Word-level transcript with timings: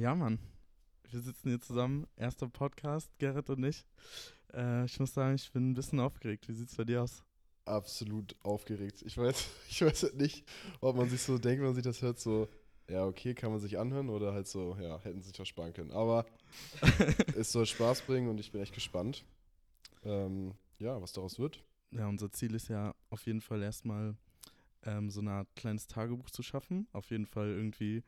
Ja, 0.00 0.14
Mann. 0.14 0.38
Wir 1.10 1.20
sitzen 1.20 1.50
hier 1.50 1.60
zusammen. 1.60 2.06
Erster 2.16 2.48
Podcast, 2.48 3.10
Gerrit 3.18 3.50
und 3.50 3.62
ich. 3.64 3.84
Äh, 4.54 4.86
ich 4.86 4.98
muss 4.98 5.12
sagen, 5.12 5.34
ich 5.34 5.52
bin 5.52 5.68
ein 5.68 5.74
bisschen 5.74 6.00
aufgeregt. 6.00 6.48
Wie 6.48 6.54
sieht 6.54 6.70
es 6.70 6.76
bei 6.76 6.84
dir 6.84 7.02
aus? 7.02 7.22
Absolut 7.66 8.34
aufgeregt. 8.42 9.02
Ich 9.04 9.18
weiß, 9.18 9.46
ich 9.68 9.82
weiß 9.82 10.04
halt 10.04 10.16
nicht, 10.16 10.48
ob 10.80 10.96
man 10.96 11.10
sich 11.10 11.20
so 11.20 11.36
denkt, 11.36 11.58
wenn 11.60 11.66
man 11.66 11.74
sich 11.74 11.84
das 11.84 12.00
hört, 12.00 12.18
so, 12.18 12.48
ja, 12.88 13.04
okay, 13.04 13.34
kann 13.34 13.50
man 13.50 13.60
sich 13.60 13.78
anhören 13.78 14.08
oder 14.08 14.32
halt 14.32 14.46
so, 14.46 14.74
ja, 14.80 14.98
hätten 15.00 15.20
sich 15.20 15.36
versparen 15.36 15.74
können. 15.74 15.90
Aber 15.90 16.24
es 17.36 17.52
soll 17.52 17.66
Spaß 17.66 18.00
bringen 18.06 18.30
und 18.30 18.40
ich 18.40 18.52
bin 18.52 18.62
echt 18.62 18.72
gespannt. 18.72 19.26
Ähm, 20.02 20.54
ja, 20.78 20.98
was 21.02 21.12
daraus 21.12 21.38
wird. 21.38 21.62
Ja, 21.90 22.08
unser 22.08 22.32
Ziel 22.32 22.54
ist 22.54 22.68
ja 22.68 22.94
auf 23.10 23.26
jeden 23.26 23.42
Fall 23.42 23.62
erstmal 23.62 24.16
ähm, 24.84 25.10
so 25.10 25.20
eine 25.20 25.32
Art 25.32 25.54
kleines 25.56 25.86
Tagebuch 25.86 26.30
zu 26.30 26.42
schaffen. 26.42 26.88
Auf 26.92 27.10
jeden 27.10 27.26
Fall 27.26 27.48
irgendwie 27.48 28.02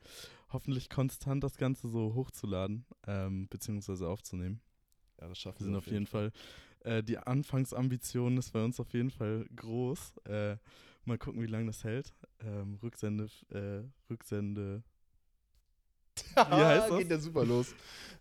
hoffentlich 0.51 0.89
konstant 0.89 1.43
das 1.45 1.57
Ganze 1.57 1.89
so 1.89 2.15
hochzuladen, 2.15 2.85
ähm, 3.07 3.49
beziehungsweise 3.49 4.09
aufzunehmen. 4.09 4.61
Ja, 5.21 5.29
das 5.29 5.39
schaffen 5.39 5.61
wir. 5.61 5.65
sind 5.67 5.77
auf 5.77 5.87
jeden 5.87 6.07
Fall. 6.07 6.31
Fall 6.31 6.41
äh, 6.85 7.03
die 7.03 7.19
Anfangsambition 7.19 8.37
ist 8.39 8.53
bei 8.53 8.65
uns 8.65 8.81
auf 8.81 8.93
jeden 8.93 9.11
Fall 9.11 9.47
groß. 9.55 10.15
Äh, 10.25 10.57
mal 11.05 11.19
gucken, 11.19 11.43
wie 11.43 11.47
lange 11.47 11.67
das 11.67 11.85
hält. 11.85 12.13
Ähm, 12.41 12.79
Rücksende, 12.83 13.29
äh, 13.51 13.83
Rücksende. 14.11 14.83
Wie 16.35 16.41
heißt 16.41 16.91
das? 16.91 16.99
Geht 16.99 17.11
ja 17.11 17.19
super 17.19 17.45
los. 17.45 17.75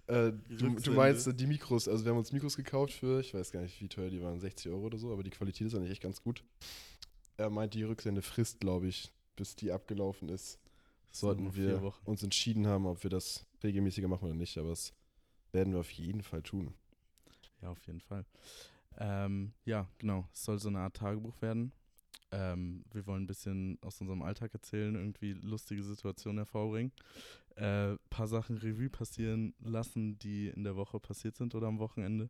Äh, 0.08 0.32
du, 0.50 0.76
du, 0.76 0.92
meinst 0.94 1.28
äh, 1.28 1.34
die 1.34 1.46
Mikros, 1.46 1.90
also 1.90 2.06
wir 2.06 2.12
haben 2.12 2.20
uns 2.20 2.32
Mikros 2.32 2.56
gekauft 2.56 2.94
für, 2.94 3.20
ich 3.20 3.34
weiß 3.34 3.52
gar 3.52 3.62
nicht, 3.62 3.82
wie 3.82 3.90
teuer 3.90 4.10
die 4.10 4.22
waren, 4.22 4.40
60 4.40 4.72
Euro 4.72 4.86
oder 4.86 4.98
so, 4.98 5.12
aber 5.12 5.24
die 5.24 5.30
Qualität 5.30 5.68
ist 5.68 5.76
eigentlich 5.76 5.92
echt 5.92 6.02
ganz 6.02 6.24
gut. 6.24 6.42
Er 7.42 7.50
meint, 7.50 7.74
die 7.74 7.84
Rücksende 7.84 8.22
Frist, 8.22 8.60
glaube 8.60 8.88
ich, 8.88 9.12
bis 9.36 9.56
die 9.56 9.72
abgelaufen 9.72 10.30
ist. 10.30 10.60
Sollten 11.12 11.56
wir 11.56 11.92
uns 12.06 12.22
entschieden 12.22 12.68
haben, 12.68 12.86
ob 12.86 13.04
wir 13.04 13.10
das 13.10 13.46
regelmäßiger 13.64 14.08
machen 14.08 14.26
oder 14.26 14.36
nicht, 14.36 14.58
aber 14.60 14.70
das 14.70 14.94
werden 15.52 15.74
wir 15.74 15.80
auf 15.80 15.92
jeden 15.92 16.22
Fall 16.22 16.44
tun. 16.44 16.74
Ja, 17.62 17.70
auf 17.70 17.86
jeden 17.88 18.00
Fall. 18.00 18.26
Ähm, 19.00 19.54
ja, 19.66 19.88
genau. 19.98 20.28
Es 20.32 20.44
soll 20.44 20.60
so 20.60 20.70
eine 20.70 20.80
Art 20.80 20.96
Tagebuch 20.96 21.42
werden. 21.42 21.72
Ähm, 22.32 22.86
wir 22.94 23.08
wollen 23.08 23.24
ein 23.24 23.28
bisschen 23.28 23.80
aus 23.82 24.00
unserem 24.00 24.22
Alltag 24.22 24.54
erzählen, 24.54 24.94
irgendwie 24.94 25.34
lustige 25.34 25.84
Situationen 25.84 26.38
hervorbringen. 26.38 26.92
Ein 27.56 27.96
äh, 27.96 27.98
paar 28.12 28.28
Sachen 28.28 28.58
Revue 28.58 28.90
passieren 28.90 29.56
lassen, 29.60 30.18
die 30.20 30.48
in 30.50 30.64
der 30.64 30.76
Woche 30.76 31.00
passiert 31.00 31.36
sind 31.36 31.56
oder 31.56 31.68
am 31.68 31.80
Wochenende. 31.80 32.30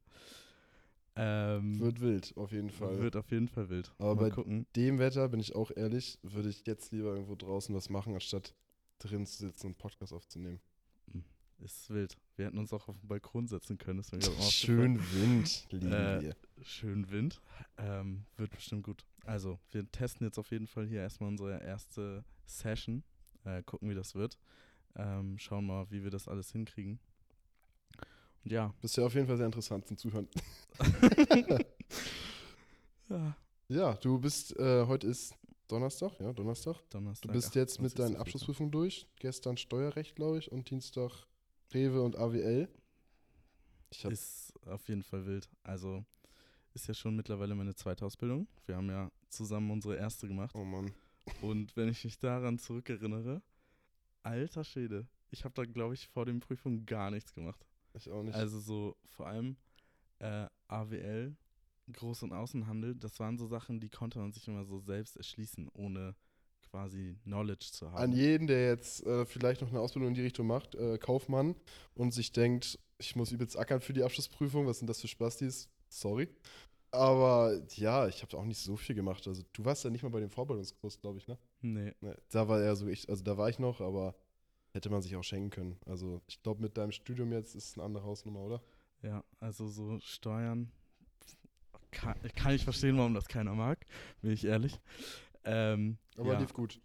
Ähm, 1.16 1.80
wird 1.80 2.00
wild, 2.00 2.34
auf 2.38 2.52
jeden 2.52 2.70
Fall. 2.70 3.00
Wird 3.00 3.16
auf 3.16 3.30
jeden 3.32 3.48
Fall 3.48 3.70
wild. 3.70 3.94
Aber 3.98 4.16
Mal 4.16 4.22
bei 4.22 4.30
gucken. 4.30 4.66
dem 4.76 4.98
Wetter, 5.00 5.28
bin 5.28 5.40
ich 5.40 5.56
auch 5.56 5.72
ehrlich, 5.76 6.18
würde 6.24 6.50
ich 6.50 6.66
jetzt 6.66 6.92
lieber 6.92 7.10
irgendwo 7.14 7.36
draußen 7.36 7.76
was 7.76 7.90
machen, 7.90 8.14
anstatt 8.14 8.56
drin 9.00 9.26
zu 9.26 9.40
sitzen 9.40 9.68
und 9.68 9.78
Podcast 9.78 10.14
aufzunehmen. 10.14 10.62
Hm, 11.12 11.24
ist 11.60 11.90
wild. 11.90 12.18
Wir 12.38 12.46
hätten 12.46 12.58
uns 12.58 12.72
auch 12.72 12.88
auf 12.88 12.98
den 12.98 13.08
Balkon 13.08 13.48
setzen 13.48 13.78
können. 13.78 14.04
schön 14.50 15.00
Wind, 15.14 15.68
lieben 15.72 15.92
äh, 15.92 16.22
wir. 16.22 16.36
Schön 16.62 17.12
Wind. 17.12 17.42
Ähm, 17.78 18.26
wird 18.38 18.52
bestimmt 18.52 18.84
gut. 18.84 19.04
Also, 19.26 19.60
wir 19.72 19.90
testen 19.92 20.26
jetzt 20.26 20.40
auf 20.40 20.52
jeden 20.52 20.68
Fall 20.68 20.88
hier 20.88 21.02
erstmal 21.02 21.30
unsere 21.30 21.62
erste 21.62 22.24
Session. 22.46 23.04
Äh, 23.44 23.64
gucken, 23.64 23.90
wie 23.90 23.96
das 23.96 24.16
wird. 24.16 24.38
Ähm, 24.96 25.38
schauen 25.40 25.66
mal, 25.66 25.90
wie 25.90 26.04
wir 26.04 26.12
das 26.12 26.28
alles 26.28 26.52
hinkriegen. 26.52 27.00
Ja. 28.44 28.74
Bist 28.82 28.98
ja 28.98 29.06
auf 29.06 29.14
jeden 29.14 29.28
Fall 29.28 29.38
sehr 29.38 29.46
interessant 29.46 29.88
zum 29.88 29.98
Zuhören. 29.98 30.28
ja. 33.10 33.36
ja, 33.68 33.94
du 33.96 34.20
bist, 34.20 34.58
äh, 34.58 34.86
heute 34.86 35.08
ist 35.08 35.36
Donnerstag, 35.68 36.20
ja, 36.20 36.34
Donnerstag. 36.34 36.78
Donnerstag. 36.90 37.30
Du 37.30 37.34
bist 37.34 37.56
jetzt 37.56 37.82
mit 37.82 37.98
deinen 37.98 38.16
Abschlussprüfungen 38.18 38.72
durch. 38.72 39.08
Gestern 39.20 39.58
Steuerrecht, 39.58 40.16
glaube 40.16 40.40
ich, 40.40 40.52
und 40.52 40.70
Dienstag 40.70 41.28
Rewe 41.74 42.02
und 42.02 42.18
AWL. 42.18 42.68
ist 44.10 44.54
auf 44.66 44.88
jeden 44.90 45.04
Fall 45.04 45.26
wild. 45.26 45.50
Also 45.64 46.04
ist 46.74 46.88
ja 46.88 46.94
schon 46.94 47.16
mittlerweile 47.16 47.56
meine 47.56 47.76
zweite 47.76 48.06
Ausbildung. 48.06 48.48
Wir 48.66 48.76
haben 48.76 48.90
ja 48.90 49.12
zusammen 49.30 49.72
unsere 49.72 49.96
erste 49.96 50.28
gemacht. 50.28 50.56
Oh 50.56 50.64
Mann. 50.64 50.92
Und 51.42 51.76
wenn 51.78 51.90
ich 51.90 52.04
mich 52.04 52.18
daran 52.20 52.58
zurückerinnere, 52.58 53.42
alter 54.24 54.64
Schäde, 54.64 55.08
ich 55.30 55.46
habe 55.46 55.54
da, 55.54 55.66
glaube 55.66 55.94
ich, 55.94 56.08
vor 56.08 56.26
den 56.26 56.40
Prüfungen 56.40 56.86
gar 56.86 57.12
nichts 57.12 57.34
gemacht. 57.34 57.66
Ich 57.94 58.10
auch 58.10 58.24
nicht. 58.24 58.36
Also 58.36 58.60
so 58.60 58.96
vor 59.06 59.28
allem 59.28 59.58
äh, 60.20 60.48
AWL, 60.68 61.36
Groß- 61.92 62.24
und 62.24 62.34
Außenhandel, 62.34 62.96
das 62.96 63.20
waren 63.20 63.38
so 63.38 63.48
Sachen, 63.48 63.80
die 63.80 63.90
konnte 63.90 64.20
man 64.20 64.32
sich 64.32 64.48
immer 64.48 64.66
so 64.66 64.80
selbst 64.80 65.18
erschließen, 65.18 65.70
ohne 65.74 66.16
quasi 66.70 67.18
Knowledge 67.24 67.68
zu 67.72 67.92
haben. 67.92 67.98
An 67.98 68.12
jeden, 68.14 68.48
der 68.48 68.68
jetzt 68.68 69.06
äh, 69.06 69.26
vielleicht 69.26 69.62
noch 69.62 69.70
eine 69.70 69.80
Ausbildung 69.80 70.10
in 70.10 70.14
die 70.16 70.22
Richtung 70.22 70.48
macht, 70.48 70.76
äh, 70.76 70.98
Kaufmann, 70.98 71.56
und 71.96 72.14
sich 72.14 72.32
denkt, 72.32 72.80
ich 72.98 73.16
muss 73.16 73.32
übelst 73.32 73.58
ackern 73.58 73.82
für 73.82 73.94
die 73.94 74.04
Abschlussprüfung, 74.04 74.68
was 74.68 74.80
sind 74.80 74.88
das 74.88 75.02
für 75.02 75.08
Spastis? 75.08 75.70
Sorry. 75.90 76.30
Aber 76.92 77.58
ja, 77.76 78.08
ich 78.08 78.22
habe 78.22 78.38
auch 78.38 78.46
nicht 78.46 78.60
so 78.60 78.76
viel 78.76 78.96
gemacht. 78.96 79.26
Also 79.28 79.44
du 79.54 79.64
warst 79.64 79.84
ja 79.84 79.90
nicht 79.90 80.04
mal 80.04 80.10
bei 80.10 80.20
dem 80.20 80.30
Vorbereitungskurs, 80.30 81.00
glaube 81.00 81.20
ich, 81.20 81.28
ne? 81.28 81.38
Nee. 81.62 81.94
nee. 82.02 82.14
Da 82.30 82.48
war 82.48 82.62
er 82.62 82.76
so, 82.76 82.88
ich, 82.88 83.10
also 83.10 83.24
da 83.24 83.38
war 83.38 83.50
ich 83.50 83.60
noch, 83.60 83.80
aber 83.80 84.14
hätte 84.72 84.90
man 84.90 85.02
sich 85.02 85.16
auch 85.16 85.24
schenken 85.24 85.50
können. 85.50 85.78
Also 85.86 86.22
ich 86.28 86.42
glaube, 86.42 86.62
mit 86.62 86.78
deinem 86.78 86.92
Studium 86.92 87.32
jetzt 87.32 87.56
ist 87.56 87.70
es 87.70 87.74
eine 87.76 87.86
andere 87.86 88.04
Hausnummer, 88.04 88.40
oder? 88.40 88.62
Ja, 89.02 89.24
also 89.40 89.68
so 89.68 90.00
Steuern 90.00 90.72
kann, 91.92 92.16
kann 92.36 92.54
ich 92.54 92.64
verstehen, 92.64 92.98
warum 92.98 93.14
das 93.14 93.28
keiner 93.28 93.54
mag, 93.54 93.86
bin 94.22 94.32
ich 94.32 94.46
ehrlich. 94.46 94.80
Ähm, 95.44 95.98
Aber 96.18 96.34
ja, 96.34 96.40
lief 96.40 96.54
gut. 96.54 96.80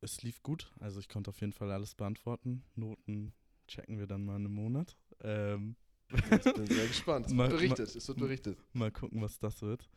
Es 0.00 0.22
lief 0.22 0.42
gut, 0.42 0.72
also 0.78 1.00
ich 1.00 1.08
konnte 1.08 1.30
auf 1.30 1.40
jeden 1.40 1.52
Fall 1.52 1.70
alles 1.72 1.94
beantworten. 1.94 2.62
Noten 2.74 3.32
checken 3.66 3.98
wir 3.98 4.06
dann 4.06 4.24
mal 4.24 4.36
in 4.36 4.44
einem 4.44 4.54
Monat. 4.54 4.96
Ähm, 5.20 5.76
ich 6.10 6.22
bin 6.22 6.66
sehr 6.66 6.86
gespannt. 6.86 7.26
Es 7.26 7.32
wird 7.36 7.50
berichtet, 7.50 7.88
mal, 7.88 7.96
es 7.96 8.08
wird 8.08 8.18
berichtet. 8.18 8.58
Mal 8.72 8.92
gucken, 8.92 9.22
was 9.22 9.38
das 9.38 9.62
wird. 9.62 9.88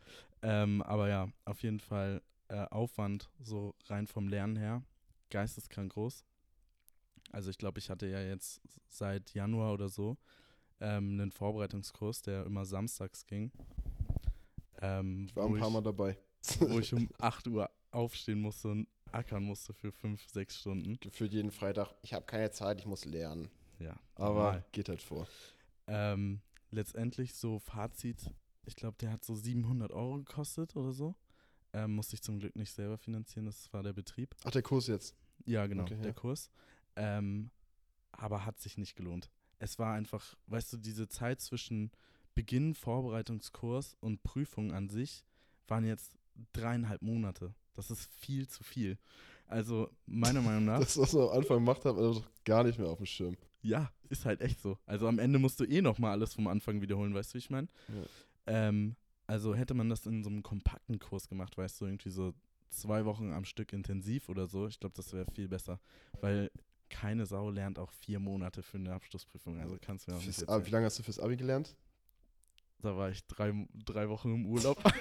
Ähm, 0.42 0.82
aber 0.82 1.08
ja, 1.08 1.28
auf 1.44 1.62
jeden 1.62 1.80
Fall 1.80 2.22
äh, 2.48 2.64
Aufwand, 2.70 3.30
so 3.40 3.74
rein 3.86 4.06
vom 4.06 4.26
Lernen 4.26 4.56
her, 4.56 4.82
geisteskrank 5.30 5.92
groß. 5.92 6.24
Also 7.30 7.50
ich 7.50 7.58
glaube, 7.58 7.78
ich 7.78 7.90
hatte 7.90 8.06
ja 8.06 8.20
jetzt 8.20 8.60
seit 8.88 9.32
Januar 9.34 9.72
oder 9.72 9.88
so 9.88 10.16
ähm, 10.80 11.12
einen 11.12 11.30
Vorbereitungskurs, 11.30 12.22
der 12.22 12.44
immer 12.46 12.64
samstags 12.64 13.26
ging. 13.26 13.52
Ähm, 14.80 15.26
ich 15.28 15.36
war 15.36 15.46
ein 15.46 15.58
paar 15.58 15.68
ich, 15.68 15.74
Mal 15.74 15.82
dabei. 15.82 16.18
Wo 16.60 16.78
ich 16.78 16.92
um 16.92 17.08
8 17.18 17.46
Uhr 17.48 17.70
aufstehen 17.90 18.40
musste 18.40 18.68
und 18.68 18.88
ackern 19.12 19.44
musste 19.44 19.72
für 19.74 19.92
5, 19.92 20.28
6 20.28 20.56
Stunden. 20.56 20.98
Für 21.10 21.26
jeden 21.26 21.50
Freitag, 21.50 21.94
ich 22.02 22.14
habe 22.14 22.24
keine 22.26 22.50
Zeit, 22.50 22.80
ich 22.80 22.86
muss 22.86 23.04
lernen. 23.04 23.50
Ja. 23.78 23.96
Aber 24.14 24.34
normal. 24.34 24.64
geht 24.72 24.88
halt 24.88 25.02
vor. 25.02 25.26
Ähm, 25.86 26.40
letztendlich 26.70 27.34
so 27.34 27.58
Fazit, 27.58 28.32
ich 28.64 28.76
glaube, 28.76 28.96
der 29.00 29.12
hat 29.12 29.24
so 29.24 29.34
700 29.34 29.92
Euro 29.92 30.18
gekostet 30.18 30.76
oder 30.76 30.92
so. 30.92 31.14
Ähm, 31.72 31.94
musste 31.94 32.14
ich 32.14 32.22
zum 32.22 32.38
Glück 32.38 32.56
nicht 32.56 32.72
selber 32.72 32.98
finanzieren, 32.98 33.46
das 33.46 33.72
war 33.72 33.82
der 33.82 33.92
Betrieb. 33.92 34.34
Ach, 34.44 34.50
der 34.50 34.62
Kurs 34.62 34.86
jetzt? 34.88 35.14
Ja, 35.44 35.66
genau, 35.66 35.84
okay, 35.84 35.96
der 35.96 36.06
ja. 36.06 36.12
Kurs. 36.12 36.50
Ähm, 36.96 37.50
aber 38.12 38.44
hat 38.44 38.58
sich 38.60 38.76
nicht 38.78 38.96
gelohnt. 38.96 39.30
Es 39.58 39.78
war 39.78 39.94
einfach, 39.94 40.36
weißt 40.46 40.72
du, 40.72 40.76
diese 40.78 41.08
Zeit 41.08 41.40
zwischen 41.40 41.90
Beginn 42.34 42.74
Vorbereitungskurs 42.74 43.96
und 44.00 44.22
Prüfung 44.22 44.72
an 44.72 44.88
sich 44.88 45.24
waren 45.68 45.84
jetzt 45.84 46.16
dreieinhalb 46.52 47.02
Monate. 47.02 47.54
Das 47.74 47.90
ist 47.90 48.10
viel 48.14 48.48
zu 48.48 48.64
viel. 48.64 48.98
Also, 49.46 49.90
meiner 50.06 50.42
Meinung 50.42 50.64
nach. 50.66 50.80
das, 50.80 50.98
was 50.98 51.12
man 51.12 51.24
am 51.24 51.38
Anfang 51.38 51.56
gemacht 51.58 51.84
hat, 51.84 51.96
also 51.96 52.24
gar 52.44 52.64
nicht 52.64 52.78
mehr 52.78 52.88
auf 52.88 52.98
dem 52.98 53.06
Schirm. 53.06 53.36
Ja, 53.62 53.90
ist 54.08 54.24
halt 54.24 54.40
echt 54.40 54.60
so. 54.60 54.78
Also, 54.86 55.06
am 55.08 55.18
Ende 55.18 55.38
musst 55.38 55.60
du 55.60 55.64
eh 55.64 55.82
nochmal 55.82 56.12
alles 56.12 56.34
vom 56.34 56.46
Anfang 56.46 56.80
wiederholen, 56.80 57.14
weißt 57.14 57.32
du, 57.32 57.34
wie 57.34 57.38
ich 57.38 57.50
meine? 57.50 57.68
Ja. 57.88 58.68
Ähm, 58.68 58.96
also, 59.26 59.54
hätte 59.54 59.74
man 59.74 59.88
das 59.88 60.06
in 60.06 60.22
so 60.22 60.30
einem 60.30 60.42
kompakten 60.42 60.98
Kurs 60.98 61.28
gemacht, 61.28 61.56
weißt 61.58 61.80
du, 61.80 61.86
irgendwie 61.86 62.10
so 62.10 62.32
zwei 62.70 63.04
Wochen 63.04 63.32
am 63.32 63.44
Stück 63.44 63.72
intensiv 63.72 64.28
oder 64.28 64.46
so, 64.46 64.66
ich 64.66 64.78
glaube, 64.80 64.94
das 64.96 65.12
wäre 65.12 65.26
viel 65.32 65.48
besser. 65.48 65.80
Weil 66.20 66.50
keine 66.90 67.24
Sau 67.24 67.50
lernt 67.50 67.78
auch 67.78 67.90
vier 67.92 68.18
Monate 68.18 68.62
für 68.62 68.76
eine 68.76 68.92
Abschlussprüfung. 68.92 69.58
Also 69.60 69.78
kannst 69.80 70.06
du 70.06 70.10
mir 70.10 70.18
auch 70.18 70.24
nicht 70.24 70.40
Wie 70.40 70.70
lange 70.70 70.86
hast 70.86 70.98
du 70.98 71.02
fürs 71.02 71.18
Abi 71.18 71.36
gelernt? 71.36 71.74
Da 72.82 72.96
war 72.96 73.10
ich 73.10 73.26
drei, 73.26 73.52
drei 73.84 74.08
Wochen 74.08 74.34
im 74.34 74.46
Urlaub. 74.46 74.82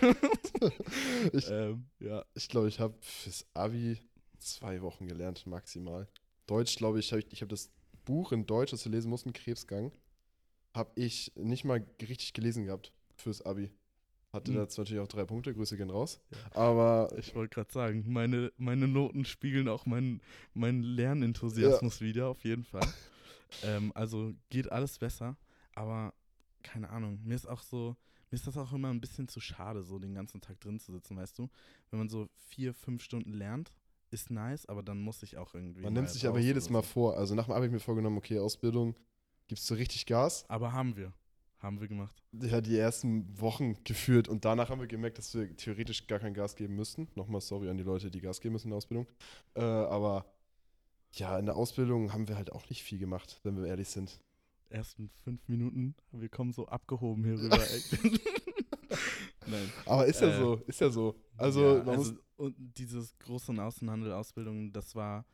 ich 1.33 1.49
ähm, 1.49 1.89
ja. 1.99 2.23
ich 2.33 2.47
glaube, 2.47 2.67
ich 2.67 2.79
habe 2.79 2.95
fürs 3.01 3.45
Abi 3.53 3.99
zwei 4.37 4.81
Wochen 4.81 5.07
gelernt, 5.07 5.45
maximal. 5.45 6.07
Deutsch, 6.45 6.75
glaube 6.75 6.99
ich, 6.99 7.11
habe 7.11 7.21
ich, 7.21 7.31
ich 7.31 7.41
habe 7.41 7.49
das 7.49 7.71
Buch 8.05 8.31
in 8.31 8.45
Deutsch, 8.45 8.71
das 8.71 8.85
wir 8.85 8.91
lesen 8.91 9.09
mussten, 9.09 9.33
Krebsgang, 9.33 9.91
habe 10.73 10.91
ich 10.95 11.31
nicht 11.35 11.63
mal 11.63 11.85
richtig 12.01 12.33
gelesen 12.33 12.65
gehabt 12.65 12.91
fürs 13.15 13.41
Abi. 13.41 13.71
Hatte 14.31 14.51
mhm. 14.51 14.57
dazu 14.57 14.81
natürlich 14.81 15.01
auch 15.01 15.07
drei 15.07 15.25
Punkte, 15.25 15.53
Grüße 15.53 15.75
gehen 15.75 15.89
raus. 15.89 16.19
Ja. 16.31 16.61
Aber. 16.61 17.09
Ich 17.17 17.33
wollte 17.35 17.55
gerade 17.55 17.71
sagen, 17.71 18.05
meine, 18.07 18.51
meine 18.57 18.87
Noten 18.87 19.25
spiegeln 19.25 19.67
auch 19.67 19.85
meinen 19.85 20.21
mein 20.53 20.83
Lernenthusiasmus 20.83 21.99
ja. 21.99 22.05
wieder, 22.05 22.27
auf 22.27 22.43
jeden 22.43 22.63
Fall. 22.63 22.87
ähm, 23.63 23.91
also 23.95 24.33
geht 24.49 24.71
alles 24.71 24.99
besser, 24.99 25.35
aber 25.73 26.13
keine 26.61 26.89
Ahnung, 26.89 27.19
mir 27.23 27.35
ist 27.35 27.47
auch 27.47 27.61
so, 27.61 27.95
mir 28.29 28.35
ist 28.35 28.45
das 28.45 28.57
auch 28.57 28.71
immer 28.73 28.89
ein 28.89 29.01
bisschen 29.01 29.27
zu 29.27 29.39
schade, 29.39 29.83
so 29.83 29.97
den 29.97 30.13
ganzen 30.13 30.41
Tag 30.41 30.59
drin 30.59 30.79
zu 30.79 30.91
sitzen, 30.91 31.17
weißt 31.17 31.39
du? 31.39 31.49
Wenn 31.89 31.99
man 31.99 32.09
so 32.09 32.27
vier, 32.49 32.73
fünf 32.73 33.01
Stunden 33.03 33.33
lernt, 33.33 33.71
ist 34.11 34.29
nice, 34.29 34.65
aber 34.67 34.83
dann 34.83 34.99
muss 34.99 35.23
ich 35.23 35.37
auch 35.37 35.53
irgendwie. 35.53 35.81
Man 35.81 35.93
nimmt 35.93 36.09
sich 36.09 36.27
aber 36.27 36.39
jedes 36.39 36.69
Mal 36.69 36.83
so. 36.83 36.89
vor. 36.89 37.17
Also 37.17 37.35
nach 37.35 37.45
dem 37.45 37.51
Abi 37.51 37.57
habe 37.59 37.65
ich 37.67 37.71
mir 37.71 37.79
vorgenommen, 37.79 38.17
okay, 38.17 38.39
Ausbildung, 38.39 38.95
gibst 39.47 39.69
du 39.69 39.75
richtig 39.75 40.05
Gas. 40.05 40.45
Aber 40.47 40.73
haben 40.73 40.95
wir. 40.95 41.13
Haben 41.59 41.81
wir 41.81 41.89
gemacht. 41.89 42.23
Ja, 42.31 42.61
die 42.61 42.77
ersten 42.77 43.39
Wochen 43.39 43.83
geführt 43.83 44.29
und 44.29 44.45
danach 44.45 44.69
haben 44.69 44.79
wir 44.79 44.87
gemerkt, 44.87 45.17
dass 45.17 45.33
wir 45.35 45.55
theoretisch 45.57 46.07
gar 46.07 46.19
kein 46.19 46.33
Gas 46.33 46.55
geben 46.55 46.75
müssten. 46.75 47.09
Nochmal 47.15 47.41
sorry 47.41 47.69
an 47.69 47.77
die 47.77 47.83
Leute, 47.83 48.09
die 48.09 48.21
Gas 48.21 48.39
geben 48.39 48.53
müssen 48.53 48.67
in 48.67 48.71
der 48.71 48.77
Ausbildung. 48.77 49.07
Äh, 49.55 49.61
aber 49.61 50.25
ja, 51.13 51.37
in 51.37 51.45
der 51.45 51.57
Ausbildung 51.57 52.13
haben 52.13 52.29
wir 52.29 52.37
halt 52.37 52.51
auch 52.53 52.69
nicht 52.69 52.83
viel 52.83 52.97
gemacht, 52.97 53.41
wenn 53.43 53.57
wir 53.57 53.67
ehrlich 53.67 53.89
sind. 53.89 54.21
Ersten 54.69 55.09
fünf 55.23 55.47
Minuten, 55.47 55.95
wir 56.11 56.29
kommen 56.29 56.53
so 56.53 56.67
abgehoben 56.67 57.25
hier 57.25 57.39
rüber. 57.39 57.57
Nein. 59.47 59.71
Aber 59.85 60.05
ist 60.05 60.21
ja 60.21 60.29
äh, 60.29 60.37
so, 60.37 60.55
ist 60.67 60.79
ja 60.79 60.89
so. 60.89 61.15
Also, 61.35 61.77
ja, 61.77 61.83
also 61.83 62.13
und 62.37 62.55
dieses 62.77 63.19
Groß- 63.19 63.49
und 63.49 63.59
Außenhandel-Ausbildung, 63.59 64.71
das 64.71 64.95
war, 64.95 65.25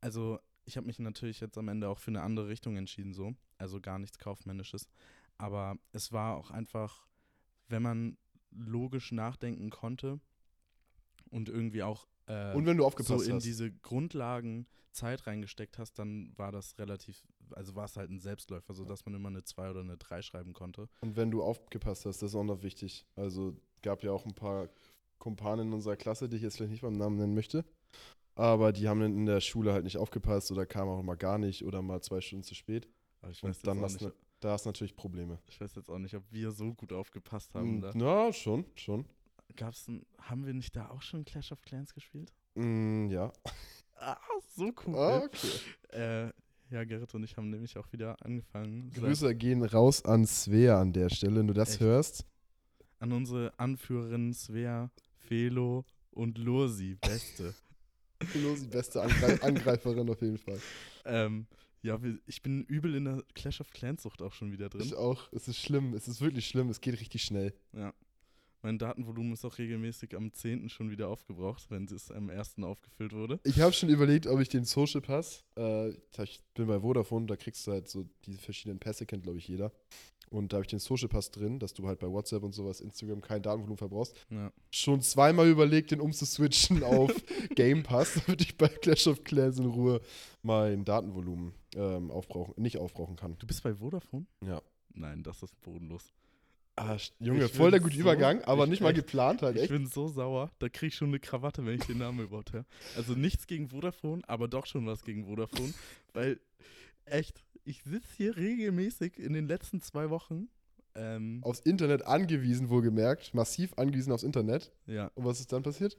also 0.00 0.38
ich 0.64 0.76
habe 0.76 0.86
mich 0.86 0.98
natürlich 0.98 1.40
jetzt 1.40 1.56
am 1.56 1.68
Ende 1.68 1.88
auch 1.88 1.98
für 1.98 2.10
eine 2.10 2.22
andere 2.22 2.48
Richtung 2.48 2.76
entschieden, 2.76 3.14
so. 3.14 3.34
Also 3.56 3.80
gar 3.80 3.98
nichts 3.98 4.18
Kaufmännisches. 4.18 4.88
Aber 5.40 5.76
es 5.92 6.12
war 6.12 6.36
auch 6.36 6.50
einfach, 6.50 7.06
wenn 7.68 7.82
man 7.82 8.18
logisch 8.50 9.10
nachdenken 9.10 9.70
konnte 9.70 10.20
und 11.30 11.48
irgendwie 11.48 11.82
auch 11.82 12.06
äh, 12.26 12.52
und 12.54 12.66
wenn 12.66 12.76
du 12.76 12.84
aufgepasst 12.84 13.24
so 13.24 13.30
in 13.30 13.36
hast. 13.36 13.44
diese 13.44 13.70
Grundlagen 13.70 14.66
Zeit 14.92 15.26
reingesteckt 15.26 15.78
hast, 15.78 15.98
dann 15.98 16.32
war 16.36 16.52
das 16.52 16.78
relativ, 16.78 17.22
also 17.52 17.74
war 17.74 17.86
es 17.86 17.96
halt 17.96 18.10
ein 18.10 18.18
Selbstläufer, 18.18 18.74
sodass 18.74 19.06
man 19.06 19.14
immer 19.14 19.28
eine 19.28 19.42
2 19.44 19.70
oder 19.70 19.80
eine 19.80 19.96
3 19.96 20.20
schreiben 20.20 20.52
konnte. 20.52 20.88
Und 21.00 21.16
wenn 21.16 21.30
du 21.30 21.42
aufgepasst 21.42 22.04
hast, 22.04 22.22
das 22.22 22.30
ist 22.30 22.34
auch 22.34 22.44
noch 22.44 22.62
wichtig. 22.62 23.06
Also 23.16 23.56
gab 23.82 24.02
ja 24.02 24.12
auch 24.12 24.26
ein 24.26 24.34
paar 24.34 24.68
Kumpanen 25.18 25.68
in 25.68 25.72
unserer 25.72 25.96
Klasse, 25.96 26.28
die 26.28 26.36
ich 26.36 26.42
jetzt 26.42 26.56
vielleicht 26.56 26.72
nicht 26.72 26.82
beim 26.82 26.96
Namen 26.96 27.16
nennen 27.16 27.34
möchte. 27.34 27.64
Aber 28.34 28.72
die 28.72 28.88
haben 28.88 29.02
in 29.02 29.26
der 29.26 29.40
Schule 29.40 29.72
halt 29.72 29.84
nicht 29.84 29.96
aufgepasst 29.96 30.50
oder 30.50 30.66
kamen 30.66 30.90
auch 30.90 31.02
mal 31.02 31.16
gar 31.16 31.38
nicht 31.38 31.64
oder 31.64 31.82
mal 31.82 32.02
zwei 32.02 32.20
Stunden 32.20 32.44
zu 32.44 32.54
spät. 32.54 32.88
Aber 33.22 33.30
ich 33.30 33.42
weiß 33.42 33.58
Und 33.58 33.66
dann 33.66 33.80
hast 33.80 34.00
du 34.00 34.12
da 34.40 34.52
hast 34.52 34.64
natürlich 34.64 34.96
Probleme. 34.96 35.38
Ich 35.46 35.60
weiß 35.60 35.74
jetzt 35.74 35.90
auch 35.90 35.98
nicht, 35.98 36.14
ob 36.14 36.24
wir 36.30 36.50
so 36.50 36.74
gut 36.74 36.92
aufgepasst 36.92 37.54
haben. 37.54 37.80
Mm, 37.80 38.00
ja, 38.00 38.32
schon, 38.32 38.64
schon. 38.74 39.04
Gab's 39.56 39.88
ein, 39.88 40.06
haben 40.18 40.46
wir 40.46 40.54
nicht 40.54 40.74
da 40.76 40.88
auch 40.90 41.02
schon 41.02 41.24
Clash 41.24 41.52
of 41.52 41.60
Clans 41.62 41.92
gespielt? 41.92 42.32
Mm, 42.54 43.08
ja. 43.10 43.32
Ah, 43.96 44.16
so 44.56 44.72
cool. 44.86 44.96
Ah, 44.96 45.22
okay. 45.24 45.48
Äh, 45.90 46.32
ja, 46.70 46.84
Gerrit 46.84 47.14
und 47.14 47.24
ich 47.24 47.36
haben 47.36 47.50
nämlich 47.50 47.76
auch 47.76 47.92
wieder 47.92 48.16
angefangen. 48.24 48.90
Grüße 48.92 49.34
gehen 49.34 49.62
raus 49.64 50.04
an 50.04 50.24
Svea 50.24 50.80
an 50.80 50.92
der 50.92 51.10
Stelle, 51.10 51.36
wenn 51.36 51.48
du 51.48 51.54
das 51.54 51.72
Echt? 51.72 51.80
hörst. 51.80 52.26
An 52.98 53.12
unsere 53.12 53.52
Anführerin 53.58 54.32
Svea, 54.32 54.90
Felo 55.16 55.84
und 56.12 56.38
Lursi, 56.38 56.96
beste. 57.00 57.54
Lursi, 58.34 58.66
beste 58.68 59.02
Angreif 59.02 59.42
Angreiferin 59.42 60.08
auf 60.08 60.20
jeden 60.22 60.38
Fall. 60.38 60.60
Ähm, 61.04 61.46
ja, 61.82 61.98
ich 62.26 62.42
bin 62.42 62.64
übel 62.64 62.94
in 62.94 63.04
der 63.04 63.24
Clash 63.34 63.60
of 63.60 63.70
Clans 63.70 64.02
Sucht 64.02 64.22
auch 64.22 64.32
schon 64.32 64.52
wieder 64.52 64.68
drin. 64.68 64.82
Ich 64.82 64.94
auch. 64.94 65.28
Es 65.32 65.48
ist 65.48 65.58
schlimm. 65.58 65.94
Es 65.94 66.08
ist 66.08 66.20
wirklich 66.20 66.46
schlimm. 66.46 66.68
Es 66.68 66.80
geht 66.80 67.00
richtig 67.00 67.22
schnell. 67.22 67.54
Ja. 67.72 67.94
Mein 68.62 68.78
Datenvolumen 68.78 69.32
ist 69.32 69.44
auch 69.46 69.56
regelmäßig 69.56 70.14
am 70.14 70.34
10. 70.34 70.68
schon 70.68 70.90
wieder 70.90 71.08
aufgebraucht, 71.08 71.70
wenn 71.70 71.86
es 71.86 72.10
am 72.10 72.28
1. 72.28 72.62
aufgefüllt 72.62 73.14
wurde. 73.14 73.40
Ich 73.44 73.58
habe 73.60 73.72
schon 73.72 73.88
überlegt, 73.88 74.26
ob 74.26 74.38
ich 74.38 74.50
den 74.50 74.64
Social 74.64 75.00
Pass, 75.00 75.44
äh, 75.56 75.88
ich 76.22 76.40
bin 76.52 76.66
bei 76.66 76.80
Vodafone, 76.80 77.24
da 77.24 77.36
kriegst 77.36 77.66
du 77.66 77.72
halt 77.72 77.88
so 77.88 78.06
diese 78.26 78.36
verschiedenen 78.36 78.78
Pässe, 78.78 79.06
kennt 79.06 79.22
glaube 79.22 79.38
ich 79.38 79.48
jeder. 79.48 79.72
Und 80.30 80.52
da 80.52 80.56
habe 80.56 80.64
ich 80.64 80.70
den 80.70 80.78
Social 80.78 81.08
Pass 81.08 81.32
drin, 81.32 81.58
dass 81.58 81.74
du 81.74 81.86
halt 81.88 81.98
bei 81.98 82.08
WhatsApp 82.08 82.44
und 82.44 82.54
sowas, 82.54 82.80
Instagram 82.80 83.20
kein 83.20 83.42
Datenvolumen 83.42 83.76
verbrauchst. 83.76 84.14
Ja. 84.30 84.52
Schon 84.70 85.02
zweimal 85.02 85.48
überlegt, 85.48 85.90
den 85.90 86.00
umzuswitchen 86.00 86.82
auf 86.84 87.12
Game 87.56 87.82
Pass, 87.82 88.20
damit 88.24 88.40
ich 88.40 88.56
bei 88.56 88.68
Clash 88.68 89.08
of 89.08 89.24
Clans 89.24 89.58
in 89.58 89.66
Ruhe 89.66 90.00
mein 90.42 90.84
Datenvolumen 90.84 91.52
ähm, 91.74 92.12
aufbrauchen, 92.12 92.54
nicht 92.56 92.78
aufbrauchen 92.78 93.16
kann. 93.16 93.36
Du 93.38 93.46
bist 93.46 93.62
bei 93.64 93.74
Vodafone? 93.74 94.26
Ja. 94.46 94.62
Nein, 94.94 95.22
das 95.22 95.42
ist 95.42 95.60
bodenlos. 95.60 96.12
Ah, 96.76 96.96
Junge, 97.18 97.44
ich 97.44 97.52
voll 97.52 97.70
der 97.70 97.80
gute 97.80 97.94
so, 97.94 98.00
Übergang, 98.00 98.42
aber 98.44 98.66
nicht 98.66 98.80
mal 98.80 98.94
geplant 98.94 99.42
halt, 99.42 99.56
echt. 99.56 99.64
Ich 99.64 99.70
bin 99.70 99.86
so 99.86 100.08
sauer, 100.08 100.50
da 100.60 100.68
krieg 100.68 100.88
ich 100.88 100.94
schon 100.94 101.08
eine 101.08 101.20
Krawatte, 101.20 101.66
wenn 101.66 101.74
ich 101.74 101.86
den 101.86 101.98
Namen 101.98 102.20
überhaupt 102.24 102.52
höre. 102.52 102.64
Also 102.96 103.14
nichts 103.14 103.46
gegen 103.46 103.68
Vodafone, 103.68 104.22
aber 104.28 104.48
doch 104.48 104.64
schon 104.66 104.86
was 104.86 105.04
gegen 105.04 105.26
Vodafone, 105.26 105.74
weil 106.14 106.40
echt, 107.04 107.42
ich 107.64 107.82
sitze 107.82 108.08
hier 108.16 108.36
regelmäßig 108.36 109.18
in 109.18 109.32
den 109.32 109.46
letzten 109.46 109.80
zwei 109.80 110.10
Wochen. 110.10 110.48
Ähm, 110.94 111.40
aufs 111.42 111.60
Internet 111.60 112.02
angewiesen, 112.02 112.68
wohlgemerkt. 112.68 113.34
Massiv 113.34 113.72
angewiesen 113.76 114.12
aufs 114.12 114.22
Internet. 114.22 114.72
Ja. 114.86 115.10
Und 115.14 115.24
was 115.24 115.40
ist 115.40 115.52
dann 115.52 115.62
passiert? 115.62 115.96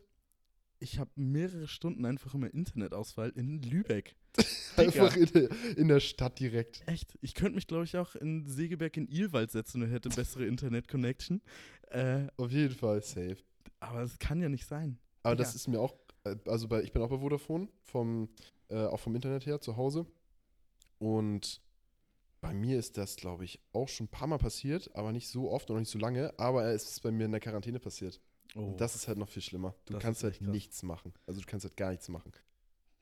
Ich 0.79 0.97
habe 0.97 1.11
mehrere 1.15 1.67
Stunden 1.67 2.05
einfach 2.05 2.33
immer 2.33 2.51
Internetausfall 2.53 3.29
in 3.35 3.61
Lübeck. 3.61 4.15
einfach 4.77 5.15
in 5.15 5.25
der, 5.27 5.49
in 5.77 5.87
der, 5.87 5.99
Stadt 5.99 6.39
direkt. 6.39 6.83
Echt? 6.87 7.17
Ich 7.21 7.35
könnte 7.35 7.55
mich, 7.55 7.67
glaube 7.67 7.83
ich, 7.83 7.97
auch 7.97 8.15
in 8.15 8.47
Segeberg 8.47 8.97
in 8.97 9.07
Ilwald 9.07 9.51
setzen 9.51 9.83
und 9.83 9.91
hätte 9.91 10.09
bessere 10.09 10.45
Internet-Connection. 10.45 11.41
Äh, 11.89 12.27
Auf 12.37 12.51
jeden 12.51 12.73
Fall, 12.73 13.03
safe. 13.03 13.37
Aber 13.79 14.01
es 14.01 14.17
kann 14.17 14.41
ja 14.41 14.49
nicht 14.49 14.65
sein. 14.65 14.97
Aber 15.23 15.35
Digga. 15.35 15.43
das 15.43 15.55
ist 15.55 15.67
mir 15.67 15.79
auch, 15.79 15.95
äh, 16.23 16.35
also 16.47 16.67
bei, 16.67 16.81
ich 16.81 16.91
bin 16.91 17.01
auch 17.01 17.09
bei 17.09 17.19
Vodafone, 17.19 17.67
vom, 17.83 18.29
äh, 18.69 18.77
auch 18.77 18.99
vom 18.99 19.15
Internet 19.15 19.45
her 19.45 19.59
zu 19.59 19.75
Hause. 19.77 20.05
Und 21.01 21.63
bei 22.41 22.53
mir 22.53 22.77
ist 22.77 22.95
das, 22.95 23.15
glaube 23.15 23.43
ich, 23.43 23.59
auch 23.73 23.89
schon 23.89 24.05
ein 24.05 24.09
paar 24.09 24.27
Mal 24.27 24.37
passiert, 24.37 24.95
aber 24.95 25.11
nicht 25.11 25.29
so 25.29 25.49
oft 25.49 25.71
und 25.71 25.79
nicht 25.79 25.89
so 25.89 25.97
lange. 25.97 26.31
Aber 26.37 26.65
es 26.65 26.91
ist 26.91 27.01
bei 27.01 27.09
mir 27.09 27.25
in 27.25 27.31
der 27.31 27.39
Quarantäne 27.39 27.79
passiert. 27.79 28.21
Oh. 28.53 28.67
Und 28.67 28.81
das 28.81 28.93
ist 28.93 29.07
halt 29.07 29.17
noch 29.17 29.27
viel 29.27 29.41
schlimmer. 29.41 29.73
Du 29.85 29.93
das 29.93 30.03
kannst 30.03 30.23
halt 30.23 30.41
nichts 30.41 30.83
machen. 30.83 31.11
Also 31.25 31.41
du 31.41 31.47
kannst 31.47 31.65
halt 31.65 31.75
gar 31.75 31.89
nichts 31.89 32.07
machen. 32.07 32.31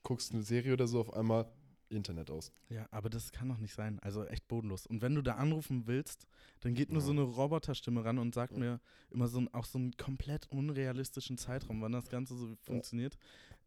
Guckst 0.02 0.32
eine 0.32 0.42
Serie 0.42 0.72
oder 0.72 0.86
so 0.86 0.98
auf 0.98 1.12
einmal 1.12 1.52
Internet 1.90 2.30
aus. 2.30 2.54
Ja, 2.70 2.88
aber 2.90 3.10
das 3.10 3.32
kann 3.32 3.50
doch 3.50 3.58
nicht 3.58 3.74
sein. 3.74 3.98
Also 4.00 4.24
echt 4.24 4.48
bodenlos. 4.48 4.86
Und 4.86 5.02
wenn 5.02 5.14
du 5.14 5.20
da 5.20 5.34
anrufen 5.34 5.86
willst, 5.86 6.26
dann 6.60 6.72
geht 6.72 6.88
nur 6.88 7.02
ja. 7.02 7.06
so 7.06 7.12
eine 7.12 7.22
Roboterstimme 7.22 8.02
ran 8.02 8.18
und 8.18 8.34
sagt 8.34 8.54
ja. 8.54 8.58
mir 8.58 8.80
immer 9.10 9.28
so 9.28 9.44
auch 9.52 9.66
so 9.66 9.76
einen 9.78 9.94
komplett 9.98 10.50
unrealistischen 10.50 11.36
Zeitraum, 11.36 11.82
wann 11.82 11.92
das 11.92 12.08
Ganze 12.08 12.34
so 12.34 12.56
funktioniert. 12.62 13.18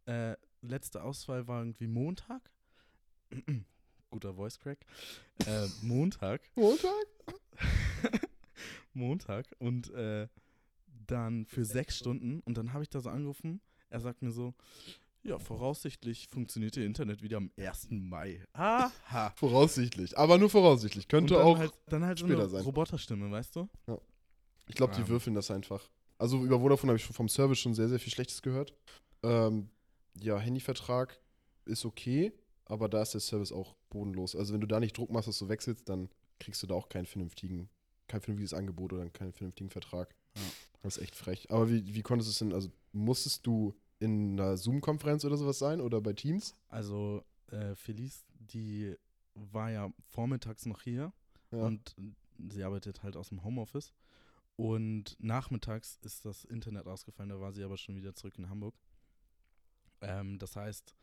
Äh, 0.08 0.38
letzte 0.64 1.04
Auswahl 1.04 1.48
war 1.48 1.62
irgendwie 1.62 1.86
Montag 1.86 2.50
guter 4.14 4.36
Voice 4.36 4.60
Crack. 4.60 4.86
Äh, 5.46 5.68
Montag. 5.82 6.42
Montag? 6.56 7.06
Montag. 8.94 9.48
Und 9.58 9.92
äh, 9.92 10.28
dann 11.08 11.46
für 11.46 11.66
sechs 11.66 11.98
Stunden. 11.98 12.40
Und 12.42 12.58
dann 12.58 12.74
habe 12.74 12.84
ich 12.84 12.90
da 12.90 13.00
so 13.00 13.10
angerufen. 13.10 13.60
Er 13.90 14.00
sagt 14.00 14.22
mir 14.22 14.32
so, 14.32 14.54
ja, 15.24 15.40
voraussichtlich 15.40 16.28
funktioniert 16.30 16.78
ihr 16.78 16.86
Internet 16.86 17.24
wieder 17.24 17.38
am 17.38 17.50
1. 17.58 17.88
Mai. 17.90 18.46
Aha. 18.54 18.92
voraussichtlich. 19.36 20.16
Aber 20.18 20.38
nur 20.38 20.50
voraussichtlich. 20.50 21.08
Könnte 21.08 21.34
dann 21.34 21.44
auch 21.44 21.58
halt, 21.58 21.74
dann 21.88 22.06
halt 22.06 22.20
später 22.20 22.36
so 22.36 22.42
eine 22.42 22.50
sein. 22.50 22.64
Roboterstimme, 22.64 23.32
weißt 23.32 23.56
du? 23.56 23.68
Ja. 23.88 23.98
Ich 24.68 24.76
glaube, 24.76 24.94
die 24.96 25.02
um. 25.02 25.08
würfeln 25.08 25.36
das 25.36 25.50
einfach. 25.50 25.90
Also 26.20 26.44
über 26.44 26.60
Vodafone 26.60 26.92
habe 26.92 26.98
ich 26.98 27.06
vom 27.06 27.28
Service 27.28 27.60
schon 27.60 27.74
sehr, 27.74 27.90
sehr 27.90 28.00
viel 28.00 28.14
Schlechtes 28.14 28.44
gehört. 28.44 28.76
Ähm, 29.24 29.70
ja, 30.20 30.38
Handyvertrag 30.38 31.20
ist 31.66 31.84
okay. 31.84 32.32
Aber 32.74 32.90
da 32.90 33.04
ist 33.04 33.14
der 33.14 33.22
Service 33.22 33.52
auch 33.52 33.76
bodenlos. 33.92 34.36
Also 34.36 34.52
wenn 34.52 34.60
du 34.60 34.66
da 34.66 34.80
nicht 34.80 34.98
Druck 34.98 35.12
machst, 35.12 35.28
dass 35.28 35.38
du 35.38 35.48
wechselst, 35.48 35.88
dann 35.88 36.10
kriegst 36.40 36.64
du 36.64 36.68
da 36.68 36.74
auch 36.74 36.90
keinen 36.90 37.06
vernünftigen, 37.06 37.70
kein 38.08 38.20
vernünftiges 38.20 38.56
Angebot 38.56 38.94
oder 38.94 39.08
keinen 39.12 39.32
vernünftigen 39.32 39.70
Vertrag. 39.70 40.16
Ja. 40.36 40.42
Das 40.82 40.98
ist 40.98 41.04
echt 41.04 41.16
frech. 41.16 41.52
Aber 41.52 41.70
wie, 41.70 41.94
wie 41.94 42.02
konntest 42.02 42.30
du 42.30 42.32
es 42.32 42.40
denn, 42.40 42.52
also 42.52 42.72
musstest 42.92 43.46
du 43.46 43.76
in 44.00 44.40
einer 44.40 44.58
Zoom-Konferenz 44.58 45.24
oder 45.24 45.38
sowas 45.38 45.60
sein 45.60 45.82
oder 45.82 46.02
bei 46.02 46.14
Teams? 46.14 46.56
Also 46.68 47.24
äh, 47.52 47.76
Felice, 47.76 48.24
die 48.40 48.96
war 49.36 49.70
ja 49.70 49.94
vormittags 50.10 50.66
noch 50.66 50.82
hier 50.82 51.14
ja. 51.52 51.60
und 51.60 51.96
sie 52.50 52.64
arbeitet 52.64 53.04
halt 53.04 53.16
aus 53.16 53.30
dem 53.30 53.44
Homeoffice. 53.44 53.94
Und 54.56 55.16
nachmittags 55.20 56.00
ist 56.02 56.26
das 56.26 56.44
Internet 56.44 56.88
ausgefallen, 56.88 57.30
da 57.30 57.40
war 57.40 57.54
sie 57.54 57.64
aber 57.64 57.78
schon 57.78 57.96
wieder 57.96 58.16
zurück 58.16 58.40
in 58.40 58.50
Hamburg. 58.50 58.74
Ähm, 60.02 60.40
das 60.40 60.56
heißt, 60.56 60.96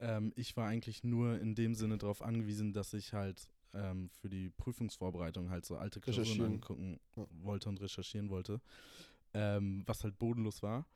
ähm, 0.00 0.32
ich 0.36 0.56
war 0.56 0.68
eigentlich 0.68 1.04
nur 1.04 1.40
in 1.40 1.54
dem 1.54 1.74
Sinne 1.74 1.98
darauf 1.98 2.22
angewiesen, 2.22 2.72
dass 2.72 2.92
ich 2.94 3.12
halt 3.12 3.48
ähm, 3.74 4.10
für 4.20 4.28
die 4.28 4.50
Prüfungsvorbereitung 4.50 5.50
halt 5.50 5.64
so 5.64 5.76
alte 5.76 6.00
Klausuren 6.00 6.54
angucken 6.54 7.00
ja. 7.16 7.26
wollte 7.42 7.68
und 7.68 7.80
recherchieren 7.80 8.30
wollte, 8.30 8.60
ähm, 9.34 9.82
was 9.86 10.04
halt 10.04 10.18
bodenlos 10.18 10.62
war. 10.62 10.86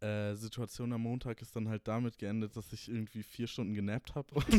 Äh, 0.00 0.34
Situation 0.34 0.92
am 0.92 1.02
Montag 1.02 1.40
ist 1.40 1.56
dann 1.56 1.70
halt 1.70 1.88
damit 1.88 2.18
geendet, 2.18 2.54
dass 2.54 2.70
ich 2.74 2.86
irgendwie 2.88 3.22
vier 3.22 3.46
Stunden 3.46 3.72
genappt 3.72 4.14
habe 4.14 4.34
und 4.34 4.54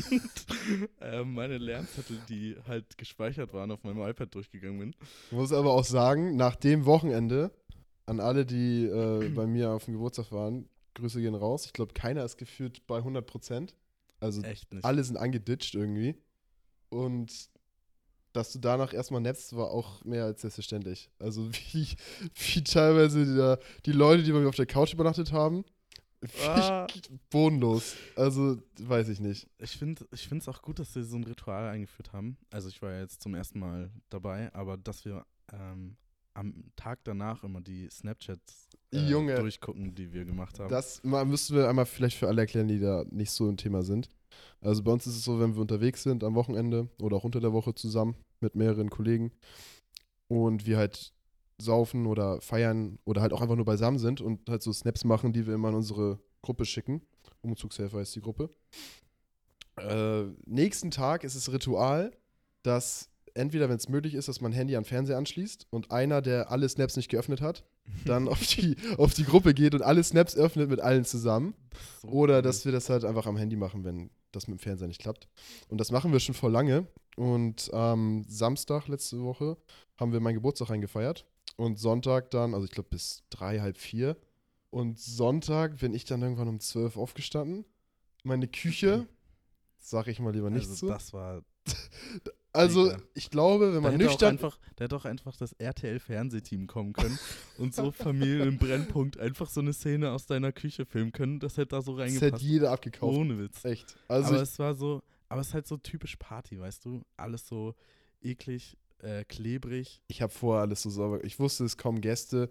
äh, 1.00 1.24
meine 1.24 1.60
Lernzettel, 1.60 2.18
die 2.28 2.56
halt 2.68 2.98
gespeichert 2.98 3.54
waren, 3.54 3.70
auf 3.70 3.84
meinem 3.84 4.02
iPad 4.02 4.34
durchgegangen 4.34 4.80
bin. 4.80 4.96
Ich 5.28 5.38
muss 5.38 5.54
aber 5.54 5.74
auch 5.74 5.84
sagen, 5.84 6.36
nach 6.36 6.56
dem 6.56 6.86
Wochenende, 6.86 7.52
an 8.08 8.20
alle, 8.20 8.48
die 8.48 8.86
äh, 8.86 9.30
bei 9.36 9.46
mir 9.46 9.70
auf 9.72 9.86
dem 9.86 9.94
Geburtstag 9.94 10.32
waren, 10.32 10.68
Grüße 10.98 11.22
gehen 11.22 11.36
raus. 11.36 11.66
Ich 11.66 11.74
glaube, 11.74 11.94
keiner 11.94 12.24
ist 12.26 12.38
geführt 12.38 12.86
bei 12.88 12.98
100 12.98 13.26
Prozent. 13.26 13.76
Also 14.20 14.42
alle 14.82 15.04
sind 15.04 15.18
angeditscht 15.18 15.76
irgendwie. 15.76 16.16
Und 16.90 17.32
dass 18.34 18.52
du 18.52 18.60
danach 18.60 18.94
erstmal 18.94 19.22
netzt, 19.22 19.56
war 19.56 19.70
auch 19.72 20.04
mehr 20.04 20.26
als 20.26 20.42
selbstverständlich. 20.42 21.10
Also 21.20 21.50
wie, 21.74 21.96
wie 22.36 22.64
teilweise 22.64 23.26
die, 23.26 23.82
die 23.86 23.98
Leute, 23.98 24.24
die 24.24 24.32
bei 24.32 24.40
mir 24.40 24.50
auf 24.50 24.56
der 24.56 24.66
Couch 24.66 24.94
übernachtet 24.94 25.32
haben, 25.32 25.64
Ah. 26.44 26.88
Bodenlos. 27.30 27.96
Also, 28.16 28.58
weiß 28.80 29.10
ich 29.10 29.20
nicht. 29.20 29.48
Ich 29.60 29.78
finde 29.78 30.06
es 30.12 30.48
auch 30.48 30.62
gut, 30.62 30.80
dass 30.80 30.96
wir 30.96 31.04
so 31.04 31.16
ein 31.16 31.24
Ritual 31.24 31.70
eingeführt 31.70 32.14
haben. 32.14 32.38
Also, 32.50 32.70
ich 32.70 32.82
war 32.82 32.92
ja 32.92 33.02
jetzt 33.02 33.22
zum 33.22 33.36
ersten 33.36 33.60
Mal 33.60 33.92
dabei, 34.10 34.54
aber 34.54 34.78
dass 34.78 35.06
wir 35.06 35.26
ähm, 35.54 35.96
am 36.38 36.72
Tag 36.76 37.00
danach 37.04 37.44
immer 37.44 37.62
die 37.62 37.90
Snapchats 37.90 38.70
äh, 38.92 39.08
durchgucken, 39.08 39.96
die 39.96 40.14
wir 40.14 40.24
gemacht 40.24 40.60
haben. 40.60 40.70
Das 40.70 41.04
müssten 41.04 41.56
wir 41.56 41.68
einmal 41.68 41.86
vielleicht 41.86 42.18
für 42.18 42.28
alle 42.28 42.42
erklären, 42.42 42.68
die 42.68 42.80
da 42.80 43.06
nicht 43.10 43.32
so 43.32 43.50
ein 43.50 43.58
Thema 43.58 43.82
sind. 43.82 44.10
Also 44.62 44.84
bei 44.84 44.92
uns 44.92 45.08
ist 45.08 45.16
es 45.16 45.24
so, 45.24 45.40
wenn 45.40 45.56
wir 45.56 45.62
unterwegs 45.62 46.04
sind 46.04 46.24
am 46.24 46.36
Wochenende 46.36 46.90
oder 47.02 47.18
auch 47.18 47.24
unter 47.24 47.40
der 47.40 47.54
Woche 47.54 47.74
zusammen 47.74 48.16
mit 48.40 48.56
mehreren 48.56 48.90
Kollegen 48.90 49.32
und 50.28 50.68
wir 50.68 50.78
halt 50.78 51.14
saufen 51.58 52.06
oder 52.06 52.40
feiern 52.40 53.00
oder 53.04 53.22
halt 53.22 53.34
auch 53.34 53.42
einfach 53.42 53.56
nur 53.56 53.66
beisammen 53.66 53.98
sind 53.98 54.22
und 54.22 54.48
halt 54.48 54.62
so 54.62 54.72
Snaps 54.72 55.04
machen, 55.06 55.34
die 55.34 55.48
wir 55.48 55.56
immer 55.56 55.70
in 55.70 55.76
unsere 55.76 56.20
Gruppe 56.44 56.66
schicken. 56.66 57.02
Umzugshelfer 57.42 58.00
ist 58.02 58.16
die 58.16 58.22
Gruppe. 58.22 58.52
Äh, 59.78 60.26
nächsten 60.46 60.92
Tag 60.92 61.24
ist 61.24 61.36
es 61.36 61.52
Ritual, 61.52 62.12
dass 62.62 63.10
entweder, 63.38 63.70
wenn 63.70 63.78
es 63.78 63.90
möglich 63.90 64.14
ist, 64.16 64.28
dass 64.28 64.42
man 64.42 64.52
Handy 64.52 64.76
an 64.76 64.86
Fernseher 64.86 65.18
anschließt 65.18 65.68
und 65.70 65.92
einer, 65.92 66.22
der 66.22 66.52
alle 66.52 66.68
Snaps 66.68 66.98
nicht 66.98 67.10
geöffnet 67.10 67.42
hat, 67.42 67.64
dann 68.06 68.28
auf 68.28 68.46
die, 68.46 68.76
auf 68.98 69.14
die 69.14 69.24
Gruppe 69.24 69.54
geht 69.54 69.74
und 69.74 69.82
alle 69.82 70.04
Snaps 70.04 70.36
öffnet 70.36 70.70
mit 70.70 70.80
allen 70.80 71.06
zusammen. 71.06 71.54
So 72.02 72.10
Oder 72.10 72.42
dass 72.42 72.66
wir 72.66 72.72
das 72.72 72.90
halt 72.90 73.06
einfach 73.06 73.26
am 73.26 73.38
Handy 73.38 73.56
machen, 73.56 73.84
wenn 73.84 74.10
das 74.32 74.48
mit 74.48 74.60
dem 74.60 74.62
Fernseher 74.62 74.88
nicht 74.88 75.02
klappt. 75.02 75.28
Und 75.70 75.80
das 75.80 75.92
machen 75.92 76.12
wir 76.12 76.20
schon 76.20 76.36
vor 76.36 76.50
lange. 76.50 76.88
Und 77.16 77.74
am 77.74 78.20
ähm, 78.20 78.26
Samstag 78.28 78.88
letzte 78.88 79.22
Woche 79.22 79.58
haben 79.98 80.12
wir 80.12 80.20
meinen 80.20 80.36
Geburtstag 80.36 80.70
eingefeiert. 80.70 81.26
Und 81.56 81.80
Sonntag 81.80 82.30
dann, 82.32 82.54
also 82.54 82.66
ich 82.66 82.72
glaube 82.72 82.90
bis 82.90 83.24
drei, 83.30 83.60
halb 83.60 83.78
vier. 83.78 84.18
Und 84.70 85.00
Sonntag 85.00 85.80
bin 85.80 85.94
ich 85.94 86.06
dann 86.06 86.22
irgendwann 86.22 86.48
um 86.48 86.60
zwölf 86.60 86.98
aufgestanden. 86.98 87.66
Meine 88.24 88.48
Küche, 88.48 89.08
sag 89.80 90.08
ich 90.08 90.20
mal 90.20 90.34
lieber 90.34 90.50
nicht 90.50 90.70
also 90.70 90.76
zu. 90.76 90.88
Das 90.88 91.14
war 91.14 91.42
Also, 92.58 92.92
ich 93.14 93.30
glaube, 93.30 93.74
wenn 93.74 93.84
man 93.84 93.98
nüchtern. 93.98 94.32
Einfach, 94.32 94.58
da 94.76 94.86
hätte 94.86 94.96
auch 94.96 95.06
einfach 95.06 95.36
das 95.38 95.54
RTL-Fernsehteam 95.54 96.68
kommen 96.68 96.94
können 96.94 97.18
und 97.58 97.74
so 97.74 97.92
Familien 97.92 98.48
im 98.48 98.58
Brennpunkt 98.58 99.20
einfach 99.20 99.50
so 99.50 99.62
eine 99.62 99.74
Szene 99.74 100.12
aus 100.12 100.26
deiner 100.26 100.52
Küche 100.52 100.86
filmen 100.86 101.12
können. 101.12 101.40
Das 101.40 101.58
hätte 101.58 101.76
da 101.76 101.82
so 101.82 101.94
reingepasst. 101.94 102.34
Das 102.34 102.42
hätte 102.42 102.46
jeder 102.46 102.72
abgekauft. 102.72 103.18
Ohne 103.18 103.40
Witz. 103.40 103.64
Echt. 103.64 103.96
Also 104.08 104.34
aber 104.34 104.42
es 104.42 104.60
war 104.60 104.74
so, 104.76 105.02
aber 105.30 105.42
es 105.42 105.48
ist 105.48 105.54
halt 105.54 105.68
so 105.68 105.78
typisch 105.78 106.16
Party, 106.18 106.60
weißt 106.60 106.86
du? 106.86 107.04
Alles 107.16 107.48
so 107.48 107.76
eklig, 108.22 108.78
äh, 109.00 109.24
klebrig. 109.26 110.02
Ich 110.08 110.22
habe 110.22 110.34
vorher 110.34 110.62
alles 110.62 110.82
so 110.82 110.90
sauber. 110.90 111.24
Ich 111.24 111.40
wusste, 111.40 111.64
es 111.66 111.78
kommen 111.78 112.02
Gäste. 112.02 112.50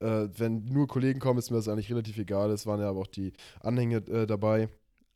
Äh, 0.00 0.28
wenn 0.36 0.64
nur 0.66 0.86
Kollegen 0.86 1.18
kommen, 1.18 1.38
ist 1.38 1.50
mir 1.50 1.56
das 1.56 1.68
eigentlich 1.68 1.90
relativ 1.90 2.18
egal. 2.18 2.50
Es 2.50 2.66
waren 2.66 2.80
ja 2.80 2.88
aber 2.88 3.00
auch 3.00 3.06
die 3.08 3.32
Anhänge 3.60 3.96
äh, 3.96 4.26
dabei. 4.26 4.68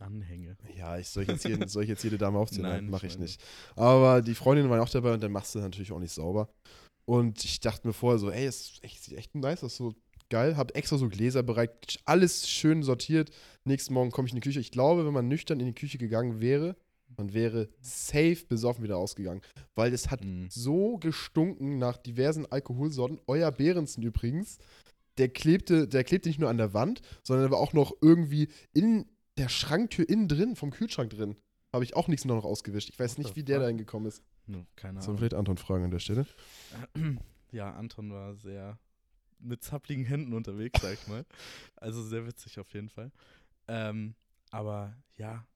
Anhänge. 0.02 0.56
Ja, 0.76 0.99
ich 0.99 1.09
soll 1.09 1.25
jetzt, 1.25 1.44
jeden, 1.44 1.68
soll 1.68 1.85
ich 1.85 1.88
jetzt 1.88 2.04
jede 2.04 2.18
Dame 2.18 2.38
aufziehen? 2.38 2.62
Nein, 2.62 2.90
mache 2.90 3.06
ich 3.06 3.18
nicht. 3.18 3.42
Aber 3.76 4.23
die 4.23 4.35
Freundinnen 4.35 4.71
waren 4.71 4.80
auch 4.80 4.88
dabei 4.88 5.14
und 5.14 5.23
dann 5.23 5.32
machst 5.32 5.54
du 5.54 5.61
natürlich 5.61 5.92
auch 5.92 5.99
nicht 5.99 6.12
sauber. 6.12 6.49
Und 7.04 7.44
ich 7.44 7.61
dachte 7.61 7.87
mir 7.87 7.92
vorher 7.92 8.18
so, 8.18 8.30
ey, 8.30 8.47
es 8.47 8.80
sieht 9.00 9.18
echt 9.18 9.35
nice 9.35 9.64
aus, 9.64 9.76
so 9.76 9.94
geil. 10.30 10.56
Hab 10.56 10.76
extra 10.76 10.97
so 10.97 11.09
Gläser 11.09 11.42
bereit, 11.42 12.00
alles 12.04 12.49
schön 12.49 12.82
sortiert. 12.82 13.30
Nächsten 13.64 13.94
Morgen 13.94 14.11
komme 14.11 14.26
ich 14.26 14.32
in 14.32 14.40
die 14.40 14.47
Küche. 14.49 14.61
Ich 14.61 14.71
glaube, 14.71 15.04
wenn 15.06 15.12
man 15.12 15.28
nüchtern 15.28 15.61
in 15.61 15.66
die 15.66 15.75
Küche 15.75 15.99
gegangen 15.99 16.40
wäre, 16.40 16.76
man 17.16 17.35
wäre 17.35 17.68
safe 17.80 18.44
besoffen 18.49 18.82
wieder 18.82 18.97
ausgegangen. 18.97 19.42
Weil 19.75 19.92
es 19.92 20.11
hat 20.11 20.25
mm. 20.25 20.47
so 20.49 20.97
gestunken 20.99 21.78
nach 21.78 21.97
diversen 21.99 22.47
Alkoholsorten. 22.47 23.21
Euer 23.26 23.50
Behrensen 23.50 24.02
übrigens, 24.02 24.59
der 25.18 25.28
klebte, 25.28 25.87
der 25.87 26.04
klebte 26.04 26.28
nicht 26.28 26.40
nur 26.40 26.49
an 26.49 26.56
der 26.56 26.73
Wand, 26.73 27.02
sondern 27.23 27.50
war 27.50 27.59
auch 27.59 27.75
noch 27.75 27.92
irgendwie 28.00 28.49
in 28.73 29.04
der 29.38 29.48
Schranktür 29.48 30.08
innen 30.08 30.28
drin, 30.28 30.56
vom 30.56 30.70
Kühlschrank 30.70 31.10
drin, 31.10 31.36
habe 31.72 31.84
ich 31.84 31.94
auch 31.96 32.08
nichts 32.08 32.24
noch 32.24 32.44
ausgewischt. 32.44 32.90
Ich 32.90 32.98
weiß 32.98 33.18
nicht, 33.18 33.36
wie 33.36 33.44
der 33.44 33.60
da 33.60 33.66
hingekommen 33.66 34.08
ist. 34.08 34.22
No, 34.46 34.66
keine 34.76 34.92
Ahnung. 34.92 35.02
Sollen 35.02 35.18
vielleicht 35.18 35.34
Anton 35.34 35.56
fragen 35.56 35.84
an 35.84 35.90
der 35.90 36.00
Stelle? 36.00 36.26
Ja, 37.54 37.74
Anton 37.74 38.10
war 38.10 38.34
sehr 38.34 38.78
mit 39.38 39.62
zappligen 39.62 40.06
Händen 40.06 40.32
unterwegs, 40.32 40.80
sag 40.80 40.94
ich 40.94 41.06
mal. 41.06 41.26
Also 41.76 42.02
sehr 42.02 42.26
witzig 42.26 42.58
auf 42.58 42.72
jeden 42.72 42.88
Fall. 42.88 43.12
Ähm, 43.68 44.14
aber 44.50 44.96
ja, 45.18 45.46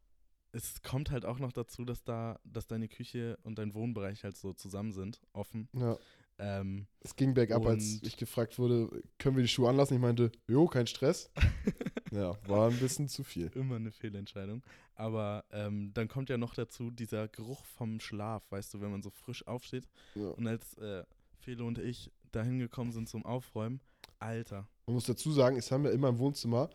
es 0.53 0.83
kommt 0.83 1.11
halt 1.11 1.25
auch 1.25 1.39
noch 1.39 1.53
dazu, 1.53 1.87
dass 1.87 2.05
da, 2.05 2.39
dass 2.45 2.67
deine 2.67 2.89
Küche 2.89 3.39
und 3.45 3.59
dein 3.59 3.73
Wohnbereich 3.73 4.25
halt 4.25 4.37
so 4.37 4.53
zusammen 4.53 4.93
sind, 4.93 5.21
offen. 5.33 5.71
Ja. 5.73 5.97
Ähm, 6.39 6.87
es 7.01 7.17
ging 7.17 7.33
bergab, 7.33 7.65
als 7.65 8.03
ich 8.03 8.19
gefragt 8.19 8.59
wurde, 8.59 9.03
können 9.19 9.37
wir 9.37 9.43
die 9.43 9.49
Schuhe 9.49 9.71
anlassen? 9.71 9.95
Ich 9.95 10.01
meinte, 10.01 10.31
jo, 10.47 10.67
kein 10.67 10.87
Stress. 10.87 11.31
ja, 12.11 12.37
war 12.47 12.69
ein 12.69 12.79
bisschen 12.79 13.09
zu 13.09 13.25
viel. 13.25 13.51
Immer 13.55 13.77
eine 13.77 13.91
Fehlentscheidung. 13.91 14.63
Aber 14.95 15.45
ähm, 15.51 15.93
dann 15.95 16.09
kommt 16.09 16.31
ja 16.31 16.39
noch 16.39 16.55
dazu 16.55 16.91
dieser 16.91 17.29
Geruch 17.29 17.65
vom 17.65 18.01
Schlaf, 18.01 18.51
weißt 18.51 18.75
du, 18.75 18.81
wenn 18.81 18.91
man 18.91 19.03
so 19.03 19.11
frisch 19.11 19.47
aufsteht. 19.47 19.89
Ja. 20.15 20.31
Und 20.31 20.47
als 20.47 20.77
äh, 20.79 21.05
Felo 21.39 21.67
und 21.67 21.79
ich 21.79 22.11
da 22.33 22.43
hingekommen 22.43 22.93
sind 22.93 23.09
zum 23.09 23.25
Aufräumen, 23.25 23.81
Alter. 24.19 24.69
Man 24.87 24.95
muss 24.95 25.07
dazu 25.07 25.33
sagen, 25.33 25.57
es 25.57 25.71
haben 25.71 25.85
ja 25.85 25.91
immer 25.91 26.09
im 26.09 26.19
Wohnzimmer 26.19 26.71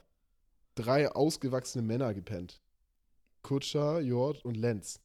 drei 0.75 1.11
ausgewachsene 1.11 1.85
Männer 1.85 2.13
gepennt. 2.13 2.61
Kutscher, 3.41 3.99
Jord 4.01 4.43
und 4.45 4.55
Lenz. 4.55 5.01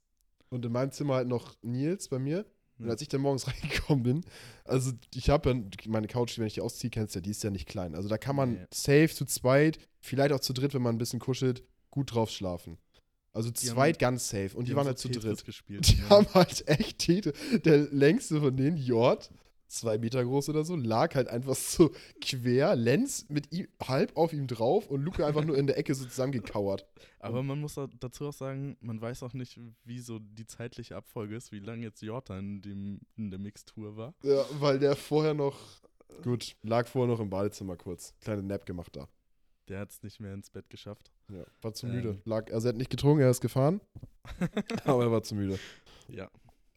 Und 0.51 0.65
in 0.65 0.73
meinem 0.73 0.93
Zimmer 0.93 1.15
halt 1.15 1.29
noch 1.29 1.57
Nils 1.63 2.09
bei 2.09 2.19
mir. 2.19 2.45
Und 2.79 2.91
als 2.91 3.01
ich 3.01 3.09
dann 3.09 3.21
morgens 3.21 3.47
reingekommen 3.49 4.03
bin, 4.03 4.25
also 4.65 4.93
ich 5.15 5.31
habe 5.31 5.51
ja 5.51 5.57
meine 5.87 6.09
Couch, 6.09 6.39
wenn 6.39 6.47
ich 6.47 6.55
die 6.55 6.61
ausziehe, 6.61 6.91
kennst 6.91 7.15
du 7.15 7.19
ja, 7.19 7.23
die 7.23 7.31
ist 7.31 7.43
ja 7.43 7.51
nicht 7.51 7.69
klein. 7.69 7.95
Also 7.95 8.09
da 8.09 8.19
kann 8.19 8.37
man 8.37 8.53
nee. 8.53 8.67
safe 8.71 9.09
zu 9.09 9.25
zweit, 9.25 9.79
vielleicht 10.01 10.33
auch 10.33 10.41
zu 10.41 10.53
dritt, 10.53 10.75
wenn 10.75 10.83
man 10.83 10.95
ein 10.95 10.99
bisschen 10.99 11.21
kuschelt, 11.21 11.63
gut 11.91 12.15
drauf 12.15 12.31
schlafen. 12.31 12.79
Also 13.33 13.51
die 13.51 13.67
zweit 13.67 13.97
haben, 13.97 14.01
ganz 14.01 14.29
safe. 14.29 14.57
Und 14.57 14.65
die, 14.65 14.71
die 14.71 14.77
waren 14.77 14.87
halt 14.87 14.99
so 14.99 15.09
zu 15.09 15.21
dritt. 15.21 15.45
Gespielt, 15.45 15.89
die 15.89 15.99
ja. 15.99 16.09
haben 16.09 16.27
halt 16.33 16.67
echt 16.69 16.99
Tete. 16.99 17.35
Der 17.65 17.79
längste 17.79 18.41
von 18.41 18.57
denen, 18.57 18.79
Jord, 18.79 19.31
zwei 19.69 19.99
Meter 19.99 20.25
groß 20.25 20.49
oder 20.49 20.65
so, 20.65 20.77
lag 20.77 21.15
halt 21.15 21.29
einfach 21.29 21.55
so 21.55 21.91
quer, 22.21 22.77
Lenz 22.77 23.27
mit 23.29 23.53
ihm 23.53 23.69
halb 23.83 24.17
auf 24.17 24.33
ihm 24.33 24.47
drauf 24.47 24.89
und 24.89 25.03
Luke 25.03 25.25
einfach 25.25 25.45
nur 25.45 25.57
in 25.57 25.67
der 25.67 25.79
Ecke 25.79 25.95
so 25.95 26.05
zusammengekauert. 26.05 26.87
Aber 27.19 27.43
man 27.43 27.61
muss 27.61 27.79
dazu 27.99 28.29
auch 28.29 28.33
sagen, 28.33 28.77
man 28.81 29.01
weiß 29.01 29.23
auch 29.23 29.33
nicht, 29.33 29.59
wie 29.85 29.99
so 29.99 30.19
die 30.19 30.47
zeitliche 30.47 30.97
Abfolge 30.97 31.37
ist, 31.37 31.53
wie 31.53 31.59
lange 31.59 31.83
jetzt 31.83 32.03
Jordan 32.03 32.63
in, 32.65 33.01
in 33.17 33.31
der 33.31 33.41
Mixtur 33.41 33.97
war. 33.97 34.15
Ja, 34.23 34.45
weil 34.61 34.79
der 34.79 34.95
vorher 34.97 35.35
noch, 35.35 35.59
gut, 36.23 36.57
lag 36.63 36.87
vorher 36.87 37.13
noch 37.13 37.21
im 37.21 37.31
Badezimmer 37.31 37.77
kurz. 37.77 38.15
Kleine 38.21 38.43
Nap 38.43 38.67
gemacht 38.67 38.95
da. 38.95 39.09
Der 39.69 39.81
hat 39.81 39.91
es 39.91 40.03
nicht 40.03 40.21
mehr 40.21 40.33
ins 40.33 40.51
Bett 40.51 40.71
geschafft. 40.71 41.11
Ja, 41.29 41.45
war 41.61 41.75
zu 41.75 41.87
müde. 41.87 42.11
Ähm. 42.11 42.23
Lag, 42.25 42.53
also 42.53 42.69
er 42.69 42.71
hat 42.71 42.77
nicht 42.77 42.91
getrunken, 42.91 43.23
er 43.23 43.31
ist 43.31 43.41
gefahren. 43.41 43.81
aber 44.85 45.05
er 45.05 45.11
war 45.11 45.23
zu 45.23 45.35
müde. 45.35 45.59
Ja, 46.09 46.31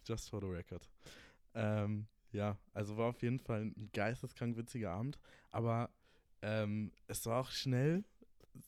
just 0.08 0.30
for 0.30 0.42
the 0.42 0.48
record. 0.48 0.90
Ähm, 1.54 2.08
ja, 2.32 2.58
also 2.74 2.98
war 2.98 3.10
auf 3.10 3.22
jeden 3.22 3.40
Fall 3.40 3.62
ein 3.62 3.90
geisteskrank 3.94 4.58
witziger 4.58 4.92
Abend, 4.92 5.18
aber 5.52 5.90
ähm, 6.42 6.92
es 7.08 7.26
war 7.26 7.42
auch 7.42 7.52
schnell 7.52 8.04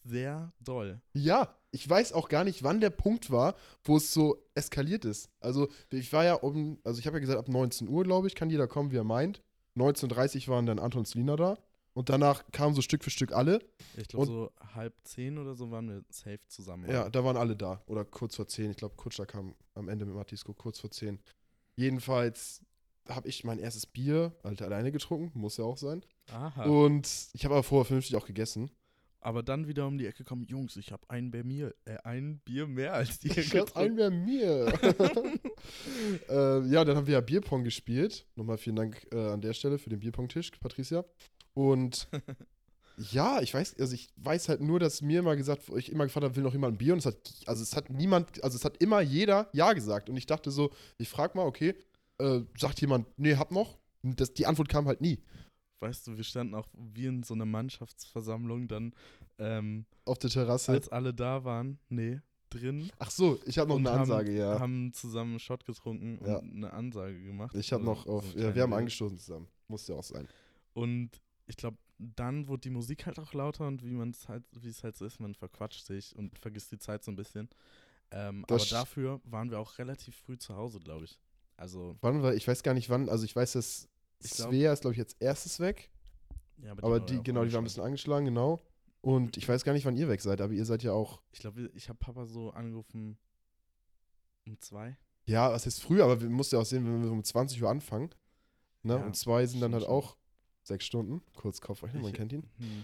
sehr 0.03 0.51
doll. 0.59 1.01
Ja, 1.13 1.55
ich 1.71 1.89
weiß 1.89 2.13
auch 2.13 2.29
gar 2.29 2.43
nicht, 2.43 2.63
wann 2.63 2.81
der 2.81 2.89
Punkt 2.89 3.31
war, 3.31 3.55
wo 3.83 3.97
es 3.97 4.13
so 4.13 4.37
eskaliert 4.55 5.05
ist. 5.05 5.29
Also 5.39 5.69
ich 5.89 6.11
war 6.13 6.23
ja 6.23 6.35
um, 6.35 6.79
also 6.83 6.99
ich 6.99 7.07
habe 7.07 7.17
ja 7.17 7.21
gesagt, 7.21 7.39
ab 7.39 7.47
19 7.47 7.87
Uhr, 7.87 8.03
glaube 8.03 8.27
ich, 8.27 8.35
kann 8.35 8.49
jeder 8.49 8.67
kommen, 8.67 8.91
wie 8.91 8.97
er 8.97 9.03
meint. 9.03 9.41
19.30 9.77 10.47
Uhr 10.47 10.55
waren 10.55 10.65
dann 10.65 10.79
Anton 10.79 11.05
Lina 11.13 11.35
da. 11.35 11.57
Und 11.93 12.09
danach 12.09 12.49
kamen 12.51 12.73
so 12.73 12.81
Stück 12.81 13.03
für 13.03 13.09
Stück 13.09 13.33
alle. 13.33 13.59
Ich 13.97 14.07
glaube, 14.07 14.25
so 14.25 14.51
halb 14.73 14.93
zehn 15.03 15.37
oder 15.37 15.55
so 15.55 15.71
waren 15.71 15.89
wir 15.89 16.03
safe 16.09 16.39
zusammen. 16.47 16.89
Ja, 16.89 17.09
da 17.09 17.23
waren 17.25 17.35
alle 17.35 17.55
da. 17.57 17.83
Oder 17.85 18.05
kurz 18.05 18.37
vor 18.37 18.47
zehn. 18.47 18.71
Ich 18.71 18.77
glaube, 18.77 18.95
Kutscher 18.95 19.25
kam 19.25 19.55
am 19.73 19.89
Ende 19.89 20.05
mit 20.05 20.15
Matisco 20.15 20.53
kurz 20.53 20.79
vor 20.79 20.89
zehn. 20.89 21.19
Jedenfalls 21.75 22.61
habe 23.15 23.27
ich 23.27 23.43
mein 23.43 23.59
erstes 23.59 23.85
Bier 23.85 24.33
halt 24.43 24.61
alleine 24.61 24.91
getrunken, 24.91 25.39
muss 25.39 25.57
ja 25.57 25.65
auch 25.65 25.77
sein. 25.77 26.03
Aha. 26.31 26.65
Und 26.65 27.07
ich 27.33 27.45
habe 27.45 27.55
aber 27.55 27.63
vorher 27.63 27.85
vernünftig 27.85 28.15
auch 28.15 28.25
gegessen. 28.25 28.71
Aber 29.23 29.43
dann 29.43 29.67
wieder 29.67 29.85
um 29.85 29.99
die 29.99 30.07
Ecke 30.07 30.23
kommen, 30.23 30.45
Jungs, 30.45 30.75
ich 30.77 30.91
habe 30.91 31.03
ein 31.07 31.31
äh, 31.31 31.97
ein 32.03 32.39
Bier 32.39 32.65
mehr 32.65 32.93
als 32.93 33.19
die. 33.19 33.29
Ich 33.37 33.55
habe 33.55 33.75
ein 33.75 33.95
Bier 33.95 34.09
mehr. 34.09 34.73
äh, 36.29 36.67
ja, 36.67 36.83
dann 36.83 36.97
haben 36.97 37.05
wir 37.05 37.13
ja 37.13 37.21
Bierpong 37.21 37.63
gespielt. 37.63 38.25
Nochmal 38.35 38.57
vielen 38.57 38.77
Dank 38.77 39.07
äh, 39.13 39.29
an 39.29 39.41
der 39.41 39.53
Stelle 39.53 39.77
für 39.77 39.91
den 39.91 39.99
Bierpong-Tisch, 39.99 40.49
Patricia. 40.59 41.05
Und 41.53 42.07
ja, 43.11 43.41
ich 43.41 43.53
weiß, 43.53 43.79
also 43.79 43.93
ich 43.93 44.09
weiß 44.15 44.49
halt 44.49 44.61
nur, 44.61 44.79
dass 44.79 45.03
mir 45.03 45.19
immer 45.19 45.35
gesagt, 45.35 45.69
ich 45.75 45.91
immer 45.91 46.05
gefragt 46.05 46.23
habe, 46.23 46.35
will 46.35 46.43
noch 46.43 46.53
jemand 46.53 46.73
ein 46.73 46.77
Bier? 46.79 46.93
Und 46.93 46.99
es 46.99 47.05
hat, 47.05 47.17
also 47.45 47.61
es 47.61 47.75
hat 47.75 47.91
niemand, 47.91 48.43
also 48.43 48.55
es 48.55 48.65
hat 48.65 48.77
immer 48.77 49.01
jeder 49.01 49.49
Ja 49.53 49.73
gesagt. 49.73 50.09
Und 50.09 50.17
ich 50.17 50.25
dachte 50.25 50.49
so, 50.49 50.71
ich 50.97 51.09
frage 51.09 51.37
mal, 51.37 51.45
okay, 51.45 51.75
äh, 52.21 52.45
sagt 52.57 52.81
jemand, 52.81 53.07
nee, 53.17 53.35
hab 53.35 53.51
noch. 53.51 53.77
Das, 54.03 54.33
die 54.33 54.45
Antwort 54.45 54.69
kam 54.69 54.87
halt 54.87 55.01
nie. 55.01 55.19
Weißt 55.79 56.07
du, 56.07 56.17
wir 56.17 56.23
standen 56.23 56.55
auch 56.55 56.67
wie 56.73 57.07
in 57.07 57.23
so 57.23 57.33
einer 57.33 57.45
Mannschaftsversammlung 57.45 58.67
dann 58.67 58.93
ähm, 59.39 59.85
auf 60.05 60.19
der 60.19 60.29
Terrasse. 60.29 60.71
Als 60.71 60.89
alle 60.89 61.13
da 61.13 61.43
waren, 61.43 61.79
nee, 61.89 62.19
drin. 62.51 62.91
Ach 62.99 63.09
so, 63.09 63.39
ich 63.45 63.57
habe 63.57 63.69
noch 63.69 63.77
eine 63.77 63.91
Ansage, 63.91 64.31
haben, 64.31 64.37
ja. 64.37 64.59
haben 64.59 64.93
zusammen 64.93 65.31
einen 65.31 65.39
Shot 65.39 65.65
getrunken 65.65 66.19
und 66.19 66.27
eine 66.29 66.71
Ansage 66.71 67.21
gemacht. 67.23 67.55
Ich 67.55 67.73
habe 67.73 67.87
also, 67.87 67.93
noch 67.93 68.07
auf, 68.07 68.31
so 68.31 68.39
ja, 68.39 68.53
wir 68.53 68.61
haben 68.61 68.73
angestoßen 68.73 69.17
zusammen. 69.17 69.47
Muss 69.67 69.87
ja 69.87 69.95
auch 69.95 70.03
sein. 70.03 70.27
Und 70.73 71.09
ich 71.47 71.57
glaube, 71.57 71.77
dann 71.97 72.47
wurde 72.47 72.61
die 72.61 72.69
Musik 72.69 73.05
halt 73.05 73.19
auch 73.19 73.33
lauter 73.33 73.67
und 73.67 73.83
wie 73.83 73.93
man 73.93 74.09
es 74.09 74.27
halt, 74.27 74.43
wie 74.51 74.69
es 74.69 74.83
halt 74.83 74.95
so 74.95 75.05
ist, 75.05 75.19
man 75.19 75.35
verquatscht 75.35 75.85
sich 75.85 76.15
und 76.15 76.37
vergisst 76.37 76.71
die 76.71 76.79
Zeit 76.79 77.03
so 77.03 77.11
ein 77.11 77.15
bisschen. 77.15 77.49
Ähm, 78.11 78.43
aber 78.47 78.57
dafür 78.57 79.21
waren 79.23 79.49
wir 79.49 79.59
auch 79.59 79.77
relativ 79.77 80.15
früh 80.15 80.37
zu 80.37 80.55
Hause, 80.55 80.79
glaube 80.79 81.05
ich. 81.05 81.19
Also. 81.61 81.95
Wann 82.01 82.23
war, 82.23 82.33
ich 82.33 82.47
weiß 82.47 82.63
gar 82.63 82.73
nicht 82.73 82.89
wann, 82.89 83.07
also 83.07 83.23
ich 83.23 83.35
weiß, 83.35 83.51
dass 83.51 83.87
Svea 84.19 84.73
ist, 84.73 84.81
glaube 84.81 84.93
ich, 84.93 84.97
jetzt 84.97 85.15
erstes 85.19 85.59
weg. 85.59 85.91
Ja, 86.57 86.71
aber 86.71 86.81
die, 86.81 86.85
aber 86.85 86.99
die 86.99 87.23
genau, 87.23 87.45
die 87.45 87.53
war 87.53 87.61
ein 87.61 87.63
bisschen 87.63 87.83
angeschlagen, 87.83 88.25
genau. 88.25 88.59
Und 89.01 89.37
ich 89.37 89.47
weiß 89.47 89.63
gar 89.63 89.73
nicht, 89.73 89.85
wann 89.85 89.95
ihr 89.95 90.09
weg 90.09 90.21
seid, 90.21 90.41
aber 90.41 90.53
ihr 90.53 90.65
seid 90.65 90.81
ja 90.81 90.93
auch. 90.93 91.21
Ich 91.31 91.39
glaube, 91.39 91.69
ich 91.75 91.87
habe 91.87 91.99
Papa 91.99 92.25
so 92.25 92.49
angerufen 92.49 93.15
um 94.47 94.59
zwei. 94.59 94.97
Ja, 95.25 95.51
was 95.51 95.67
ist 95.67 95.83
früh, 95.83 96.01
aber 96.01 96.19
wir 96.19 96.29
mussten 96.29 96.55
ja 96.55 96.61
auch 96.61 96.65
sehen, 96.65 96.83
wenn 96.83 97.03
wir 97.03 97.11
um 97.11 97.23
20 97.23 97.61
Uhr 97.61 97.69
anfangen. 97.69 98.09
Ne? 98.81 98.95
Ja, 98.95 99.05
und 99.05 99.15
zwei 99.15 99.45
sind 99.45 99.61
dann 99.61 99.73
halt 99.73 99.83
schon. 99.83 99.93
auch 99.93 100.17
sechs 100.63 100.85
Stunden. 100.85 101.21
Kurz 101.35 101.61
Kopfrechnen, 101.61 102.01
man 102.01 102.13
kennt 102.13 102.33
ihn. 102.33 102.49
Hm. 102.57 102.83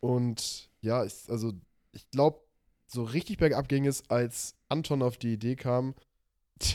Und 0.00 0.70
ja, 0.82 1.04
ich, 1.06 1.14
also 1.28 1.54
ich 1.92 2.08
glaube, 2.10 2.42
so 2.86 3.02
richtig 3.02 3.38
bergab 3.38 3.66
ging 3.68 3.86
es, 3.86 4.08
als 4.10 4.56
Anton 4.68 5.02
auf 5.02 5.16
die 5.16 5.32
Idee 5.32 5.56
kam, 5.56 5.94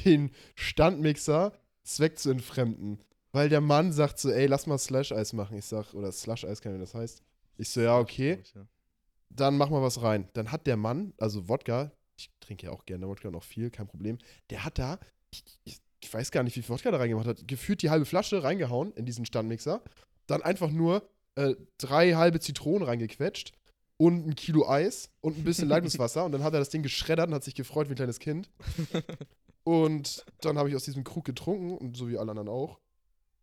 den 0.05 0.31
Standmixer 0.55 1.53
Zweck 1.83 2.17
zu 2.17 2.31
entfremden. 2.31 2.99
Weil 3.31 3.49
der 3.49 3.61
Mann 3.61 3.91
sagt 3.91 4.19
so, 4.19 4.29
ey, 4.29 4.45
lass 4.45 4.67
mal 4.67 4.77
Slash-Eis 4.77 5.33
machen. 5.33 5.57
Ich 5.57 5.65
sag, 5.65 5.93
oder 5.93 6.11
Slush-Eis, 6.11 6.61
kann 6.61 6.75
ich 6.75 6.79
das 6.79 6.93
heißt. 6.93 7.23
Ich 7.57 7.69
so, 7.69 7.81
ja, 7.81 7.97
okay. 7.97 8.39
Dann 9.29 9.57
mach 9.57 9.69
mal 9.69 9.81
was 9.81 10.01
rein. 10.01 10.29
Dann 10.33 10.51
hat 10.51 10.67
der 10.67 10.77
Mann, 10.77 11.13
also 11.17 11.49
Wodka, 11.49 11.91
ich 12.15 12.29
trinke 12.39 12.67
ja 12.67 12.71
auch 12.71 12.85
gerne 12.85 13.07
Wodka 13.07 13.31
noch 13.31 13.43
viel, 13.43 13.71
kein 13.71 13.87
Problem. 13.87 14.19
Der 14.51 14.63
hat 14.63 14.77
da, 14.77 14.99
ich, 15.31 15.43
ich, 15.63 15.79
ich 16.01 16.13
weiß 16.13 16.29
gar 16.29 16.43
nicht, 16.43 16.55
wie 16.55 16.61
viel 16.61 16.69
Wodka 16.69 16.91
da 16.91 16.97
reingemacht 16.97 17.27
hat, 17.27 17.47
gefühlt 17.47 17.81
die 17.81 17.89
halbe 17.89 18.05
Flasche 18.05 18.43
reingehauen 18.43 18.93
in 18.93 19.05
diesen 19.05 19.25
Standmixer. 19.25 19.81
Dann 20.27 20.43
einfach 20.43 20.69
nur 20.69 21.09
äh, 21.35 21.55
drei 21.79 22.13
halbe 22.13 22.39
Zitronen 22.39 22.83
reingequetscht 22.83 23.53
und 23.97 24.27
ein 24.27 24.35
Kilo 24.35 24.69
Eis 24.69 25.09
und 25.21 25.39
ein 25.39 25.43
bisschen 25.43 25.67
Leitungswasser. 25.69 26.23
und 26.23 26.33
dann 26.33 26.43
hat 26.43 26.53
er 26.53 26.59
das 26.59 26.69
Ding 26.69 26.83
geschreddert 26.83 27.29
und 27.29 27.33
hat 27.33 27.43
sich 27.43 27.55
gefreut 27.55 27.87
wie 27.87 27.93
ein 27.93 27.95
kleines 27.95 28.19
Kind. 28.19 28.51
Und 29.63 30.25
dann 30.41 30.57
habe 30.57 30.69
ich 30.69 30.75
aus 30.75 30.83
diesem 30.83 31.03
Krug 31.03 31.25
getrunken, 31.25 31.77
und 31.77 31.95
so 31.95 32.09
wie 32.09 32.17
alle 32.17 32.31
anderen 32.31 32.49
auch. 32.49 32.79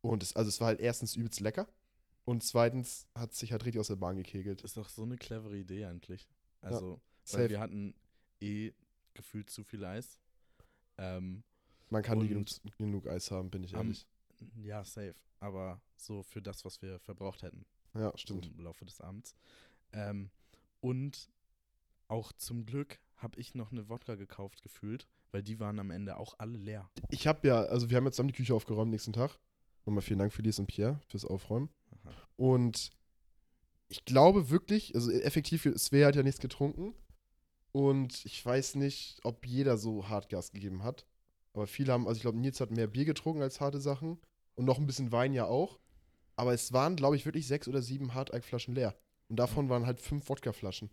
Und 0.03 0.23
es, 0.23 0.37
also 0.37 0.49
es 0.49 0.61
war 0.61 0.69
halt 0.69 0.81
erstens 0.81 1.17
übelst 1.17 1.41
lecker. 1.41 1.69
Und 2.25 2.45
zweitens 2.45 3.07
hat 3.15 3.35
sich 3.35 3.53
halt 3.53 3.65
richtig 3.65 3.81
aus 3.81 3.89
der 3.89 3.97
Bahn 3.97 4.17
gekegelt. 4.17 4.63
Ist 4.63 4.77
doch 4.77 4.89
so 4.89 5.03
eine 5.03 5.17
clevere 5.17 5.57
Idee 5.57 5.87
eigentlich. 5.87 6.29
Also, 6.61 7.01
ja, 7.27 7.39
weil 7.39 7.51
wir 7.51 7.61
hatten 7.61 7.95
eh 8.41 8.73
gefühlt 9.15 9.51
zu 9.51 9.65
viel 9.65 9.85
Eis. 9.85 10.21
Ähm, 10.99 11.43
Man 11.89 12.03
kann 12.03 12.19
nie 12.19 12.29
genug, 12.29 12.47
genug, 12.77 13.07
Eis 13.09 13.31
haben, 13.31 13.51
bin 13.51 13.65
ich 13.65 13.75
ehrlich. 13.75 14.07
Um, 14.41 14.63
ja, 14.63 14.85
safe. 14.85 15.15
Aber 15.41 15.81
so 15.97 16.23
für 16.23 16.43
das, 16.43 16.65
was 16.65 16.83
wir 16.83 16.99
verbraucht 17.01 17.43
hätten. 17.43 17.65
Ja, 17.95 18.17
stimmt. 18.17 18.47
Im 18.47 18.65
Laufe 18.65 18.85
des 18.85 19.01
Abends. 19.01 19.35
Ähm, 19.93 20.31
und 20.81 21.31
auch 22.09 22.33
zum 22.33 22.67
Glück 22.67 23.01
habe 23.17 23.41
ich 23.41 23.55
noch 23.55 23.73
eine 23.73 23.89
Wodka 23.89 24.15
gekauft, 24.15 24.63
gefühlt, 24.63 25.09
weil 25.33 25.43
die 25.43 25.61
waren 25.61 25.79
am 25.79 25.91
Ende 25.91 26.17
auch 26.17 26.35
alle 26.39 26.59
leer. 26.59 26.91
Ich 27.09 27.27
habe 27.27 27.47
ja, 27.47 27.63
also 27.63 27.91
wir 27.91 27.97
haben 27.97 28.05
jetzt 28.05 28.17
zusammen 28.17 28.29
die 28.29 28.37
Küche 28.37 28.55
aufgeräumt 28.55 28.91
nächsten 28.91 29.13
Tag. 29.13 29.39
Nochmal 29.87 30.03
vielen 30.03 30.19
Dank, 30.19 30.33
Felice 30.33 30.61
und 30.61 30.67
Pierre, 30.67 31.01
fürs 31.07 31.25
Aufräumen. 31.25 31.71
Aha. 31.91 32.13
Und 32.37 32.91
ich 33.89 34.05
glaube 34.05 34.51
wirklich, 34.51 34.95
also 34.95 35.11
effektiv, 35.11 35.69
Svea 35.77 36.09
hat 36.09 36.17
ja 36.17 36.23
nichts 36.23 36.41
getrunken. 36.41 36.95
Und 37.73 38.25
ich 38.25 38.45
weiß 38.45 38.77
nicht, 38.77 39.21
ob 39.25 39.47
jeder 39.47 39.77
so 39.79 40.09
Hartgas 40.09 40.53
gegeben 40.53 40.83
hat. 40.83 41.07
Aber 41.53 41.67
viele 41.67 41.93
haben, 41.93 42.07
also 42.07 42.17
ich 42.17 42.23
glaube, 42.23 42.39
Nils 42.39 42.61
hat 42.61 42.71
mehr 42.71 42.87
Bier 42.87 43.05
getrunken 43.05 43.43
als 43.43 43.61
harte 43.61 43.81
Sachen. 43.81 44.19
Und 44.55 44.65
noch 44.65 44.79
ein 44.79 44.87
bisschen 44.87 45.13
Wein 45.13 45.33
ja 45.33 45.47
auch. 45.47 45.79
Aber 46.37 46.53
es 46.53 46.73
waren, 46.73 46.97
glaube 46.97 47.17
ich, 47.17 47.25
wirklich 47.27 47.47
sechs 47.47 47.69
oder 47.69 47.83
sieben 47.83 48.15
Hartalk-Flaschen 48.15 48.75
leer. 48.75 48.97
Und 49.29 49.37
davon 49.37 49.69
waren 49.69 49.87
halt 49.87 50.01
fünf 50.01 50.29
Wodka-Flaschen. 50.29 50.91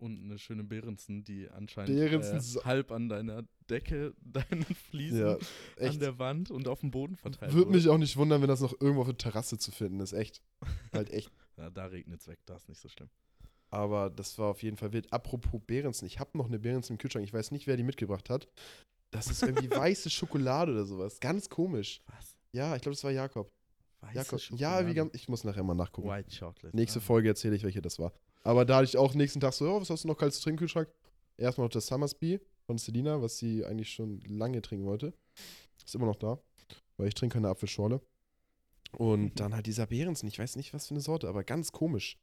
Und 0.00 0.24
eine 0.24 0.38
schöne 0.38 0.64
Behrensen, 0.64 1.24
die 1.24 1.50
anscheinend 1.50 1.94
äh, 1.94 2.60
halb 2.64 2.90
an 2.90 3.10
deiner 3.10 3.44
Decke, 3.68 4.14
deinen 4.22 4.64
Fliesen 4.64 5.20
ja, 5.20 5.38
an 5.78 5.98
der 5.98 6.18
Wand 6.18 6.50
und 6.50 6.68
auf 6.68 6.80
dem 6.80 6.90
Boden 6.90 7.16
verteilt 7.16 7.52
Würde 7.52 7.70
mich 7.70 7.86
auch 7.86 7.98
nicht 7.98 8.16
wundern, 8.16 8.40
wenn 8.40 8.48
das 8.48 8.62
noch 8.62 8.72
irgendwo 8.80 9.02
auf 9.02 9.08
der 9.08 9.18
Terrasse 9.18 9.58
zu 9.58 9.70
finden 9.70 10.00
ist. 10.00 10.14
Echt. 10.14 10.40
halt 10.94 11.10
echt. 11.10 11.30
ja, 11.58 11.68
da 11.68 11.84
regnet 11.84 12.22
es 12.22 12.28
weg, 12.28 12.38
da 12.46 12.56
ist 12.56 12.66
nicht 12.66 12.80
so 12.80 12.88
schlimm. 12.88 13.10
Aber 13.68 14.08
das 14.08 14.38
war 14.38 14.48
auf 14.48 14.62
jeden 14.62 14.78
Fall 14.78 14.94
wild. 14.94 15.12
Apropos 15.12 15.60
Behrensen, 15.66 16.06
ich 16.06 16.18
habe 16.18 16.36
noch 16.38 16.46
eine 16.46 16.58
Behrensen 16.58 16.94
im 16.94 16.98
Kühlschrank. 16.98 17.24
Ich 17.24 17.34
weiß 17.34 17.50
nicht, 17.50 17.66
wer 17.66 17.76
die 17.76 17.84
mitgebracht 17.84 18.30
hat. 18.30 18.48
Das 19.10 19.26
ist 19.26 19.42
irgendwie 19.42 19.70
weiße 19.70 20.08
Schokolade 20.08 20.72
oder 20.72 20.86
sowas. 20.86 21.20
Ganz 21.20 21.50
komisch. 21.50 22.00
Was? 22.06 22.38
Ja, 22.52 22.74
ich 22.74 22.80
glaube, 22.80 22.94
das 22.94 23.04
war 23.04 23.10
Jakob. 23.10 23.52
Weiße 24.00 24.16
Jakob. 24.16 24.40
Schokolade? 24.40 24.92
Ja, 24.92 25.10
wie 25.10 25.10
ich 25.12 25.28
muss 25.28 25.44
nachher 25.44 25.62
mal 25.62 25.74
nachgucken. 25.74 26.08
White 26.08 26.34
Chocolate. 26.36 26.74
Nächste 26.74 27.00
ah. 27.00 27.02
Folge 27.02 27.28
erzähle 27.28 27.54
ich, 27.54 27.64
welche 27.64 27.82
das 27.82 27.98
war. 27.98 28.14
Aber 28.42 28.64
da 28.64 28.76
hatte 28.76 28.84
ich 28.84 28.96
auch 28.96 29.14
nächsten 29.14 29.40
Tag 29.40 29.52
so, 29.52 29.70
oh, 29.70 29.80
was 29.80 29.90
hast 29.90 30.04
du 30.04 30.08
noch 30.08 30.16
kaltes 30.16 30.40
Trinkkühlschrank? 30.40 30.88
Erstmal 31.36 31.66
noch 31.66 31.72
das 31.72 31.86
Summersby 31.86 32.40
von 32.66 32.78
Selina, 32.78 33.20
was 33.20 33.38
sie 33.38 33.64
eigentlich 33.64 33.90
schon 33.90 34.20
lange 34.20 34.62
trinken 34.62 34.86
wollte. 34.86 35.12
Ist 35.84 35.94
immer 35.94 36.06
noch 36.06 36.16
da, 36.16 36.38
weil 36.96 37.08
ich 37.08 37.14
trinke 37.14 37.34
keine 37.34 37.48
Apfelschorle. 37.48 38.00
Und 38.92 39.22
mhm. 39.22 39.34
dann 39.34 39.54
halt 39.54 39.66
dieser 39.66 39.86
Behrensen, 39.86 40.28
ich 40.28 40.38
weiß 40.38 40.56
nicht, 40.56 40.74
was 40.74 40.86
für 40.86 40.94
eine 40.94 41.00
Sorte, 41.00 41.28
aber 41.28 41.44
ganz 41.44 41.72
komisch. 41.72 42.18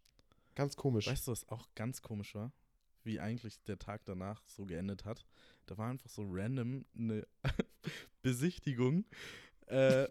Ganz 0.56 0.76
komisch. 0.76 1.08
Weißt 1.08 1.28
du, 1.28 1.32
was 1.32 1.48
auch 1.50 1.68
ganz 1.76 2.02
komisch 2.02 2.34
war? 2.36 2.52
Wie 3.04 3.20
eigentlich 3.20 3.62
der 3.64 3.78
Tag 3.78 4.02
danach 4.06 4.42
so 4.48 4.66
geendet 4.66 5.06
hat. 5.06 5.26
Da 5.66 5.78
war 5.78 5.90
einfach 5.90 6.10
so 6.10 6.26
random 6.30 6.86
eine 6.98 7.28
Besichtigung. 8.22 9.06
Äh, 9.68 10.08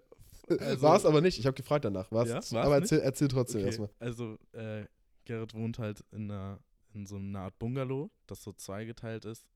also, 0.49 0.83
war 0.83 0.97
es 0.97 1.05
aber 1.05 1.21
nicht, 1.21 1.39
ich 1.39 1.47
habe 1.47 1.57
gefragt 1.57 1.85
danach. 1.85 2.11
War's, 2.13 2.51
ja? 2.51 2.63
aber 2.63 2.77
erzähl, 2.77 3.01
erzähl 3.01 3.29
trotzdem 3.29 3.61
okay. 3.61 3.67
erstmal. 3.67 3.91
Also, 3.99 4.39
äh, 4.53 4.85
Gerrit 5.27 5.55
wohnt 5.55 5.79
halt 5.79 6.03
in, 6.11 6.31
einer, 6.31 6.59
in 6.95 7.07
so 7.07 7.17
einer 7.17 7.41
Art 7.41 7.59
Bungalow, 7.59 8.11
das 8.27 8.43
so 8.43 8.53
zweigeteilt 8.53 9.27
ist. 9.27 9.47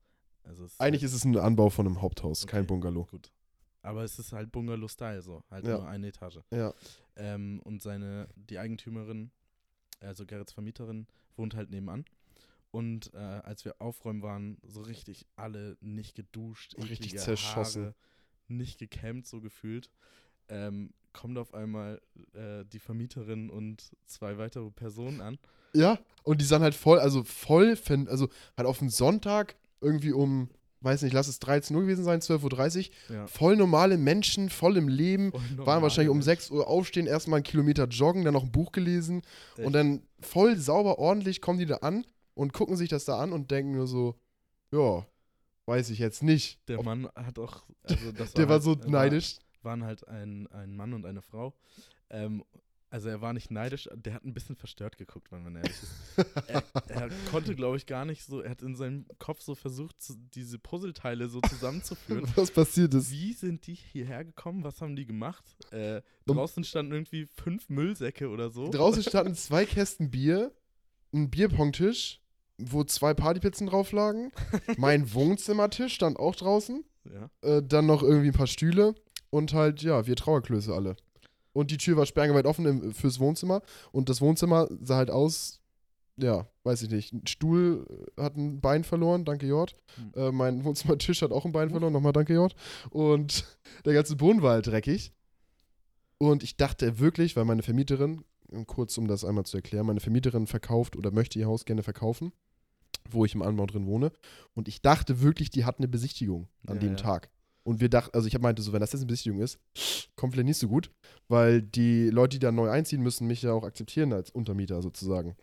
Also 0.43 0.65
ist 0.65 0.79
Eigentlich 0.79 1.01
halt 1.01 1.11
ist 1.11 1.17
es 1.17 1.25
ein 1.25 1.35
Anbau 1.37 1.69
von 1.69 1.87
einem 1.87 2.01
Haupthaus, 2.01 2.43
okay, 2.43 2.51
kein 2.51 2.67
Bungalow. 2.67 3.07
Gut. 3.09 3.31
Aber 3.81 4.03
es 4.03 4.19
ist 4.19 4.31
halt 4.31 4.51
Bungalow-Style 4.51 5.21
so, 5.21 5.43
halt 5.49 5.65
ja. 5.65 5.77
nur 5.77 5.87
eine 5.87 6.07
Etage. 6.07 6.39
Ja. 6.51 6.73
Ähm, 7.15 7.59
und 7.63 7.81
seine, 7.81 8.29
die 8.35 8.59
Eigentümerin, 8.59 9.31
also 9.99 10.25
Gerrits 10.25 10.53
Vermieterin, 10.53 11.07
wohnt 11.35 11.55
halt 11.55 11.71
nebenan. 11.71 12.05
Und 12.71 13.13
äh, 13.13 13.17
als 13.17 13.65
wir 13.65 13.81
aufräumen 13.81 14.21
waren, 14.21 14.57
so 14.63 14.81
richtig 14.81 15.25
alle 15.35 15.77
nicht 15.81 16.15
geduscht, 16.15 16.75
richtig 16.77 17.17
zerschossen, 17.17 17.83
Haare, 17.83 17.95
nicht 18.47 18.79
gekämmt 18.79 19.27
so 19.27 19.41
gefühlt. 19.41 19.89
Ähm, 20.47 20.93
kommt 21.13 21.37
auf 21.37 21.53
einmal 21.53 22.01
äh, 22.33 22.63
die 22.65 22.79
Vermieterin 22.79 23.49
und 23.49 23.91
zwei 24.05 24.37
weitere 24.37 24.69
Personen 24.71 25.21
an. 25.21 25.37
Ja, 25.73 25.99
und 26.23 26.41
die 26.41 26.45
sahen 26.45 26.61
halt 26.61 26.75
voll, 26.75 26.99
also 26.99 27.23
voll, 27.23 27.77
also 28.07 28.29
halt 28.57 28.67
auf 28.67 28.79
den 28.79 28.89
Sonntag 28.89 29.55
irgendwie 29.79 30.11
um, 30.11 30.49
weiß 30.81 31.01
nicht, 31.03 31.13
lass 31.13 31.27
es 31.27 31.39
13 31.39 31.75
Uhr 31.75 31.83
gewesen 31.83 32.03
sein, 32.03 32.19
12.30 32.19 32.89
Uhr. 33.09 33.15
Ja. 33.15 33.27
Voll 33.27 33.55
normale 33.55 33.97
Menschen, 33.97 34.49
voll 34.49 34.77
im 34.77 34.87
Leben. 34.87 35.31
Voll 35.31 35.65
waren 35.65 35.81
wahrscheinlich 35.81 36.11
um 36.11 36.21
6 36.21 36.51
Uhr 36.51 36.67
aufstehen, 36.67 37.07
erstmal 37.07 37.37
einen 37.37 37.43
Kilometer 37.43 37.85
joggen, 37.85 38.23
dann 38.25 38.33
noch 38.33 38.43
ein 38.43 38.51
Buch 38.51 38.71
gelesen. 38.71 39.21
Echt? 39.55 39.65
Und 39.65 39.73
dann 39.73 40.03
voll 40.19 40.57
sauber, 40.57 40.99
ordentlich 40.99 41.41
kommen 41.41 41.59
die 41.59 41.65
da 41.65 41.77
an 41.77 42.05
und 42.33 42.53
gucken 42.53 42.75
sich 42.75 42.89
das 42.89 43.05
da 43.05 43.19
an 43.19 43.33
und 43.33 43.51
denken 43.51 43.73
nur 43.73 43.87
so, 43.87 44.15
ja, 44.71 45.05
weiß 45.65 45.89
ich 45.89 45.99
jetzt 45.99 46.23
nicht. 46.23 46.59
Der 46.67 46.81
Mann 46.83 47.07
hat 47.15 47.39
auch, 47.39 47.63
also 47.83 48.11
das 48.11 48.19
war 48.19 48.33
Der 48.35 48.49
war 48.49 48.55
halt, 48.55 48.63
so 48.63 48.75
neidisch. 48.89 49.37
War, 49.37 49.50
waren 49.63 49.83
halt 49.83 50.07
ein, 50.07 50.47
ein 50.47 50.75
Mann 50.75 50.93
und 50.93 51.05
eine 51.05 51.21
Frau. 51.21 51.53
Ähm, 52.09 52.43
also 52.91 53.07
er 53.07 53.21
war 53.21 53.31
nicht 53.31 53.51
neidisch, 53.51 53.87
der 53.95 54.13
hat 54.13 54.25
ein 54.25 54.33
bisschen 54.33 54.57
verstört 54.57 54.97
geguckt, 54.97 55.31
wenn 55.31 55.43
man 55.43 55.55
ehrlich 55.55 55.71
ist. 55.71 56.25
er, 56.47 56.61
er, 56.89 57.09
konnte, 57.31 57.55
glaube 57.55 57.77
ich, 57.77 57.85
gar 57.85 58.03
nicht 58.03 58.25
so, 58.25 58.41
er 58.41 58.51
hat 58.51 58.61
in 58.61 58.75
seinem 58.75 59.05
Kopf 59.17 59.41
so 59.41 59.55
versucht, 59.55 59.95
diese 60.35 60.59
Puzzleteile 60.59 61.29
so 61.29 61.39
zusammenzuführen. 61.39 62.29
Was 62.35 62.51
passiert 62.51 62.93
ist? 62.93 63.09
Wie 63.09 63.31
sind 63.31 63.65
die 63.65 63.75
hierher 63.75 64.25
gekommen? 64.25 64.65
Was 64.65 64.81
haben 64.81 64.97
die 64.97 65.05
gemacht? 65.05 65.55
Äh, 65.71 66.01
draußen 66.25 66.65
standen 66.65 66.91
irgendwie 66.91 67.27
fünf 67.27 67.69
Müllsäcke 67.69 68.27
oder 68.27 68.49
so. 68.49 68.69
Draußen 68.69 69.03
standen 69.07 69.35
zwei 69.35 69.65
Kästen 69.65 70.11
Bier, 70.11 70.53
ein 71.13 71.29
Bierpongtisch, 71.29 72.19
wo 72.57 72.83
zwei 72.83 73.13
Partypizzen 73.13 73.67
drauf 73.67 73.93
lagen. 73.93 74.33
mein 74.75 75.13
Wohnzimmertisch 75.13 75.93
stand 75.93 76.19
auch 76.19 76.35
draußen. 76.35 76.83
Ja. 77.05 77.29
Äh, 77.41 77.63
dann 77.63 77.85
noch 77.85 78.03
irgendwie 78.03 78.27
ein 78.27 78.33
paar 78.33 78.47
Stühle 78.47 78.95
und 79.31 79.53
halt, 79.53 79.81
ja, 79.81 80.05
wir 80.05 80.15
Trauerklöße 80.15 80.73
alle. 80.73 80.95
Und 81.53 81.71
die 81.71 81.77
Tür 81.77 81.97
war 81.97 82.05
sperrangeweit 82.05 82.45
offen 82.45 82.65
im, 82.65 82.93
fürs 82.93 83.19
Wohnzimmer. 83.19 83.61
Und 83.91 84.09
das 84.09 84.21
Wohnzimmer 84.21 84.67
sah 84.81 84.97
halt 84.97 85.09
aus, 85.09 85.59
ja, 86.17 86.47
weiß 86.63 86.83
ich 86.83 86.89
nicht. 86.89 87.13
Ein 87.13 87.27
Stuhl 87.27 87.85
hat 88.17 88.37
ein 88.37 88.61
Bein 88.61 88.83
verloren, 88.83 89.25
danke 89.25 89.47
Jord. 89.47 89.75
Mhm. 89.97 90.21
Äh, 90.21 90.31
mein 90.31 90.63
Wohnzimmertisch 90.63 91.21
hat 91.21 91.31
auch 91.31 91.45
ein 91.45 91.51
Bein 91.51 91.69
verloren, 91.69 91.93
nochmal 91.93 92.13
danke 92.13 92.33
Jord. 92.33 92.55
Und 92.89 93.45
der 93.85 93.93
ganze 93.93 94.15
Boden 94.15 94.41
war 94.41 94.53
halt 94.53 94.67
dreckig. 94.67 95.13
Und 96.17 96.43
ich 96.43 96.55
dachte 96.55 96.99
wirklich, 96.99 97.35
weil 97.35 97.45
meine 97.45 97.63
Vermieterin, 97.63 98.23
kurz 98.67 98.97
um 98.97 99.07
das 99.07 99.25
einmal 99.25 99.45
zu 99.45 99.57
erklären, 99.57 99.87
meine 99.87 100.01
Vermieterin 100.01 100.45
verkauft 100.45 100.95
oder 100.95 101.11
möchte 101.11 101.39
ihr 101.39 101.47
Haus 101.47 101.65
gerne 101.65 101.83
verkaufen, 101.83 102.31
wo 103.09 103.25
ich 103.25 103.33
im 103.33 103.41
Anbau 103.41 103.65
drin 103.65 103.87
wohne. 103.87 104.11
Und 104.53 104.67
ich 104.67 104.81
dachte 104.81 105.21
wirklich, 105.21 105.49
die 105.49 105.65
hat 105.65 105.79
eine 105.79 105.87
Besichtigung 105.87 106.47
an 106.67 106.75
ja, 106.75 106.81
dem 106.81 106.91
ja. 106.91 106.95
Tag. 106.97 107.31
Und 107.63 107.79
wir 107.79 107.89
dachten, 107.89 108.15
also 108.15 108.27
ich 108.27 108.39
meinte 108.39 108.61
so, 108.61 108.73
wenn 108.73 108.79
das 108.79 108.91
jetzt 108.91 109.01
eine 109.01 109.07
Besichtigung 109.07 109.39
ist, 109.39 109.59
kommt 110.15 110.33
vielleicht 110.33 110.47
nicht 110.47 110.57
so 110.57 110.67
gut, 110.67 110.91
weil 111.27 111.61
die 111.61 112.09
Leute, 112.09 112.37
die 112.37 112.39
da 112.39 112.51
neu 112.51 112.69
einziehen, 112.69 113.01
müssen 113.01 113.27
mich 113.27 113.41
ja 113.43 113.53
auch 113.53 113.63
akzeptieren 113.63 114.13
als 114.13 114.31
Untermieter 114.31 114.81
sozusagen. 114.81 115.35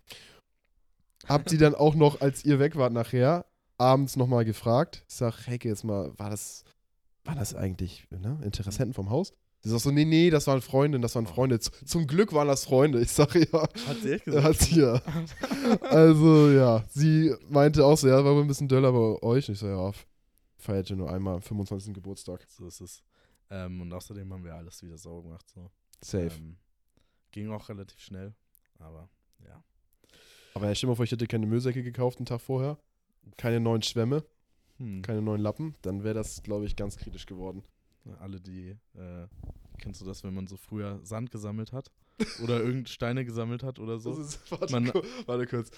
Habt 1.26 1.52
ihr 1.52 1.58
dann 1.58 1.74
auch 1.74 1.94
noch, 1.94 2.20
als 2.20 2.44
ihr 2.44 2.58
weg 2.58 2.76
wart 2.76 2.92
nachher, 2.92 3.46
abends 3.76 4.16
nochmal 4.16 4.44
gefragt? 4.44 5.04
Ich 5.08 5.14
sag, 5.14 5.46
Hecke, 5.46 5.68
jetzt 5.68 5.84
mal, 5.84 6.12
war 6.16 6.30
das, 6.30 6.64
war 7.24 7.34
das 7.34 7.54
eigentlich 7.54 8.06
ne, 8.10 8.38
Interessenten 8.42 8.94
vom 8.94 9.10
Haus? 9.10 9.32
Sie 9.60 9.70
sagt 9.70 9.82
so, 9.82 9.90
nee, 9.90 10.04
nee, 10.04 10.30
das 10.30 10.46
waren 10.46 10.62
Freunde, 10.62 11.00
das 11.00 11.16
waren 11.16 11.26
Freunde. 11.26 11.58
Zum 11.58 12.06
Glück 12.06 12.32
waren 12.32 12.46
das 12.46 12.64
Freunde. 12.64 13.00
Ich 13.00 13.10
sage 13.10 13.46
ja. 13.52 13.62
Hat 13.62 13.96
sie 14.02 14.12
echt 14.12 14.24
gesagt? 14.24 14.44
Hat 14.44 14.56
sie 14.56 14.80
ja. 14.80 15.02
also, 15.80 16.50
ja. 16.50 16.84
Sie 16.90 17.34
meinte 17.48 17.84
auch 17.84 17.98
so, 17.98 18.06
ja, 18.06 18.24
war 18.24 18.34
wohl 18.34 18.42
ein 18.42 18.48
bisschen 18.48 18.68
döller 18.68 18.92
bei 18.92 19.22
euch. 19.22 19.48
Ich 19.48 19.58
so, 19.58 19.66
ja, 19.66 19.92
feierte 20.58 20.96
nur 20.96 21.10
einmal 21.12 21.40
25. 21.40 21.94
Geburtstag. 21.94 22.44
So 22.48 22.66
ist 22.66 22.80
es. 22.80 23.02
Ähm, 23.50 23.80
und 23.80 23.92
außerdem 23.92 24.32
haben 24.32 24.44
wir 24.44 24.54
alles 24.54 24.82
wieder 24.82 24.98
sauber 24.98 25.22
gemacht. 25.22 25.48
So. 25.48 25.70
Safe. 26.02 26.34
Ähm, 26.36 26.56
ging 27.30 27.50
auch 27.50 27.68
relativ 27.68 27.98
schnell, 28.00 28.34
aber 28.78 29.08
ja. 29.46 29.62
Aber 30.54 30.66
ja, 30.68 30.74
stell 30.74 30.88
mal 30.88 30.96
vor, 30.96 31.04
ich 31.04 31.12
hätte 31.12 31.26
keine 31.26 31.46
Müllsäcke 31.46 31.82
gekauft 31.82 32.18
einen 32.18 32.26
Tag 32.26 32.40
vorher. 32.40 32.78
Keine 33.36 33.60
neuen 33.60 33.82
Schwämme, 33.82 34.24
Hm. 34.78 35.02
keine 35.02 35.22
neuen 35.22 35.40
Lappen. 35.40 35.74
Dann 35.82 36.02
wäre 36.04 36.14
das, 36.14 36.42
glaube 36.42 36.64
ich, 36.66 36.76
ganz 36.76 36.96
kritisch 36.96 37.26
geworden. 37.26 37.62
Alle, 38.20 38.40
die, 38.40 38.76
äh, 38.94 39.26
kennst 39.78 40.00
du 40.00 40.04
das, 40.06 40.24
wenn 40.24 40.32
man 40.34 40.46
so 40.46 40.56
früher 40.56 40.98
Sand 41.04 41.30
gesammelt 41.30 41.72
hat? 41.72 41.90
Oder 42.42 42.60
irgend 42.62 42.88
Steine 42.88 43.24
gesammelt 43.24 43.62
hat 43.62 43.78
oder 43.78 43.98
so? 43.98 44.18
Ist, 44.18 44.50
warte, 44.50 44.72
Man- 44.72 44.92
warte 45.26 45.46
kurz. 45.46 45.70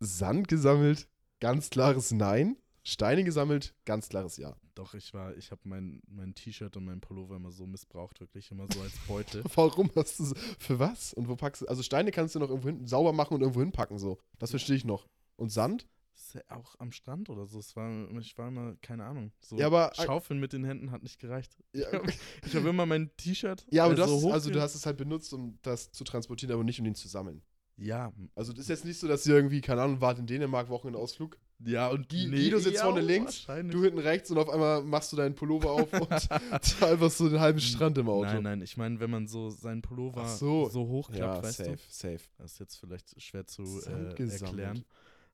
Sand 0.00 0.48
gesammelt, 0.48 1.08
ganz 1.40 1.70
klares 1.70 2.10
Nein. 2.10 2.56
Steine 2.84 3.24
gesammelt, 3.24 3.74
ganz 3.84 4.08
klares 4.08 4.36
Ja. 4.38 4.56
Doch, 4.74 4.94
ich 4.94 5.12
war, 5.12 5.36
ich 5.36 5.50
habe 5.50 5.60
mein, 5.64 6.00
mein 6.06 6.34
T-Shirt 6.34 6.76
und 6.76 6.84
mein 6.84 7.00
Pullover 7.00 7.36
immer 7.36 7.50
so 7.50 7.66
missbraucht, 7.66 8.20
wirklich 8.20 8.50
immer 8.52 8.66
so 8.72 8.80
als 8.80 8.92
Beute. 9.08 9.42
Warum 9.56 9.90
hast 9.96 10.18
du 10.20 10.24
so, 10.24 10.34
Für 10.58 10.78
was? 10.78 11.12
Und 11.14 11.28
wo 11.28 11.34
packst 11.36 11.62
du. 11.62 11.66
Also 11.66 11.82
Steine 11.82 12.10
kannst 12.12 12.34
du 12.34 12.38
noch 12.38 12.48
irgendwo 12.48 12.68
hin, 12.68 12.86
sauber 12.86 13.12
machen 13.12 13.34
und 13.34 13.40
irgendwo 13.40 13.60
hinpacken, 13.60 13.98
so. 13.98 14.18
Das 14.38 14.50
verstehe 14.50 14.76
ich 14.76 14.84
noch. 14.84 15.08
Und 15.36 15.50
Sand? 15.50 15.88
Ja 16.34 16.42
auch 16.56 16.74
am 16.78 16.90
Strand 16.92 17.30
oder 17.30 17.46
so. 17.46 17.58
Es 17.60 17.76
war, 17.76 17.90
ich 18.18 18.36
war 18.38 18.48
immer, 18.48 18.74
keine 18.82 19.04
Ahnung. 19.04 19.32
So 19.40 19.56
Ja, 19.56 19.66
aber- 19.66 19.92
Schaufeln 19.94 20.40
mit 20.40 20.52
den 20.52 20.64
Händen 20.64 20.90
hat 20.90 21.02
nicht 21.02 21.18
gereicht. 21.20 21.56
Ja, 21.72 21.86
Ich 22.46 22.54
habe 22.56 22.68
immer 22.68 22.86
mein 22.86 23.10
T-Shirt. 23.16 23.66
ja 23.70 23.84
aber 23.84 23.92
äh, 23.94 23.96
du 23.96 24.02
hast, 24.02 24.10
so 24.10 24.28
es- 24.28 24.32
also 24.34 24.50
du 24.50 24.60
hast 24.60 24.74
es 24.74 24.84
halt 24.86 24.96
benutzt, 24.96 25.32
um 25.32 25.58
das 25.62 25.90
zu 25.92 26.04
transportieren, 26.04 26.52
aber 26.54 26.64
nicht 26.64 26.80
um 26.80 26.86
ihn 26.86 26.94
zu 26.94 27.08
sammeln. 27.08 27.42
Ja, 27.76 28.12
Also 28.34 28.52
das 28.52 28.62
ist 28.62 28.68
jetzt 28.68 28.84
nicht 28.84 28.98
so, 28.98 29.06
dass 29.06 29.24
ihr 29.26 29.34
irgendwie, 29.36 29.60
keine 29.60 29.82
Ahnung, 29.82 30.00
wart 30.00 30.18
in 30.18 30.26
Dänemark 30.26 30.68
Wochenendausflug. 30.68 31.36
Ja 31.64 31.88
und 31.88 32.08
Guy- 32.08 32.26
nee, 32.28 32.36
Guido 32.44 32.58
sitzt 32.58 32.76
ja, 32.76 32.84
vorne 32.84 33.00
links. 33.00 33.46
Du 33.46 33.82
hinten 33.82 33.98
rechts 33.98 34.30
und 34.30 34.38
auf 34.38 34.48
einmal 34.48 34.82
machst 34.82 35.12
du 35.12 35.16
deinen 35.16 35.34
Pullover 35.34 35.70
auf 35.72 35.92
und 35.92 36.10
einfach 36.82 37.10
so 37.10 37.28
den 37.28 37.40
halben 37.40 37.60
Strand 37.60 37.98
im 37.98 38.08
Auto. 38.08 38.26
Nein, 38.26 38.42
nein, 38.42 38.62
ich 38.62 38.76
meine, 38.76 39.00
wenn 39.00 39.10
man 39.10 39.26
so 39.26 39.50
seinen 39.50 39.82
Pullover 39.82 40.26
so. 40.26 40.68
so, 40.68 40.86
hochklappt, 40.86 41.18
Ja, 41.20 41.42
weißt 41.42 41.58
safe, 41.58 41.70
du? 41.72 41.78
safe. 41.88 42.20
Das 42.38 42.52
ist 42.52 42.58
jetzt 42.60 42.76
vielleicht 42.76 43.20
schwer 43.20 43.46
zu 43.46 43.62
äh, 43.62 44.22
erklären. 44.22 44.84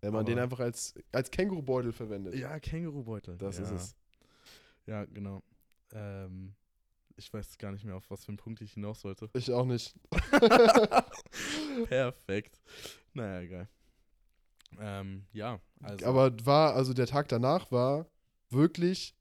Wenn 0.00 0.12
man 0.12 0.26
den 0.26 0.38
einfach 0.38 0.60
als, 0.60 0.94
als 1.12 1.30
Kängurubeutel 1.30 1.92
verwendet. 1.92 2.34
Ja, 2.34 2.58
Kängurubeutel. 2.60 3.38
Das 3.38 3.56
ja. 3.56 3.64
ist 3.64 3.70
es. 3.70 3.96
Ja, 4.86 5.04
genau. 5.06 5.42
Ähm, 5.92 6.54
ich 7.16 7.32
weiß 7.32 7.56
gar 7.58 7.72
nicht 7.72 7.84
mehr, 7.84 7.96
auf 7.96 8.10
was 8.10 8.24
für 8.24 8.28
einen 8.28 8.36
Punkt 8.36 8.60
ich 8.60 8.72
hinaus 8.72 9.04
wollte. 9.04 9.30
Ich 9.32 9.50
auch 9.50 9.64
nicht. 9.64 9.94
Perfekt. 11.88 12.60
Naja, 13.14 13.40
egal. 13.40 13.68
Ähm, 14.80 15.26
ja, 15.32 15.60
also. 15.82 16.06
Aber 16.06 16.32
war, 16.44 16.74
also 16.74 16.92
der 16.94 17.06
Tag 17.06 17.28
danach 17.28 17.70
war 17.70 18.06
wirklich 18.50 19.14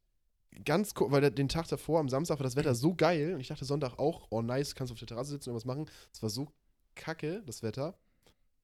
ganz 0.66 0.94
cool, 1.00 1.12
weil 1.12 1.30
den 1.32 1.50
Tag 1.50 1.68
davor, 1.68 2.00
am 2.00 2.10
Samstag, 2.10 2.40
war 2.40 2.44
das 2.44 2.56
Wetter 2.56 2.76
so 2.76 2.94
geil 2.96 3.34
und 3.34 3.40
ich 3.40 3.48
dachte 3.48 3.66
Sonntag 3.66 3.98
auch, 3.98 4.28
oh 4.30 4.42
nice, 4.42 4.76
kannst 4.76 4.92
du 4.92 4.94
auf 4.94 5.00
der 5.00 5.08
Terrasse 5.08 5.32
sitzen 5.32 5.50
und 5.50 5.56
was 5.56 5.66
machen. 5.66 5.90
Es 6.14 6.22
war 6.22 6.30
so 6.30 6.48
kacke, 6.96 7.42
das 7.46 7.64
Wetter. 7.64 7.98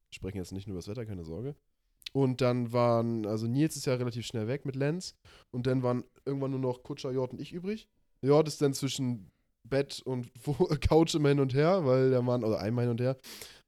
Wir 0.10 0.16
sprechen 0.16 0.38
jetzt 0.38 0.52
nicht 0.52 0.68
nur 0.68 0.74
über 0.74 0.80
das 0.80 0.88
Wetter, 0.88 1.06
keine 1.06 1.24
Sorge. 1.24 1.56
Und 2.12 2.42
dann 2.42 2.74
waren, 2.74 3.26
also 3.26 3.48
Nils 3.48 3.76
ist 3.76 3.86
ja 3.86 3.94
relativ 3.96 4.26
schnell 4.26 4.48
weg 4.48 4.66
mit 4.66 4.76
Lenz 4.76 5.16
und 5.52 5.68
dann 5.68 5.84
waren 5.84 6.04
irgendwann 6.26 6.52
nur 6.52 6.60
noch 6.60 6.82
Kutscher, 6.82 7.12
Jord 7.12 7.32
und 7.32 7.42
ich 7.42 7.54
übrig. 7.54 7.88
Jord 8.22 8.48
ist 8.48 8.62
dann 8.62 8.74
zwischen 8.74 9.32
Bett 9.64 10.02
und 10.06 10.30
Couch 10.82 11.16
immer 11.16 11.30
hin 11.30 11.40
und 11.40 11.54
her, 11.54 11.86
weil 11.86 12.10
der 12.10 12.22
Mann, 12.22 12.44
oder 12.44 12.60
einmal 12.60 12.86
hin 12.86 12.92
und 12.92 13.02
her, 13.02 13.18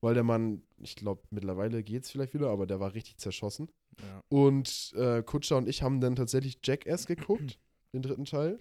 weil 0.02 0.14
der 0.14 0.24
Mann, 0.24 0.64
ich 0.80 0.96
glaube, 0.96 1.22
mittlerweile 1.30 1.84
geht's 1.84 2.10
vielleicht 2.12 2.34
wieder, 2.34 2.50
aber 2.50 2.66
der 2.66 2.80
war 2.80 2.94
richtig 2.94 3.18
zerschossen. 3.18 3.70
ja, 4.00 4.22
Und 4.30 4.94
äh, 4.96 5.22
Kutscher 5.24 5.58
und 5.58 5.68
ich 5.70 5.82
haben 5.84 6.02
dann 6.02 6.16
tatsächlich 6.16 6.60
Jackass 6.64 7.06
geguckt, 7.06 7.60
den 7.94 8.02
dritten 8.02 8.26
Teil. 8.26 8.60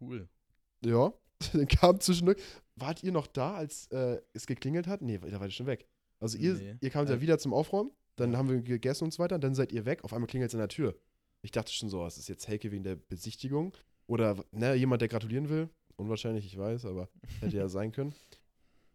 cool. 0.00 0.28
Ja, 0.84 1.12
den 1.54 1.66
kam 1.68 1.98
zwischendurch. 2.00 2.38
Wart 2.76 3.02
ihr 3.02 3.10
noch 3.12 3.26
da, 3.26 3.54
als 3.54 3.88
äh, 3.88 4.20
es 4.34 4.46
geklingelt 4.46 4.86
hat? 4.86 5.02
Nee, 5.02 5.18
da 5.18 5.40
war 5.40 5.46
ich 5.48 5.56
schon 5.56 5.66
weg. 5.66 5.88
Also 6.20 6.38
ihr, 6.38 6.54
Nee. 6.54 6.76
ihr 6.80 6.90
kamt 6.90 7.08
ja 7.08 7.16
Äh, 7.16 7.20
wieder 7.20 7.38
zum 7.38 7.52
Aufräumen, 7.52 7.90
dann 8.16 8.32
ja. 8.32 8.38
haben 8.38 8.48
wir 8.48 8.60
gegessen 8.62 9.04
und 9.04 9.12
so 9.12 9.20
weiter, 9.22 9.38
dann 9.38 9.54
seid 9.54 9.72
ihr 9.72 9.84
weg, 9.84 10.04
auf 10.04 10.12
einmal 10.12 10.28
klingelt 10.28 10.50
es 10.50 10.54
an 10.54 10.60
der 10.60 10.68
Tür. 10.68 10.96
Ich 11.42 11.50
dachte 11.52 11.72
schon 11.72 11.88
so, 11.88 12.04
es 12.06 12.18
ist 12.18 12.28
jetzt 12.28 12.46
Helke 12.48 12.70
wegen 12.72 12.82
der 12.84 12.96
Besichtigung 12.96 13.72
oder 14.06 14.36
ne, 14.52 14.74
jemand, 14.74 15.00
der 15.02 15.08
gratulieren 15.08 15.48
will. 15.48 15.68
Unwahrscheinlich, 15.98 16.46
ich 16.46 16.56
weiß, 16.56 16.86
aber 16.86 17.08
hätte 17.40 17.56
ja 17.56 17.68
sein 17.68 17.92
können. 17.92 18.14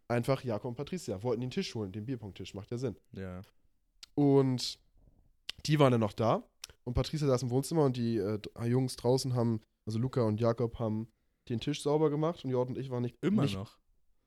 Einfach 0.07 0.43
Jakob 0.43 0.69
und 0.69 0.75
Patricia 0.75 1.21
wollten 1.23 1.41
den 1.41 1.49
Tisch 1.51 1.73
holen, 1.75 1.91
den 1.91 2.05
Bierpunkttisch, 2.05 2.53
macht 2.53 2.71
ja 2.71 2.77
Sinn. 2.77 2.95
Ja. 3.11 3.41
Und 4.15 4.79
die 5.65 5.79
waren 5.79 5.91
dann 5.91 6.01
noch 6.01 6.13
da. 6.13 6.43
Und 6.83 6.93
Patricia 6.93 7.27
saß 7.27 7.43
im 7.43 7.49
Wohnzimmer 7.49 7.85
und 7.85 7.97
die 7.97 8.17
äh, 8.17 8.39
Jungs 8.65 8.95
draußen 8.95 9.33
haben, 9.33 9.61
also 9.85 9.99
Luca 9.99 10.21
und 10.23 10.39
Jakob 10.39 10.79
haben 10.79 11.07
den 11.49 11.59
Tisch 11.59 11.81
sauber 11.81 12.09
gemacht 12.09 12.43
und 12.43 12.51
Jord 12.51 12.69
und 12.69 12.77
ich 12.77 12.89
waren 12.89 13.01
nicht, 13.03 13.15
Immer 13.21 13.43
nicht 13.43 13.55
noch. 13.55 13.77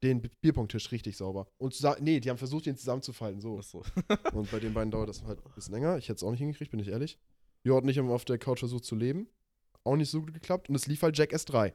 den 0.03 0.23
Bierpunkttisch 0.41 0.91
richtig 0.93 1.17
sauber. 1.17 1.47
Und 1.59 1.79
nee, 2.01 2.21
die 2.21 2.31
haben 2.31 2.39
versucht, 2.39 2.67
den 2.67 2.77
zusammenzufalten, 2.77 3.41
so. 3.41 3.59
Achso. 3.59 3.83
Und 4.35 4.51
bei 4.51 4.59
den 4.61 4.75
beiden 4.75 4.91
dauert 4.91 5.09
das 5.09 5.23
halt 5.25 5.39
ein 5.45 5.53
bisschen 5.55 5.75
länger. 5.75 5.97
Ich 5.99 6.09
hätte 6.09 6.17
es 6.17 6.23
auch 6.23 6.31
nicht 6.31 6.41
hingekriegt, 6.41 6.71
bin 6.71 6.81
ich 6.81 6.89
ehrlich. 6.89 7.19
Jord 7.65 7.85
und 7.85 7.91
ich 7.91 7.99
haben 7.99 8.11
auf 8.11 8.25
der 8.25 8.39
Couch 8.39 8.61
versucht 8.61 8.85
zu 8.85 8.95
leben. 8.95 9.29
Auch 9.85 9.97
nicht 9.97 10.11
so 10.11 10.21
gut 10.21 10.33
geklappt. 10.35 10.69
Und 10.69 10.75
es 10.75 10.87
lief 10.87 11.03
halt 11.03 11.17
Jackass 11.19 11.45
3. 11.47 11.75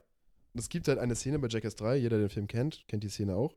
Es 0.53 0.69
gibt 0.69 0.87
halt 0.87 0.99
eine 0.99 1.15
Szene 1.15 1.39
bei 1.39 1.47
Jackass 1.47 1.75
3, 1.75 1.97
jeder, 1.97 2.17
der 2.17 2.27
den 2.27 2.29
Film 2.33 2.47
kennt, 2.47 2.83
kennt 2.87 3.03
die 3.03 3.09
Szene 3.09 3.35
auch. 3.35 3.53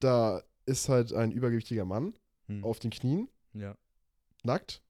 Da 0.00 0.42
ist 0.66 0.88
halt 0.88 1.12
ein 1.12 1.32
übergewichtiger 1.32 1.84
Mann 1.84 2.14
Hm. 2.46 2.64
auf 2.64 2.78
den 2.78 2.90
Knien 2.90 3.28
Ja. 3.54 3.76
nackt 4.44 4.82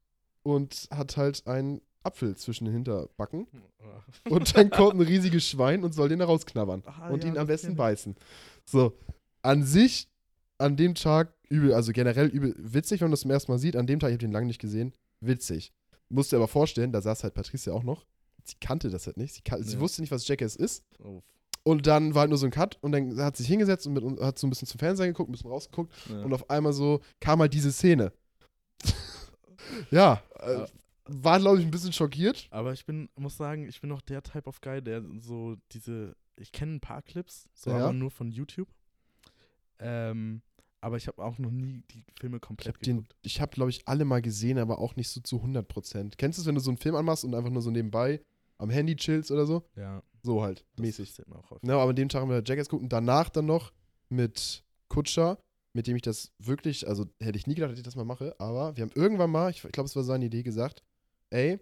und 0.43 0.89
hat 0.91 1.17
halt 1.17 1.47
einen 1.47 1.81
Apfel 2.03 2.35
zwischen 2.37 2.65
den 2.65 2.73
Hinterbacken. 2.73 3.47
Ah. 3.81 4.03
Und 4.31 4.57
dann 4.57 4.71
kommt 4.71 4.95
ein 4.95 5.01
riesiges 5.07 5.47
Schwein 5.47 5.85
und 5.85 5.93
soll 5.93 6.09
den 6.09 6.19
da 6.21 6.25
rausknabbern. 6.25 6.83
Ah, 6.87 7.11
und 7.11 7.23
ja, 7.25 7.31
ihn 7.31 7.39
am 7.39 7.47
besten 7.47 7.77
beißen. 7.77 8.17
So, 8.65 8.97
an 9.43 9.65
sich, 9.65 10.09
an 10.59 10.77
dem 10.77 10.95
Tag 10.95 11.35
übel, 11.51 11.75
also 11.75 11.93
generell 11.93 12.29
übel 12.29 12.55
witzig, 12.57 13.01
wenn 13.01 13.07
man 13.07 13.11
das 13.13 13.21
zum 13.21 13.31
ersten 13.31 13.53
Mal 13.53 13.59
sieht. 13.59 13.77
An 13.77 13.87
dem 13.87 14.01
Tag, 14.01 14.09
ich 14.09 14.15
habe 14.15 14.25
den 14.25 14.33
lange 14.33 14.47
nicht 14.47 14.61
gesehen, 14.61 14.95
witzig. 15.21 15.73
Musst 16.09 16.33
dir 16.33 16.37
aber 16.37 16.49
vorstellen, 16.49 16.93
da 16.93 17.03
saß 17.03 17.23
halt 17.23 17.35
Patricia 17.35 17.73
auch 17.75 17.83
noch. 17.85 18.07
Sie 18.51 18.57
kannte 18.61 18.91
das 18.91 19.07
halt 19.07 19.17
nicht. 19.17 19.35
Sie, 19.35 19.43
kan- 19.43 19.63
sie 19.63 19.75
Ja. 19.75 19.81
wusste 19.81 20.01
nicht, 20.03 20.11
was 20.11 20.27
Jackass 20.29 20.57
ist. 20.57 20.85
Oh. 21.03 21.23
Und 21.63 21.87
dann 21.87 22.15
war 22.15 22.21
halt 22.23 22.31
nur 22.31 22.39
so 22.39 22.47
ein 22.47 22.53
Cut 22.53 22.79
und 22.81 22.93
dann 22.93 23.19
hat 23.21 23.37
sie 23.37 23.43
sich 23.43 23.51
hingesetzt 23.51 23.87
und 23.87 23.93
mit, 23.93 24.21
hat 24.21 24.39
so 24.39 24.47
ein 24.47 24.51
bisschen 24.51 24.67
zum 24.69 24.79
Fernsehen 24.79 25.09
geguckt, 25.09 25.29
ein 25.29 25.33
bisschen 25.33 25.51
rausgeguckt 25.51 25.93
Ja. 26.09 26.23
und 26.23 26.33
auf 26.33 26.49
einmal 26.49 26.73
so 26.73 27.01
kam 27.21 27.41
halt 27.41 27.53
diese 27.53 27.71
Szene. 27.71 28.13
ja, 29.91 30.23
äh, 30.39 30.65
war 31.05 31.39
glaube 31.39 31.59
ich 31.61 31.65
ein 31.67 31.71
bisschen 31.71 31.93
schockiert. 31.93 32.47
Aber 32.51 32.73
ich 32.73 32.87
bin, 32.87 33.09
muss 33.17 33.37
sagen, 33.37 33.69
ich 33.69 33.81
bin 33.81 33.93
auch 33.93 34.01
der 34.01 34.23
Type 34.23 34.47
of 34.49 34.61
Guy, 34.61 34.81
der 34.83 35.03
so 35.19 35.57
diese, 35.73 36.17
ich 36.37 36.53
kenne 36.53 36.75
ein 36.77 36.81
paar 36.81 37.03
Clips, 37.03 37.49
so 37.55 37.71
Ja. 37.71 37.77
aber 37.85 37.93
nur 37.93 38.11
von 38.11 38.31
YouTube. 38.31 38.69
Ähm, 39.79 40.43
aber 40.81 40.97
ich 40.97 41.09
habe 41.09 41.23
auch 41.23 41.39
noch 41.39 41.51
nie 41.51 41.83
die 41.91 42.05
Filme 42.19 42.37
Ich 42.37 42.43
komplett 42.43 42.87
den, 42.87 42.97
geguckt. 42.99 43.17
ich 43.23 43.41
habe 43.41 43.53
glaube 43.53 43.71
ich 43.71 43.87
alle 43.87 44.05
mal 44.05 44.23
gesehen, 44.23 44.59
aber 44.59 44.79
auch 44.79 44.97
nicht 44.97 45.09
so 45.09 45.21
zu 45.21 45.37
100 45.43 45.67
Prozent. 45.69 46.17
Kennst 46.19 46.39
du 46.39 46.43
es, 46.43 46.47
wenn 46.47 46.55
du 46.55 46.61
so 46.61 46.71
einen 46.71 46.79
Film 46.79 46.95
anmachst 46.95 47.25
und 47.25 47.35
einfach 47.35 47.51
nur 47.51 47.63
so 47.63 47.71
nebenbei 47.71 48.21
am 48.61 48.71
Handy 48.71 48.97
chillst 48.97 49.31
oder 49.31 49.47
so? 49.47 49.65
Ja, 49.77 50.03
So 50.23 50.43
halt, 50.43 50.65
das 50.77 50.83
mäßig. 50.85 51.09
passiert 51.11 51.29
mir 51.29 51.37
auch. 51.37 51.63
Ne, 51.63 51.75
aber 51.75 51.91
an 51.91 51.97
dem 51.97 52.09
Tag 52.09 52.23
haben 52.23 52.31
wir 52.31 52.43
Jackass 52.45 52.69
geguckt 52.69 52.83
und 52.83 52.93
danach 52.93 53.29
dann 53.31 53.47
noch 53.47 53.73
mit 54.09 54.65
Kutscher, 54.89 55.39
mit 55.73 55.87
dem 55.87 55.97
ich 55.97 56.03
das 56.03 56.33
wirklich, 56.39 56.87
also 56.87 57.07
hätte 57.21 57.39
ich 57.39 57.47
nie 57.47 57.55
gedacht, 57.55 57.73
dass 57.73 57.79
ich 57.79 57.85
das 57.85 57.97
mal 57.97 58.05
mache, 58.05 58.39
aber 58.39 58.77
wir 58.77 58.83
haben 58.83 58.93
irgendwann 58.95 59.31
mal, 59.31 59.51
ich 59.51 59.63
glaube, 59.63 59.87
es 59.87 59.97
war 59.97 60.03
seine 60.03 60.27
Idee, 60.27 60.43
gesagt, 60.43 60.83
ey, 61.31 61.59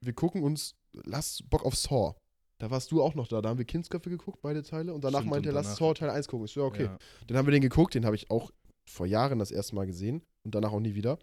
wir 0.00 0.12
gucken 0.12 0.42
uns, 0.42 0.74
lass 0.92 1.42
Bock 1.48 1.64
auf 1.64 1.74
Saw. 1.76 2.14
Da 2.58 2.70
warst 2.70 2.90
du 2.90 3.02
auch 3.02 3.14
noch 3.14 3.28
da, 3.28 3.40
da 3.42 3.50
haben 3.50 3.58
wir 3.58 3.64
Kindsköpfe 3.66 4.10
geguckt, 4.10 4.40
beide 4.42 4.62
Teile, 4.62 4.92
und 4.92 5.04
danach 5.04 5.20
Stimmt, 5.20 5.30
meinte 5.30 5.50
er, 5.50 5.54
lass 5.54 5.76
Saw 5.76 5.94
Teil 5.94 6.10
1 6.10 6.28
gucken. 6.28 6.46
Ich 6.46 6.52
so, 6.52 6.60
ja, 6.60 6.66
okay. 6.66 6.84
Ja. 6.84 6.98
Dann 7.26 7.36
haben 7.36 7.46
wir 7.46 7.52
den 7.52 7.62
geguckt, 7.62 7.94
den 7.94 8.04
habe 8.04 8.16
ich 8.16 8.30
auch 8.30 8.50
vor 8.88 9.06
Jahren 9.06 9.38
das 9.38 9.50
erste 9.50 9.74
Mal 9.74 9.86
gesehen 9.86 10.22
und 10.44 10.54
danach 10.54 10.72
auch 10.72 10.80
nie 10.80 10.94
wieder. 10.94 11.18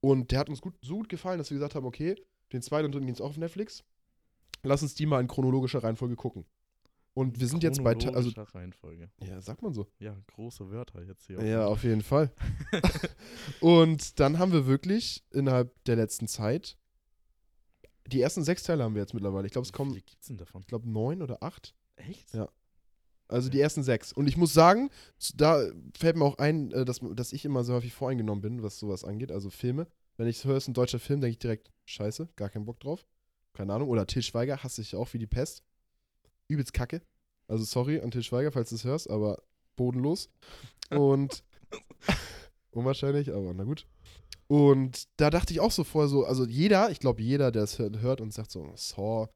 Und 0.00 0.30
der 0.30 0.38
hat 0.38 0.48
uns 0.48 0.60
gut, 0.60 0.74
so 0.82 0.96
gut 0.96 1.08
gefallen, 1.08 1.38
dass 1.38 1.50
wir 1.50 1.56
gesagt 1.56 1.74
haben, 1.74 1.86
okay, 1.86 2.16
den 2.52 2.62
zweiten 2.62 2.86
und 2.86 2.92
dritten 2.92 3.06
gehen 3.06 3.14
es 3.14 3.20
auch 3.20 3.30
auf 3.30 3.36
Netflix. 3.36 3.84
Lass 4.62 4.82
uns 4.82 4.94
die 4.94 5.06
mal 5.06 5.20
in 5.20 5.28
chronologischer 5.28 5.82
Reihenfolge 5.82 6.16
gucken. 6.16 6.44
Und 7.12 7.40
wir 7.40 7.48
sind 7.48 7.62
jetzt 7.62 7.82
bei, 7.82 7.96
also, 8.14 8.30
Reihenfolge. 8.36 9.10
ja, 9.26 9.40
sagt 9.40 9.62
man 9.62 9.74
so. 9.74 9.88
Ja, 9.98 10.16
große 10.28 10.70
Wörter 10.70 11.02
jetzt 11.02 11.26
hier. 11.26 11.44
Ja, 11.44 11.66
auf 11.66 11.82
jeden 11.82 12.02
Fall. 12.02 12.32
und 13.60 14.20
dann 14.20 14.38
haben 14.38 14.52
wir 14.52 14.66
wirklich 14.66 15.24
innerhalb 15.32 15.72
der 15.84 15.96
letzten 15.96 16.28
Zeit 16.28 16.78
Die 18.06 18.20
ersten 18.20 18.44
sechs 18.44 18.62
Teile 18.62 18.84
haben 18.84 18.94
wir 18.94 19.02
jetzt 19.02 19.14
mittlerweile. 19.14 19.46
Ich 19.46 19.52
glaube, 19.52 19.64
es 19.64 19.72
Wie 19.72 19.76
kommen, 19.76 19.90
viele 19.90 20.02
gibt's 20.02 20.28
denn 20.28 20.36
davon? 20.36 20.62
ich 20.62 20.68
glaube, 20.68 20.88
neun 20.88 21.20
oder 21.20 21.42
acht. 21.42 21.74
Echt? 21.96 22.32
Ja. 22.32 22.48
Also 23.28 23.48
die 23.48 23.60
ersten 23.60 23.82
sechs. 23.82 24.12
Und 24.12 24.28
ich 24.28 24.36
muss 24.36 24.52
sagen, 24.52 24.90
da 25.34 25.62
fällt 25.96 26.16
mir 26.16 26.24
auch 26.24 26.38
ein, 26.38 26.72
äh, 26.72 26.84
dass, 26.84 27.00
dass 27.14 27.32
ich 27.32 27.44
immer 27.44 27.64
so 27.64 27.74
häufig 27.74 27.92
voreingenommen 27.92 28.42
bin, 28.42 28.62
was 28.62 28.78
sowas 28.78 29.04
angeht, 29.04 29.30
also 29.30 29.50
Filme. 29.50 29.86
Wenn 30.16 30.26
ich 30.26 30.44
höre, 30.44 30.56
es 30.56 30.64
ist 30.64 30.68
ein 30.68 30.74
deutscher 30.74 30.98
Film, 30.98 31.20
denke 31.20 31.32
ich 31.32 31.38
direkt, 31.38 31.70
scheiße, 31.86 32.28
gar 32.36 32.50
keinen 32.50 32.64
Bock 32.64 32.80
drauf. 32.80 33.06
Keine 33.60 33.74
Ahnung. 33.74 33.90
Oder 33.90 34.06
Til 34.06 34.22
Schweiger 34.22 34.62
hasse 34.62 34.80
ich 34.80 34.96
auch 34.96 35.12
wie 35.12 35.18
die 35.18 35.26
Pest. 35.26 35.62
Übelst 36.48 36.72
kacke. 36.72 37.02
Also 37.46 37.62
sorry 37.64 38.00
an 38.00 38.10
Til 38.10 38.22
Schweiger, 38.22 38.52
falls 38.52 38.70
du 38.70 38.76
es 38.76 38.84
hörst, 38.84 39.10
aber 39.10 39.42
bodenlos. 39.76 40.30
Und 40.88 41.44
unwahrscheinlich, 42.70 43.30
aber 43.30 43.52
na 43.52 43.64
gut. 43.64 43.86
Und 44.46 45.08
da 45.18 45.28
dachte 45.28 45.52
ich 45.52 45.60
auch 45.60 45.72
so 45.72 45.84
vorher 45.84 46.08
so, 46.08 46.24
also 46.24 46.46
jeder, 46.46 46.90
ich 46.90 47.00
glaube 47.00 47.20
jeder, 47.20 47.52
der 47.52 47.64
es 47.64 47.78
hört, 47.78 48.22
und 48.22 48.32
sagt 48.32 48.50
so, 48.50 48.72
Saw, 48.76 49.28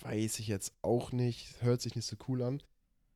weiß 0.00 0.40
ich 0.40 0.48
jetzt 0.48 0.74
auch 0.82 1.10
nicht, 1.10 1.62
hört 1.62 1.80
sich 1.80 1.96
nicht 1.96 2.04
so 2.06 2.16
cool 2.28 2.42
an, 2.42 2.62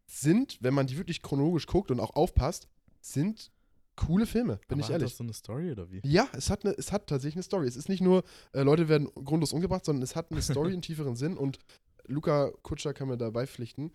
sind, 0.06 0.56
wenn 0.62 0.72
man 0.72 0.86
die 0.86 0.96
wirklich 0.96 1.20
chronologisch 1.20 1.66
guckt 1.66 1.90
und 1.90 2.00
auch 2.00 2.16
aufpasst, 2.16 2.66
sind 3.02 3.52
coole 3.96 4.26
Filme, 4.26 4.60
bin 4.68 4.78
Aber 4.78 4.80
ich 4.80 4.84
hat 4.86 4.92
ehrlich. 4.92 5.10
das 5.10 5.18
so 5.18 5.24
eine 5.24 5.32
Story 5.32 5.72
oder 5.72 5.90
wie? 5.90 6.00
Ja, 6.04 6.28
es 6.32 6.50
hat, 6.50 6.64
eine, 6.64 6.74
es 6.76 6.92
hat 6.92 7.06
tatsächlich 7.06 7.36
eine 7.36 7.42
Story. 7.42 7.66
Es 7.66 7.76
ist 7.76 7.88
nicht 7.88 8.00
nur, 8.02 8.22
äh, 8.52 8.62
Leute 8.62 8.88
werden 8.88 9.06
grundlos 9.14 9.52
umgebracht, 9.52 9.84
sondern 9.84 10.02
es 10.02 10.14
hat 10.16 10.30
eine 10.30 10.42
Story 10.42 10.72
einen 10.72 10.82
tieferen 10.82 11.16
Sinn 11.16 11.36
und 11.36 11.58
Luca 12.06 12.50
Kutscher 12.62 12.94
kann 12.94 13.08
mir 13.08 13.16
dabei 13.18 13.46
pflichten. 13.46 13.92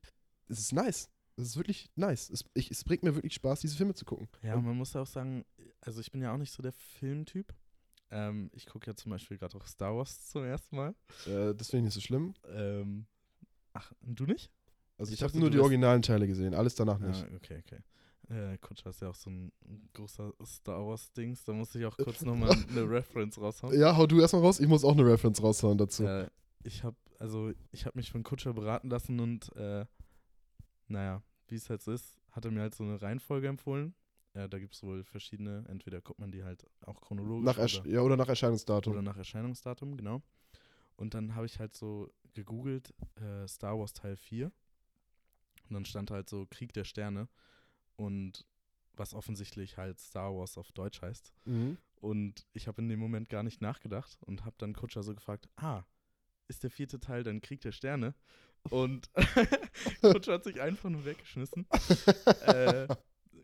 Es 0.48 0.60
ist 0.60 0.74
nice. 0.74 1.10
Es 1.38 1.46
ist 1.48 1.58
wirklich 1.58 1.90
nice. 1.96 2.30
Es, 2.30 2.44
ich, 2.54 2.70
es 2.72 2.84
bringt 2.84 3.04
mir 3.04 3.16
wirklich 3.16 3.34
Spaß, 3.36 3.62
diese 3.62 3.78
Filme 3.78 3.94
zu 3.94 4.04
gucken. 4.06 4.28
Ja, 4.44 4.56
Und- 4.56 4.66
man 4.66 4.76
muss 4.76 4.96
auch 4.96 5.08
sagen, 5.08 5.46
also 5.80 6.02
ich 6.02 6.12
bin 6.12 6.22
ja 6.22 6.34
auch 6.34 6.38
nicht 6.38 6.52
so 6.52 6.62
der 6.62 6.74
Filmtyp. 6.74 7.54
Ähm, 8.14 8.50
ich 8.54 8.66
gucke 8.66 8.88
ja 8.88 8.96
zum 8.96 9.12
Beispiel 9.12 9.38
gerade 9.38 9.56
auch 9.56 9.66
Star 9.66 9.96
Wars 9.96 10.28
zum 10.30 10.44
ersten 10.44 10.76
Mal. 10.76 10.94
Äh, 11.26 11.56
das 11.56 11.70
finde 11.70 11.78
ich 11.78 11.84
nicht 11.86 11.94
so 11.94 12.02
schlimm. 12.02 12.34
Ähm, 12.50 13.06
ach, 13.72 13.94
und 14.02 14.20
du 14.20 14.26
nicht? 14.26 14.52
Also 14.98 15.14
ich, 15.14 15.20
Ich 15.20 15.24
habe 15.24 15.40
nur 15.40 15.50
die 15.50 15.60
originalen 15.60 16.02
Teile 16.02 16.28
gesehen, 16.28 16.54
alles 16.54 16.76
danach 16.76 17.00
nicht. 17.00 17.22
Ja, 17.22 17.36
okay, 17.38 17.64
okay. 17.66 17.80
Äh, 18.32 18.58
Kutscher 18.60 18.92
ist 18.92 19.02
ja 19.02 19.10
auch 19.10 19.16
so 19.16 19.30
ein 19.30 19.52
großer 19.94 20.34
Star 20.46 20.88
Wars-Dings. 20.88 21.44
Da 21.44 21.52
muss 21.54 21.76
ich 21.76 21.86
auch 21.86 21.98
kurz 21.98 22.22
nochmal 22.26 22.52
eine 22.52 22.90
Reference 22.90 23.38
raushauen. 23.38 23.78
Ja, 23.78 23.98
hau 23.98 24.08
du 24.08 24.22
erstmal 24.22 24.42
raus. 24.42 24.60
Ich 24.60 24.68
muss 24.68 24.86
auch 24.86 24.94
eine 24.94 25.06
Reference 25.06 25.44
raushauen 25.44 25.78
dazu. 25.78 26.06
Äh, 26.06 26.30
ich 26.64 26.84
habe 26.84 26.96
also 27.20 27.52
ich 27.72 27.86
habe 27.86 27.98
mich 27.98 28.10
von 28.10 28.24
Kutscher 28.24 28.54
beraten 28.54 28.90
lassen 28.90 29.20
und 29.20 29.56
äh, 29.56 29.86
naja, 30.88 31.22
wie 31.48 31.56
es 31.56 31.70
halt 31.70 31.82
so 31.82 31.92
ist, 31.92 32.18
hat 32.32 32.46
er 32.46 32.52
mir 32.52 32.62
halt 32.62 32.74
so 32.74 32.84
eine 32.84 33.02
Reihenfolge 33.02 33.48
empfohlen. 33.48 33.94
Ja, 34.34 34.48
da 34.48 34.60
gibt 34.60 34.74
es 34.74 34.84
wohl 34.84 35.04
verschiedene, 35.04 35.66
entweder 35.68 36.00
guckt 36.00 36.20
man 36.20 36.32
die 36.32 36.44
halt 36.44 36.66
auch 36.82 37.02
chronologisch 37.02 37.46
nach 37.46 37.58
Ersch 37.58 37.82
oder, 37.82 37.90
ja, 37.90 38.02
oder 38.02 38.16
nach 38.16 38.30
Erscheinungsdatum. 38.30 38.94
oder 38.94 39.02
nach 39.02 39.18
Erscheinungsdatum, 39.18 39.98
genau. 39.98 40.22
Und 40.96 41.14
dann 41.14 41.36
habe 41.36 41.46
ich 41.46 41.60
halt 41.60 41.76
so 41.76 42.10
gegoogelt, 42.34 42.94
äh, 43.16 43.46
Star 43.48 43.78
Wars 43.78 43.94
Teil 43.94 44.16
4. 44.16 44.46
Und 44.46 45.74
dann 45.74 45.86
stand 45.86 46.12
halt 46.12 46.30
so 46.30 46.46
Krieg 46.50 46.74
der 46.74 46.86
Sterne 46.86 47.28
und 48.02 48.46
was 48.96 49.14
offensichtlich 49.14 49.78
halt 49.78 50.00
Star 50.00 50.36
Wars 50.36 50.58
auf 50.58 50.72
Deutsch 50.72 51.02
heißt. 51.02 51.34
Mhm. 51.46 51.78
Und 51.96 52.48
ich 52.54 52.68
habe 52.68 52.82
in 52.82 52.90
dem 52.90 53.00
Moment 53.00 53.30
gar 53.30 53.44
nicht 53.44 53.62
nachgedacht 53.62 54.18
und 54.22 54.44
habe 54.44 54.56
dann 54.58 54.74
Kutscher 54.74 55.04
so 55.04 55.14
gefragt, 55.14 55.48
ah, 55.56 55.84
ist 56.48 56.64
der 56.64 56.72
vierte 56.72 57.00
Teil 57.00 57.24
dann 57.24 57.42
Krieg 57.42 57.62
der 57.62 57.72
Sterne? 57.72 58.16
Und 58.70 59.10
Kutscher 60.02 60.34
hat 60.34 60.44
sich 60.44 60.60
einfach 60.60 60.90
nur 60.90 61.06
weggeschmissen. 61.06 61.68
äh, 62.48 62.88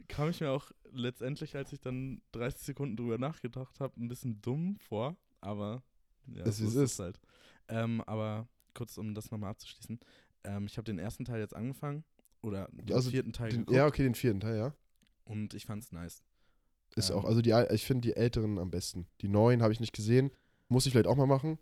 kam 0.08 0.30
ich 0.30 0.42
mir 0.42 0.50
auch 0.50 0.72
letztendlich, 0.92 1.56
als 1.56 1.72
ich 1.72 1.82
dann 1.82 2.22
30 2.32 2.62
Sekunden 2.62 2.98
drüber 2.98 3.18
nachgedacht 3.18 3.80
habe, 3.80 4.02
ein 4.02 4.08
bisschen 4.08 4.42
dumm 4.42 4.78
vor, 4.80 5.16
aber 5.40 5.84
ja, 6.26 6.44
Ist, 6.44 6.62
wie 6.62 6.68
so 6.68 6.82
es 6.82 6.94
es 6.94 7.00
halt. 7.00 7.20
Ähm, 7.68 8.02
aber 8.02 8.48
kurz, 8.74 8.98
um 8.98 9.14
das 9.14 9.30
nochmal 9.30 9.52
abzuschließen, 9.52 10.00
ähm, 10.44 10.66
ich 10.66 10.78
habe 10.78 10.86
den 10.86 11.00
ersten 11.00 11.26
Teil 11.26 11.40
jetzt 11.40 11.56
angefangen 11.56 12.04
oder 12.42 12.68
den 12.72 12.94
Also 12.96 13.10
vierten 13.12 13.34
Teil 13.34 13.50
Den, 13.52 13.66
ja, 13.74 13.86
okay, 13.88 14.04
den 14.04 14.16
vierten 14.16 14.40
Teil, 14.40 14.58
ja. 14.58 14.74
und 15.26 15.54
ich 15.54 15.66
fand's 15.66 15.92
nice. 15.92 16.24
Ist 16.96 17.10
Ähm. 17.10 17.18
auch, 17.18 17.26
also 17.26 17.42
die, 17.42 17.52
ich 17.72 17.86
finde 17.86 18.08
die 18.08 18.16
älteren 18.16 18.58
am 18.60 18.72
besten. 18.72 19.08
Die 19.22 19.28
neuen 19.28 19.62
habe 19.62 19.74
ich 19.74 19.80
nicht 19.80 19.94
gesehen. 19.94 20.32
Muss 20.70 20.86
ich 20.86 20.92
vielleicht 20.94 21.08
auch 21.08 21.16
mal 21.16 21.26
machen. 21.28 21.60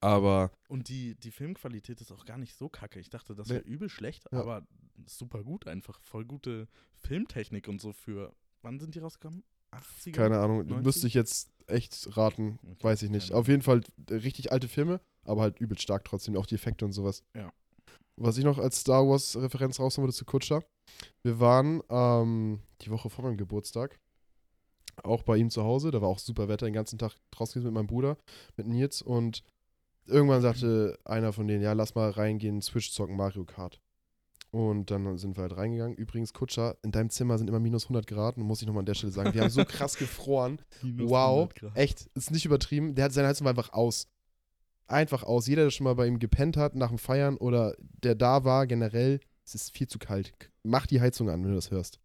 Aber 0.00 0.50
Und 0.68 0.88
die, 0.88 1.14
die 1.16 1.30
Filmqualität 1.30 2.00
ist 2.00 2.12
auch 2.12 2.24
gar 2.24 2.38
nicht 2.38 2.54
so 2.54 2.68
kacke. 2.68 3.00
Ich 3.00 3.10
dachte, 3.10 3.34
das 3.34 3.48
Nee. 3.48 3.54
wäre 3.54 3.64
übel 3.64 3.88
schlecht, 3.88 4.24
Ja. 4.32 4.40
aber 4.40 4.66
super 5.06 5.42
gut 5.42 5.66
einfach. 5.66 6.00
Voll 6.00 6.24
gute 6.24 6.68
Filmtechnik 6.98 7.66
und 7.68 7.80
so 7.80 7.92
für. 7.92 8.34
Wann 8.62 8.78
sind 8.78 8.94
die 8.94 8.98
rausgekommen? 8.98 9.42
80er? 9.72 10.12
keine 10.12 10.38
Ahnung, 10.38 10.66
90? 10.66 10.84
müsste 10.84 11.06
ich 11.06 11.14
jetzt 11.14 11.50
echt 11.66 12.16
raten. 12.16 12.58
Okay, 12.62 12.82
Weiß 12.84 13.02
ich 13.02 13.10
nicht. 13.10 13.32
Auf 13.32 13.48
jeden 13.48 13.62
Fall 13.62 13.82
äh, 14.10 14.14
richtig 14.14 14.52
alte 14.52 14.68
Filme, 14.68 15.00
aber 15.24 15.42
halt 15.42 15.60
übel 15.60 15.78
stark 15.78 16.04
trotzdem. 16.04 16.36
Auch 16.36 16.46
die 16.46 16.56
Effekte 16.56 16.84
und 16.84 16.92
sowas. 16.92 17.22
Ja. 17.34 17.52
Was 18.22 18.36
ich 18.36 18.44
noch 18.44 18.58
als 18.58 18.80
Star 18.80 19.08
Wars-Referenz 19.08 19.80
rausnehmen 19.80 20.06
würde 20.06 20.16
zu 20.16 20.26
Kutscher. 20.26 20.62
Wir 21.22 21.40
waren 21.40 21.82
ähm, 21.88 22.60
die 22.82 22.90
Woche 22.90 23.08
vor 23.08 23.24
meinem 23.24 23.38
Geburtstag 23.38 23.98
auch 25.02 25.22
bei 25.22 25.36
ihm 25.38 25.48
zu 25.48 25.64
Hause. 25.64 25.90
Da 25.90 26.02
war 26.02 26.08
auch 26.08 26.18
super 26.18 26.48
Wetter, 26.48 26.66
den 26.66 26.74
ganzen 26.74 26.98
Tag 26.98 27.12
draußen 27.30 27.62
mit 27.62 27.72
meinem 27.72 27.86
Bruder, 27.86 28.18
mit 28.56 28.66
Nils. 28.66 29.00
Und 29.00 29.42
irgendwann 30.06 30.42
sagte 30.42 30.98
einer 31.04 31.32
von 31.32 31.46
denen, 31.48 31.62
ja, 31.62 31.72
lass 31.72 31.94
mal 31.94 32.10
reingehen, 32.10 32.60
Switch 32.60 32.92
zocken, 32.92 33.16
Mario 33.16 33.44
Kart. 33.44 33.80
Und 34.50 34.90
dann 34.90 35.16
sind 35.16 35.36
wir 35.36 35.42
halt 35.42 35.56
reingegangen. 35.56 35.96
Übrigens, 35.96 36.32
Kutscher, 36.32 36.76
in 36.82 36.90
deinem 36.90 37.08
Zimmer 37.08 37.38
sind 37.38 37.48
immer 37.48 37.60
minus 37.60 37.84
100 37.84 38.06
Grad. 38.06 38.36
Und 38.36 38.42
muss 38.42 38.60
ich 38.60 38.66
nochmal 38.66 38.80
an 38.80 38.86
der 38.86 38.94
Stelle 38.94 39.12
sagen, 39.12 39.32
wir 39.32 39.42
haben 39.42 39.50
so 39.50 39.64
krass 39.68 39.96
gefroren. 39.96 40.60
Wow, 40.82 41.52
100 41.52 41.54
Grad. 41.54 41.76
echt, 41.76 42.10
ist 42.14 42.32
nicht 42.32 42.44
übertrieben. 42.44 42.94
Der 42.94 43.06
hat 43.06 43.12
seine 43.12 43.28
Heizung 43.28 43.44
war 43.44 43.52
einfach 43.52 43.72
aus. 43.72 44.08
Einfach 44.90 45.22
aus. 45.22 45.46
Jeder, 45.46 45.64
der 45.64 45.70
schon 45.70 45.84
mal 45.84 45.94
bei 45.94 46.06
ihm 46.06 46.18
gepennt 46.18 46.56
hat 46.56 46.74
nach 46.74 46.88
dem 46.88 46.98
Feiern 46.98 47.36
oder 47.36 47.76
der 48.02 48.14
da 48.14 48.44
war, 48.44 48.66
generell, 48.66 49.20
es 49.44 49.54
ist 49.54 49.76
viel 49.76 49.86
zu 49.86 49.98
kalt. 49.98 50.32
Mach 50.62 50.86
die 50.86 51.00
Heizung 51.00 51.30
an, 51.30 51.42
wenn 51.42 51.50
du 51.50 51.54
das 51.56 51.70
hörst. 51.70 52.00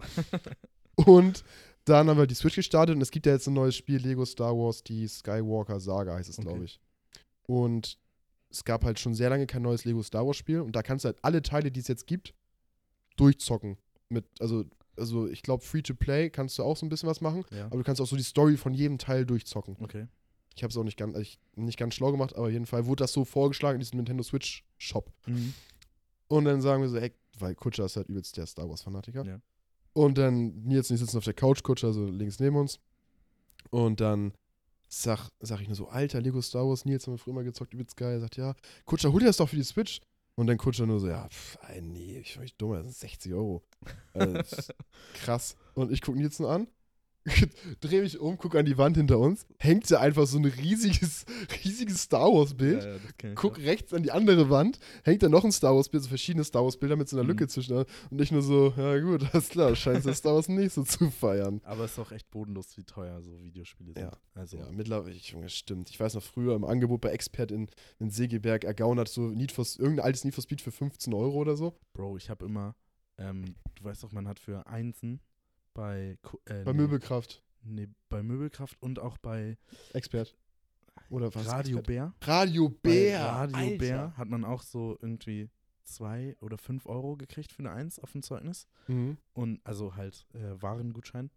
und 0.96 1.44
dann 1.86 2.10
haben 2.10 2.18
wir 2.18 2.28
die 2.28 2.36
Switch 2.36 2.56
gestartet 2.56 2.96
und 2.96 3.02
es 3.02 3.12
gibt 3.12 3.26
ja 3.26 3.34
jetzt 3.34 3.48
ein 3.48 3.54
neues 3.54 3.76
Spiel, 3.76 3.98
Lego 3.98 4.24
Star 4.26 4.56
Wars, 4.56 4.84
die 4.84 5.08
Skywalker 5.08 5.80
Saga 5.80 6.16
heißt 6.16 6.30
es, 6.30 6.38
Okay. 6.40 6.48
glaube 6.48 6.66
ich. 6.66 6.80
Und 7.48 7.98
es 8.50 8.64
gab 8.64 8.84
halt 8.84 9.00
schon 9.00 9.14
sehr 9.14 9.30
lange 9.30 9.48
kein 9.48 9.62
neues 9.64 9.86
Lego 9.86 10.02
Star 10.02 10.26
Wars 10.26 10.38
Spiel 10.38 10.62
und 10.62 10.76
da 10.76 10.82
kannst 10.82 11.06
du 11.06 11.08
halt 11.08 11.18
alle 11.22 11.42
Teile, 11.42 11.72
die 11.72 11.80
es 11.80 11.88
jetzt 11.88 12.08
gibt, 12.08 12.34
durchzocken. 13.18 13.78
Mit, 14.10 14.26
also, 14.40 14.66
also 14.98 15.28
ich 15.28 15.42
glaube, 15.42 15.64
Free-to-Play 15.64 16.30
kannst 16.30 16.58
du 16.58 16.64
auch 16.64 16.78
so 16.78 16.86
ein 16.86 16.90
bisschen 16.90 17.10
was 17.10 17.22
machen. 17.22 17.44
Ja. 17.52 17.66
Aber 17.66 17.78
du 17.78 17.84
kannst 17.84 18.00
auch 18.02 18.08
so 18.08 18.16
die 18.16 18.24
Story 18.24 18.58
von 18.58 18.74
jedem 18.74 18.98
Teil 18.98 19.26
durchzocken. 19.26 19.76
Okay. 19.80 20.08
Ich 20.56 20.64
habe 20.64 20.72
es 20.72 20.78
auch 20.78 20.84
nicht 20.84 20.98
ganz, 20.98 21.18
ich, 21.18 21.38
nicht 21.56 21.78
ganz 21.78 21.96
schlau 21.96 22.12
gemacht, 22.12 22.36
aber 22.36 22.48
auf 22.48 22.52
jeden 22.52 22.66
Fall 22.66 22.86
wurde 22.86 23.04
das 23.04 23.14
so 23.14 23.26
vorgeschlagen 23.26 23.76
in 23.76 23.82
diesem 23.82 23.98
Nintendo 23.98 24.24
Switch 24.24 24.64
Shop. 24.78 25.12
Mhm. 25.26 25.54
Und 26.28 26.46
dann 26.46 26.62
sagen 26.62 26.82
wir 26.82 26.90
so, 26.90 26.98
ey, 26.98 27.12
weil 27.38 27.56
Kutscher 27.56 27.86
ist 27.86 27.98
halt 27.98 28.10
übelst 28.10 28.38
der 28.38 28.46
Star 28.46 28.70
Wars 28.70 28.82
Fanatiker. 28.82 29.26
Ja. 29.26 29.40
Und 29.94 30.18
dann 30.18 30.64
Nils 30.64 30.90
und 30.90 30.96
ich 30.96 31.02
sitzen 31.02 31.18
auf 31.18 31.24
der 31.24 31.34
Couch, 31.34 31.64
Kutscher 31.64 31.94
so 31.94 32.06
links 32.06 32.40
neben 32.40 32.56
uns. 32.56 32.80
Und 33.70 34.00
dann 34.00 34.34
sag, 34.88 35.30
sag 35.40 35.62
ich 35.62 35.68
nur 35.68 35.76
so, 35.76 35.88
alter, 35.88 36.22
Lego 36.22 36.42
Star 36.42 36.68
Wars, 36.68 36.86
Nils 36.86 37.06
haben 37.06 37.14
wir 37.14 37.18
früher 37.18 37.34
mal 37.34 37.44
gezockt, 37.44 37.74
übelst 37.74 37.98
geil. 37.98 38.14
Er 38.14 38.20
sagt, 38.22 38.38
ja, 38.38 38.56
Kutscher, 38.86 39.12
hol 39.12 39.20
dir 39.20 39.28
das 39.28 39.38
doch 39.38 39.50
für 39.50 39.56
die 39.56 39.64
Switch. 39.64 40.02
Und 40.36 40.48
dann 40.48 40.58
Kutscher 40.58 40.86
nur 40.86 41.00
so, 41.00 41.08
ja, 41.08 41.28
pff, 41.30 41.58
ey, 41.70 41.82
nee, 41.82 42.20
ich 42.20 42.34
bin 42.34 42.44
nicht 42.44 42.62
dumm, 42.62 42.74
das 42.74 42.84
sind 42.84 42.96
60 42.96 43.34
Euro. 43.34 43.64
Also, 44.14 44.38
krass. 45.14 45.56
Und 45.76 45.92
ich 45.92 46.02
gucke 46.02 46.18
Nils 46.18 46.40
nur 46.40 46.52
an, 46.52 46.68
drehe 47.82 48.02
mich 48.02 48.20
um, 48.20 48.38
gucke 48.38 48.60
an 48.60 48.66
die 48.66 48.78
Wand 48.78 48.98
hinter 48.98 49.18
uns, 49.20 49.46
hängt 49.60 49.90
da 49.90 50.00
einfach 50.00 50.28
so 50.28 50.38
ein 50.38 50.46
riesiges, 50.46 51.26
riesiges 51.66 52.04
Star 52.04 52.32
Wars-Bild. 52.32 52.84
Ja, 52.84 53.30
ja, 53.30 53.34
Guck 53.36 53.54
auch. 53.56 53.58
rechts 53.64 53.94
an 53.94 54.04
die 54.04 54.12
andere 54.12 54.50
Wand, 54.50 54.80
hängt 55.04 55.24
da 55.24 55.30
noch 55.30 55.44
ein 55.44 55.52
Star 55.52 55.76
Wars-Bild, 55.76 56.04
so 56.04 56.10
verschiedene 56.10 56.44
Star 56.44 56.64
Wars-Bilder 56.64 56.96
mit 56.96 57.10
so 57.10 57.16
einer 57.18 57.24
Mhm. 57.24 57.30
Lücke 57.30 57.48
zwischen. 57.48 57.84
Und 58.10 58.22
ich 58.22 58.32
nur 58.32 58.42
so, 58.44 58.74
ja 58.78 59.00
gut, 59.00 59.24
alles 59.34 59.50
klar, 59.50 59.76
scheint 59.76 60.06
das 60.06 60.20
Star 60.20 60.36
Wars 60.36 60.48
nicht 60.50 60.74
so 60.74 60.84
zu 60.84 61.10
feiern. 61.10 61.62
Aber 61.64 61.86
es 61.86 61.94
ist 61.94 62.00
auch 62.00 62.12
echt 62.12 62.30
bodenlos, 62.30 62.78
wie 62.78 62.84
teuer 62.84 63.22
so 63.22 63.42
Videospiele 63.42 63.94
sind. 63.94 64.04
Ja. 64.04 64.12
Also, 64.36 64.58
Ja, 64.58 64.70
mittlerweile, 64.72 65.16
ich, 65.16 65.30
Junge, 65.30 65.50
stimmt. 65.50 65.90
Ich 65.90 66.00
weiß 66.00 66.14
noch 66.14 66.24
früher 66.24 66.56
im 66.56 66.64
Angebot 66.64 67.02
bei 67.02 67.10
Expert 67.10 67.52
in, 67.52 67.68
in 68.00 68.12
Segeberg 68.12 68.64
ergaunert 68.64 69.08
so 69.10 69.22
Need 69.30 69.52
for, 69.52 69.66
irgendein 69.80 70.06
altes 70.06 70.24
Need 70.26 70.36
for 70.36 70.44
Speed 70.44 70.62
für 70.62 70.72
15 70.72 71.14
Euro 71.14 71.38
oder 71.38 71.56
so. 71.58 71.78
Bro, 71.94 72.18
ich 72.18 72.30
habe 72.30 72.46
immer, 72.46 72.76
ähm, 73.18 73.56
du 73.76 73.84
weißt 73.84 74.04
doch, 74.04 74.12
man 74.12 74.28
hat 74.28 74.40
für 74.40 74.68
Einsen 74.68 75.22
bei, 75.76 76.18
äh, 76.46 76.64
Bei 76.64 76.72
nee, 76.72 76.80
Möbelkraft. 76.80 77.44
Nee, 77.62 77.90
bei 78.10 78.24
Möbelkraft 78.24 78.82
und 78.82 78.98
auch 78.98 79.20
bei 79.20 79.58
Expert. 79.94 80.36
Oder 81.10 81.34
was? 81.36 81.48
Radio 81.48 81.78
Expert? 81.78 81.88
Bär. 81.88 82.14
Radio 82.22 82.70
Bei 82.70 82.76
Bär. 82.82 83.22
Radio 83.22 83.58
Alter. 83.58 83.78
Bär 83.78 84.18
hat 84.18 84.30
man 84.30 84.44
auch 84.44 84.64
so 84.64 84.98
irgendwie 85.02 85.52
zwei 85.84 86.36
oder 86.40 86.58
fünf 86.58 86.88
Euro 86.88 87.16
gekriegt 87.16 87.52
für 87.52 87.60
eine 87.60 87.72
Eins 87.72 88.00
auf 88.00 88.12
dem 88.14 88.24
Zeugnis. 88.24 88.68
Mhm. 88.88 89.18
Und 89.34 89.62
also 89.64 89.96
halt 89.96 90.26
äh, 90.34 90.60
Warengutschein. 90.62 91.30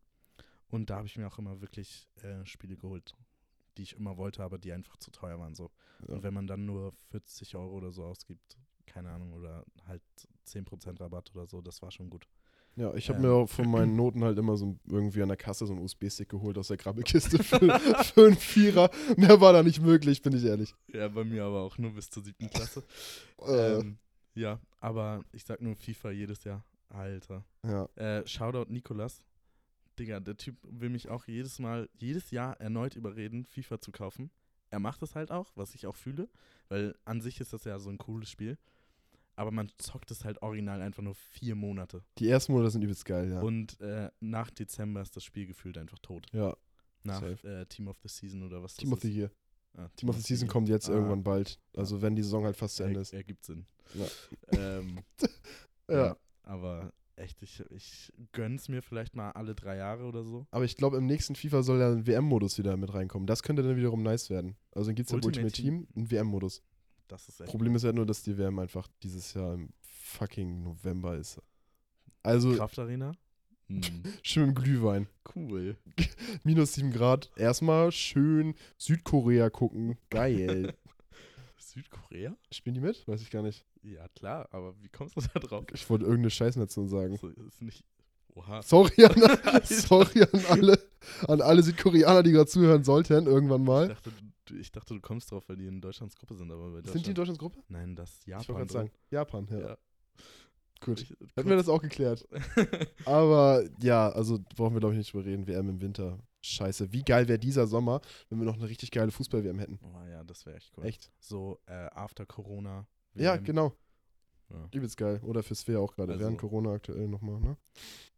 Und 0.69 0.89
da 0.89 0.97
habe 0.97 1.07
ich 1.07 1.17
mir 1.17 1.27
auch 1.27 1.39
immer 1.39 1.61
wirklich 1.61 2.09
äh, 2.23 2.45
Spiele 2.47 2.77
geholt, 2.77 3.15
die 3.77 3.83
ich 3.83 3.97
immer 3.97 4.17
wollte, 4.17 4.43
aber 4.43 4.59
die 4.59 4.73
einfach 4.73 4.97
zu 4.99 5.11
teuer 5.11 5.39
waren. 5.39 5.55
So. 5.55 5.71
Ja. 6.07 6.15
Und 6.15 6.23
wenn 6.23 6.35
man 6.35 6.47
dann 6.47 6.65
nur 6.65 6.93
40 7.11 7.57
Euro 7.57 7.75
oder 7.75 7.93
so 7.93 8.05
ausgibt, 8.05 8.57
keine 8.87 9.11
Ahnung, 9.11 9.33
oder 9.33 9.65
halt 9.87 10.03
10% 10.47 11.01
Rabatt 11.01 11.35
oder 11.35 11.47
so, 11.47 11.61
das 11.61 11.83
war 11.83 11.91
schon 11.91 12.09
gut. 12.09 12.29
Ja, 12.79 12.95
ich 12.95 13.09
habe 13.09 13.19
ähm. 13.19 13.29
mir 13.29 13.47
von 13.49 13.69
meinen 13.71 13.97
Noten 13.97 14.23
halt 14.23 14.39
immer 14.39 14.57
so 14.57 14.77
irgendwie 14.89 15.21
an 15.21 15.29
der 15.29 15.37
Kasse 15.37 15.67
so 15.67 15.73
einen 15.73 15.83
USB-Stick 15.83 16.29
geholt 16.29 16.57
aus 16.59 16.69
der 16.69 16.77
Krabbelkiste 16.77 17.39
für, 17.43 17.59
für 17.81 18.27
einen 18.27 18.37
Vierer. 18.37 18.91
Mehr 19.17 19.41
war 19.41 19.53
da 19.53 19.63
nicht 19.63 19.83
möglich, 19.83 20.23
bin 20.23 20.35
ich 20.35 20.45
ehrlich. 20.45 20.75
Ja, 20.93 21.09
bei 21.09 21.25
mir 21.25 21.45
aber 21.45 21.63
auch 21.63 21.77
nur 21.77 21.93
bis 21.93 22.09
zur 22.09 22.23
siebten 22.23 22.49
Klasse. 22.51 22.85
Äh. 23.45 23.81
ähm, 23.81 23.99
ja, 24.35 24.61
aber 24.79 25.25
ich 25.33 25.45
sag 25.45 25.61
nur 25.61 25.75
FIFA 25.75 26.11
jedes 26.13 26.45
Jahr. 26.45 26.65
Alter. 26.91 27.45
Ja. 27.65 27.85
Äh, 27.97 28.27
Shoutout 28.27 28.73
Nikolas. 28.73 29.23
Digga, 29.99 30.21
der 30.21 30.37
Typ 30.37 30.57
will 30.63 30.91
mich 30.91 31.09
auch 31.09 31.27
jedes 31.27 31.59
Mal, 31.59 31.89
jedes 31.99 32.31
Jahr 32.31 32.59
erneut 32.61 32.95
überreden, 32.95 33.45
FIFA 33.45 33.81
zu 33.81 33.91
kaufen. 33.91 34.31
Er 34.71 34.79
macht 34.79 35.03
es 35.03 35.17
halt 35.17 35.33
auch, 35.33 35.51
was 35.57 35.75
ich 35.75 35.87
auch 35.87 35.97
fühle, 35.97 36.29
weil 36.69 36.95
an 37.05 37.21
sich 37.21 37.41
ist 37.41 37.53
das 37.53 37.65
ja 37.65 37.79
so 37.79 37.91
ein 37.91 37.99
cooles 37.99 38.31
Spiel 38.31 38.57
aber 39.39 39.53
man 39.53 39.71
zockt 39.79 40.11
es 40.11 40.25
halt 40.25 40.43
original 40.43 40.83
einfach 40.83 41.03
nur 41.03 41.15
vier 41.15 41.55
Monate. 41.55 42.03
Die 42.19 42.29
ersten 42.29 42.53
Monate 42.53 42.73
sind 42.73 42.83
übelst 42.83 43.05
geil, 43.05 43.31
ja. 43.31 43.41
Und 43.41 43.81
äh, 43.81 44.11
nach 44.19 44.51
Dezember 44.51 45.01
ist 45.01 45.15
das 45.15 45.23
Spiel 45.23 45.47
gefühlt 45.47 45.79
einfach 45.79 45.99
tot. 46.01 46.27
Ja. 46.33 46.57
Nach 47.05 47.23
äh, 47.23 47.65
Team 47.67 47.87
of 47.87 47.97
the 48.03 48.09
Season 48.09 48.43
oder 48.43 48.63
was 48.63 48.75
Team 48.75 48.93
of 48.93 49.01
the 49.01 49.11
Year. 49.11 49.31
Ah, 49.77 49.89
Team, 49.95 50.09
of 50.09 50.17
the 50.17 50.23
Season 50.23 50.49
kommt 50.49 50.69
jetzt 50.69 50.91
ah. 50.91 50.95
irgendwann 50.95 51.23
bald. 51.23 51.61
Also 51.77 51.97
ja. 51.97 52.03
wenn 52.03 52.17
die 52.17 52.23
Saison 52.23 52.45
halt 52.45 52.57
fast 52.57 52.77
zu 52.77 52.83
Ende 52.83 52.99
ist. 52.99 53.13
Ergibt 53.13 53.45
Sinn. 53.45 53.67
Ja. 53.95 54.07
ähm, 54.59 54.99
ja. 55.89 56.07
ja. 56.07 56.17
Aber 56.43 56.93
echt, 57.15 57.41
ich, 57.41 57.63
ich 57.71 58.13
gönn's 58.33 58.69
mir 58.69 58.83
vielleicht 58.83 59.15
mal 59.15 59.31
alle 59.31 59.55
drei 59.55 59.77
Jahre 59.77 60.05
oder 60.05 60.25
so. 60.25 60.49
Aber 60.51 60.65
ich 60.65 60.77
glaube, 60.77 60.97
im 60.97 61.07
nächsten 61.07 61.37
FIFA 61.37 61.63
soll 61.63 61.79
ja 61.79 61.93
ein 61.93 62.09
WM-Modus 62.09 62.59
wieder 62.59 62.77
mit 62.77 62.93
reinkommen. 62.93 63.29
Das 63.29 63.45
könnte 63.45 63.63
dann 63.63 63.77
wiederum 63.77 64.03
nice 64.03 64.31
werden. 64.31 64.57
Also 64.73 64.89
dann 64.89 64.97
gibt 64.97 65.09
es 65.09 65.13
ja 65.13 65.17
Ultimate, 65.17 65.45
Ultimate 65.45 65.63
Team, 65.63 65.87
Team 65.87 65.97
einen 65.97 66.11
WM-Modus. 66.11 66.63
Das 67.09 67.29
ist 67.29 67.45
Problem 67.47 67.75
ist 67.75 67.85
ja 67.85 67.93
nur, 67.93 68.07
dass 68.07 68.23
die 68.23 68.37
WM 68.37 68.59
einfach 68.59 68.87
dieses 69.03 69.33
Jahr 69.35 69.55
im 69.55 69.71
fucking 69.81 70.63
November 70.63 71.17
ist. 71.17 71.41
Also. 72.23 72.55
Kraftarena? 72.55 73.13
Hm. 73.71 73.83
schön 74.23 74.49
im 74.49 74.55
Glühwein. 74.55 75.09
Cool. 75.35 75.77
Minus 76.43 76.73
7 76.73 76.91
Grad. 76.91 77.31
Erstmal 77.37 77.93
schön 77.93 78.55
Südkorea 78.79 79.51
gucken. 79.51 79.99
Geil. 80.09 80.75
Südkorea? 81.59 82.35
Spielen 82.51 82.77
die 82.77 82.81
mit? 82.81 83.07
Weiß 83.07 83.21
ich 83.21 83.31
gar 83.31 83.43
nicht. 83.43 83.67
Ja, 83.83 84.09
klar, 84.09 84.49
aber 84.53 84.75
wie 84.81 84.89
kommst 84.89 85.17
du 85.17 85.21
da 85.35 85.39
drauf? 85.39 85.67
Ich 85.75 85.91
wollte 85.91 86.07
irgendeine 86.07 86.31
Scheißnation 86.31 86.89
sagen. 86.89 87.13
Also, 87.13 87.29
ist 87.29 87.61
nicht. 87.61 87.85
Oha. 88.35 88.63
Sorry 88.63 89.05
an, 89.05 89.61
sorry 89.65 90.23
an 90.23 90.45
alle, 90.49 90.79
an 91.27 91.43
alle 91.43 91.63
Südkoreaner, 91.63 92.23
die 92.23 92.33
gerade 92.33 92.49
zuhören 92.49 92.85
sollten, 92.85 93.27
irgendwann 93.27 93.65
mal. 93.65 93.83
Ich 93.83 93.97
dachte, 93.97 94.13
ich 94.51 94.73
dachte, 94.73 94.95
du 94.95 95.01
kommst 95.01 95.31
drauf, 95.31 95.49
weil 95.49 95.57
die 95.57 95.67
in 95.67 95.81
Deutschlands 95.81 96.17
Gruppe 96.17 96.35
sind. 96.35 96.51
Aber 96.51 96.71
bei 96.71 96.83
sind 96.83 97.05
die 97.05 97.11
in 97.11 97.15
Deutschlands 97.15 97.39
Gruppe? 97.39 97.63
Nein, 97.69 97.95
das 97.95 98.25
Japan. 98.25 98.43
Ich 98.43 98.49
wollte 98.49 98.61
gerade 98.61 98.73
sagen, 98.73 98.91
Japan, 99.11 99.49
ja. 99.51 99.61
ja. 99.61 99.79
Gut, 100.81 101.01
ich, 101.01 101.11
hätten 101.35 101.49
wir 101.49 101.57
das 101.57 101.69
auch 101.69 101.83
geklärt. 101.83 102.27
aber 103.05 103.65
ja, 103.81 104.11
also 104.11 104.39
brauchen 104.55 104.75
wir 104.75 104.81
glaube 104.81 104.95
ich 104.95 104.99
nicht 104.99 105.13
drüber 105.13 105.25
reden. 105.25 105.47
WM 105.47 105.69
im 105.69 105.81
Winter. 105.81 106.19
Scheiße. 106.41 106.93
Wie 106.93 107.03
geil 107.03 107.27
wäre 107.27 107.39
dieser 107.39 107.67
Sommer, 107.67 108.01
wenn 108.29 108.39
wir 108.39 108.45
noch 108.45 108.55
eine 108.55 108.69
richtig 108.69 108.93
geile 108.93 109.11
Fußball-WM 109.11 109.59
hätten? 109.59 109.81
Oh 109.83 110.05
ja, 110.09 110.23
das 110.23 110.47
wäre 110.47 110.57
echt 110.57 110.73
cool. 110.77 110.85
Echt? 110.85 111.11
So 111.19 111.59
äh, 111.67 111.73
after 111.73 112.27
Corona. 112.27 112.87
WM. 113.15 113.25
Ja, 113.25 113.37
genau. 113.37 113.73
Ja. 114.51 114.69
Übelst 114.73 114.97
geil. 114.97 115.21
Oder 115.25 115.43
für 115.43 115.55
Svea 115.55 115.79
auch 115.79 115.95
gerade. 115.95 116.13
Also, 116.13 116.25
Während 116.25 116.39
Corona 116.39 116.73
aktuell 116.73 117.09
nochmal, 117.09 117.41
ne? 117.41 117.57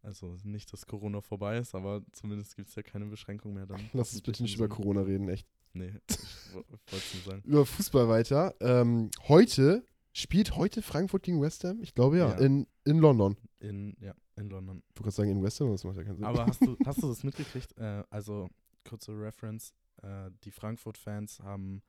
Also 0.02 0.36
nicht, 0.44 0.72
dass 0.72 0.86
Corona 0.86 1.20
vorbei 1.20 1.58
ist, 1.58 1.74
aber 1.74 2.02
zumindest 2.12 2.56
gibt 2.56 2.68
es 2.68 2.74
ja 2.74 2.82
keine 2.82 3.06
Beschränkung 3.06 3.54
mehr 3.54 3.66
dann. 3.66 3.80
Lass 3.92 4.12
uns 4.12 4.22
bitte 4.22 4.42
nicht 4.42 4.56
über 4.56 4.68
Corona 4.68 5.02
reden, 5.02 5.28
echt. 5.28 5.46
Nee, 5.72 5.92
ich 6.08 6.54
wollte 6.54 6.96
es 6.96 7.14
nur 7.14 7.22
sagen. 7.22 7.42
Über 7.44 7.66
Fußball 7.66 8.08
weiter. 8.08 8.54
Ähm, 8.60 9.10
heute 9.28 9.84
spielt 10.12 10.56
heute 10.56 10.82
Frankfurt 10.82 11.22
gegen 11.22 11.40
West 11.40 11.64
Ham? 11.64 11.80
Ich 11.82 11.94
glaube 11.94 12.18
ja, 12.18 12.30
ja. 12.30 12.38
In, 12.38 12.66
in 12.84 12.98
London. 12.98 13.36
In, 13.60 13.96
ja, 14.00 14.14
in 14.36 14.50
London. 14.50 14.82
Du 14.94 15.02
kannst 15.02 15.16
sagen 15.16 15.30
in 15.30 15.42
West 15.42 15.60
Ham, 15.60 15.70
das 15.70 15.84
macht 15.84 15.96
ja 15.96 16.04
keinen 16.04 16.16
Sinn. 16.16 16.24
Aber 16.24 16.46
hast 16.46 16.60
du, 16.60 16.76
hast 16.86 17.02
du 17.02 17.08
das 17.08 17.22
mitgekriegt? 17.22 17.76
Äh, 17.78 18.02
also, 18.10 18.48
kurze 18.88 19.12
Reference. 19.12 19.72
Äh, 20.02 20.30
die 20.44 20.50
Frankfurt-Fans 20.50 21.40
haben 21.40 21.82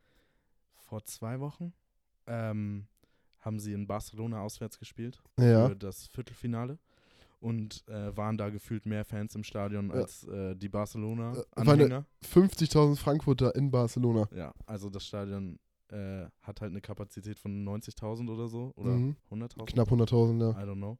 vor 0.75 1.03
zwei 1.05 1.39
Wochen 1.39 1.73
ähm, 2.27 2.87
haben 3.39 3.59
sie 3.59 3.73
in 3.73 3.87
Barcelona 3.87 4.41
auswärts 4.41 4.77
gespielt 4.77 5.21
ja. 5.39 5.67
für 5.67 5.75
das 5.75 6.07
Viertelfinale 6.07 6.77
und 7.41 7.83
äh, 7.87 8.15
waren 8.15 8.37
da 8.37 8.49
gefühlt 8.49 8.85
mehr 8.85 9.03
Fans 9.03 9.35
im 9.35 9.43
Stadion 9.43 9.89
ja. 9.89 9.95
als 9.95 10.23
äh, 10.27 10.55
die 10.55 10.69
Barcelona-Anhänger. 10.69 12.05
Äh, 12.21 12.25
50.000 12.25 12.95
Frankfurter 12.95 13.55
in 13.55 13.71
Barcelona. 13.71 14.29
Ja, 14.33 14.53
also 14.67 14.89
das 14.89 15.05
Stadion 15.05 15.59
äh, 15.89 16.25
hat 16.41 16.61
halt 16.61 16.71
eine 16.71 16.81
Kapazität 16.81 17.39
von 17.39 17.67
90.000 17.67 18.29
oder 18.29 18.47
so 18.47 18.71
oder 18.75 18.91
mhm. 18.91 19.15
100.000. 19.31 19.65
Knapp 19.65 19.91
100.000, 19.91 20.39
ja. 20.39 20.51
I 20.51 20.67
don't 20.67 20.75
know. 20.75 20.97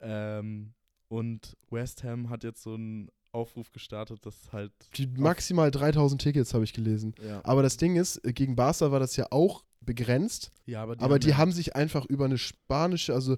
Ähm, 0.00 0.74
und 1.08 1.56
West 1.70 2.04
Ham 2.04 2.28
hat 2.28 2.44
jetzt 2.44 2.62
so 2.62 2.74
einen 2.74 3.10
Aufruf 3.32 3.72
gestartet, 3.72 4.24
dass 4.26 4.52
halt. 4.52 4.72
Die 4.96 5.06
maximal 5.06 5.70
3000 5.70 6.20
Tickets 6.20 6.52
habe 6.52 6.64
ich 6.64 6.74
gelesen. 6.74 7.14
Ja. 7.26 7.40
Aber 7.44 7.62
das 7.62 7.78
Ding 7.78 7.96
ist, 7.96 8.24
äh, 8.24 8.32
gegen 8.32 8.54
Barca 8.54 8.92
war 8.92 9.00
das 9.00 9.16
ja 9.16 9.26
auch 9.30 9.64
begrenzt. 9.80 10.50
Ja, 10.66 10.82
aber 10.82 10.96
die, 10.96 11.02
aber 11.02 11.14
haben, 11.14 11.20
die 11.20 11.34
haben 11.34 11.52
sich 11.52 11.74
einfach 11.76 12.04
über 12.06 12.26
eine 12.26 12.38
spanische, 12.38 13.14
also 13.14 13.36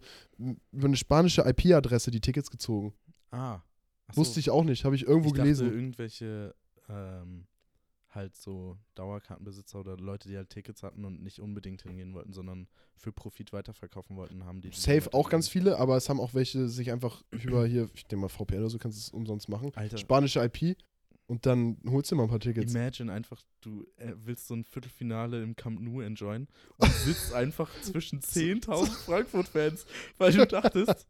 über 0.72 0.86
eine 0.86 0.96
spanische 0.96 1.42
IP-Adresse 1.42 2.10
die 2.10 2.20
Tickets 2.20 2.50
gezogen. 2.50 2.92
Ah. 3.30 3.60
So. 4.10 4.20
Wusste 4.20 4.40
ich 4.40 4.50
auch 4.50 4.64
nicht, 4.64 4.84
habe 4.84 4.96
ich 4.96 5.06
irgendwo 5.06 5.28
ich 5.28 5.34
gelesen. 5.34 5.66
Dachte, 5.66 5.78
irgendwelche 5.78 6.54
ähm, 6.88 7.46
halt 8.10 8.36
so 8.36 8.76
Dauerkartenbesitzer 8.94 9.80
oder 9.80 9.96
Leute, 9.96 10.28
die 10.28 10.36
halt 10.36 10.50
Tickets 10.50 10.82
hatten 10.82 11.04
und 11.04 11.22
nicht 11.22 11.40
unbedingt 11.40 11.82
hingehen 11.82 12.12
wollten, 12.12 12.32
sondern 12.32 12.68
für 12.96 13.12
Profit 13.12 13.52
weiterverkaufen 13.52 14.16
wollten, 14.16 14.44
haben 14.44 14.60
die. 14.60 14.70
Safe 14.72 15.12
auch 15.14 15.30
ganz 15.30 15.48
viele, 15.48 15.78
aber 15.78 15.96
es 15.96 16.08
haben 16.08 16.20
auch 16.20 16.34
welche 16.34 16.68
sich 16.68 16.92
einfach 16.92 17.22
über 17.30 17.66
hier, 17.66 17.88
ich 17.94 18.04
denke 18.04 18.22
mal 18.22 18.28
VPN 18.28 18.58
oder 18.58 18.70
so, 18.70 18.78
kannst 18.78 18.98
du 18.98 19.00
es 19.00 19.08
umsonst 19.10 19.48
machen. 19.48 19.72
Alter. 19.74 19.96
Spanische 19.96 20.40
IP 20.44 20.76
und 21.32 21.46
dann 21.46 21.78
holst 21.88 22.12
du 22.12 22.16
mal 22.16 22.24
ein 22.24 22.28
paar 22.28 22.40
Tickets. 22.40 22.74
Imagine 22.74 23.10
einfach, 23.10 23.40
du 23.62 23.86
äh, 23.96 24.12
willst 24.22 24.48
so 24.48 24.54
ein 24.54 24.64
Viertelfinale 24.64 25.42
im 25.42 25.56
Camp 25.56 25.80
Nou 25.80 26.02
enjoyen 26.02 26.46
und 26.76 26.92
sitzt 26.92 27.32
einfach 27.32 27.70
zwischen 27.80 28.20
10.000 28.20 28.90
Frankfurt-Fans, 29.06 29.86
weil 30.18 30.32
du 30.32 30.46
dachtest, 30.46 31.06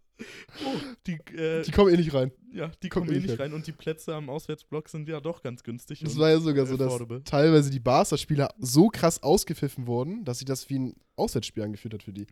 oh, 0.64 0.76
die, 1.08 1.14
äh, 1.36 1.62
die 1.64 1.72
kommen 1.72 1.92
eh 1.92 1.96
nicht 1.96 2.14
rein. 2.14 2.30
Ja, 2.52 2.70
die 2.84 2.88
kommen, 2.88 3.06
kommen 3.06 3.18
eh 3.18 3.20
nicht 3.20 3.32
rein. 3.32 3.50
rein. 3.50 3.52
und 3.52 3.66
die 3.66 3.72
Plätze 3.72 4.14
am 4.14 4.30
Auswärtsblock 4.30 4.88
sind 4.88 5.08
ja 5.08 5.20
doch 5.20 5.42
ganz 5.42 5.64
günstig. 5.64 6.02
Es 6.02 6.16
war 6.16 6.30
ja 6.30 6.38
sogar 6.38 6.66
so, 6.66 6.76
dass 6.76 7.00
teilweise 7.24 7.72
die 7.72 7.80
Barca-Spieler 7.80 8.54
so 8.60 8.90
krass 8.90 9.24
ausgepfiffen 9.24 9.88
wurden, 9.88 10.24
dass 10.24 10.38
sich 10.38 10.46
das 10.46 10.70
wie 10.70 10.78
ein 10.78 10.94
Auswärtsspiel 11.16 11.64
angefühlt 11.64 11.94
hat 11.94 12.04
für 12.04 12.12
die. 12.12 12.28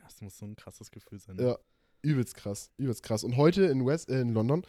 Das 0.00 0.20
muss 0.20 0.38
so 0.38 0.46
ein 0.46 0.54
krasses 0.54 0.92
Gefühl 0.92 1.18
sein. 1.18 1.34
Ne? 1.34 1.42
Ja, 1.42 1.58
übelst 2.02 2.36
krass, 2.36 2.70
übelst 2.76 3.02
krass. 3.02 3.24
Und 3.24 3.36
heute 3.36 3.64
in, 3.64 3.84
West, 3.84 4.10
äh, 4.10 4.20
in 4.20 4.32
London 4.32 4.64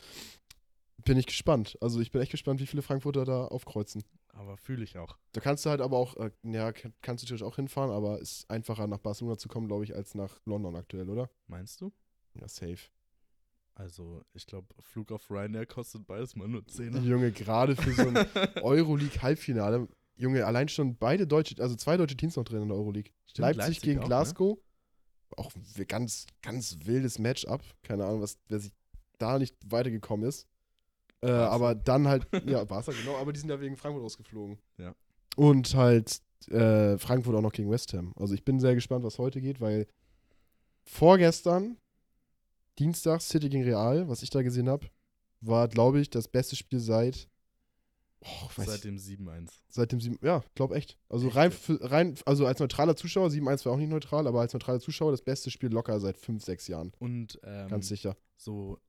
bin 0.98 1.18
ich 1.18 1.26
gespannt. 1.26 1.78
Also 1.82 2.00
ich 2.00 2.12
bin 2.12 2.22
echt 2.22 2.32
gespannt, 2.32 2.60
wie 2.60 2.68
viele 2.68 2.82
Frankfurter 2.82 3.26
da 3.26 3.46
aufkreuzen. 3.46 4.04
Aber 4.30 4.58
fühle 4.58 4.84
ich 4.84 4.98
auch. 4.98 5.18
Da 5.32 5.42
kannst 5.42 5.66
du 5.66 5.70
halt 5.70 5.82
aber 5.82 5.98
auch, 5.98 6.16
äh, 6.18 6.32
ja, 6.44 6.72
kannst 6.72 7.24
du 7.24 7.26
natürlich 7.26 7.44
auch 7.44 7.56
hinfahren, 7.56 7.92
aber 7.92 8.20
ist 8.20 8.50
einfacher 8.50 8.88
nach 8.88 9.00
Barcelona 9.00 9.38
zu 9.38 9.48
kommen, 9.48 9.68
glaube 9.68 9.84
ich, 9.84 9.96
als 9.96 10.16
nach 10.16 10.40
London 10.46 10.76
aktuell, 10.76 11.10
oder? 11.10 11.30
Meinst 11.48 11.82
du? 11.82 11.92
Ja, 12.34 12.48
safe. 12.48 12.90
Also, 13.76 14.24
ich 14.34 14.46
glaube, 14.46 14.68
Flug 14.82 15.12
auf 15.12 15.30
Ryanair 15.30 15.66
kostet 15.66 16.06
beides 16.06 16.36
mal 16.36 16.48
nur 16.48 16.66
10. 16.66 17.04
Junge, 17.04 17.32
gerade 17.32 17.76
für 17.76 17.92
so 17.92 18.08
ein 18.08 18.18
Euroleague-Halbfinale. 18.64 19.88
Junge, 20.16 20.46
allein 20.46 20.68
schon 20.68 20.96
beide 20.96 21.26
deutsche, 21.26 21.62
also 21.62 21.76
zwei 21.76 21.98
deutsche 21.98 22.16
Teams 22.16 22.36
noch 22.36 22.44
drin 22.44 22.64
in 22.64 22.68
der 22.70 22.78
Euroleague. 22.78 23.12
Stimmt, 23.26 23.48
Leipzig, 23.48 23.58
Leipzig, 23.66 23.82
gegen 23.82 24.00
auch, 24.00 24.04
ne? 24.04 24.08
Glasgow. 24.10 24.58
Ne? 24.58 25.38
Auch 25.38 25.52
ein 25.56 25.88
ganz, 25.88 26.28
ganz 26.44 26.78
wildes 26.84 27.18
Matchup. 27.18 27.64
Keine 27.82 28.06
Ahnung, 28.06 28.22
was, 28.22 28.38
wer 28.48 28.60
sich 28.60 28.72
da 29.18 29.40
nicht 29.40 29.56
weitergekommen 29.66 30.28
ist. 30.28 30.48
Äh, 31.24 31.32
aber 31.32 31.74
dann 31.74 32.08
halt, 32.08 32.28
ja, 32.46 32.64
Barca, 32.66 32.92
genau, 32.92 33.16
aber 33.18 33.32
die 33.32 33.40
sind 33.40 33.50
ja 33.50 33.60
wegen 33.62 33.78
Frankfurt 33.78 34.04
ausgeflogen. 34.04 34.58
Ja. 34.78 34.94
Und 35.38 35.74
halt 35.74 36.22
äh, 36.50 36.98
Frankfurt 36.98 37.36
auch 37.36 37.42
noch 37.42 37.54
gegen 37.54 37.72
West 37.72 37.94
Ham. 37.94 38.14
Also 38.18 38.34
ich 38.34 38.44
bin 38.44 38.60
sehr 38.60 38.76
gespannt, 38.76 39.06
was 39.06 39.20
heute 39.20 39.40
geht, 39.40 39.62
weil 39.62 39.88
vorgestern, 40.84 41.78
Dienstag, 42.78 43.22
City 43.22 43.48
gegen 43.48 43.64
Real, 43.64 44.10
was 44.10 44.22
ich 44.22 44.32
da 44.32 44.42
gesehen 44.42 44.68
habe, 44.68 44.88
war, 45.40 45.70
glaube 45.70 46.02
ich, 46.02 46.10
das 46.10 46.28
beste 46.28 46.58
Spiel 46.58 46.80
seit. 46.80 47.30
Oh, 48.20 48.50
seit 48.58 48.84
dem 48.84 48.98
7-1. 48.98 49.50
Seit 49.70 49.92
dem 49.92 50.02
7 50.02 50.18
ja, 50.22 50.44
glaube 50.56 50.76
echt. 50.76 50.98
Also 51.08 51.28
echt? 51.28 51.36
Rein, 51.38 51.52
für, 51.52 51.80
rein, 51.90 52.16
also 52.26 52.46
als 52.46 52.60
neutraler 52.60 52.98
Zuschauer, 52.98 53.30
7-1 53.30 53.66
war 53.66 53.74
auch 53.74 53.78
nicht 53.78 53.90
neutral, 53.90 54.28
aber 54.28 54.42
als 54.42 54.54
neutraler 54.54 54.80
Zuschauer 54.80 55.12
das 55.12 55.22
beste 55.22 55.52
Spiel 55.52 55.70
locker 55.70 56.00
seit 56.02 56.18
5, 56.18 56.44
6 56.44 56.68
Jahren. 56.68 56.92
Und 57.00 57.40
ähm, 57.44 57.70
ganz 57.70 57.88
sicher. 57.88 58.18
So 58.36 58.80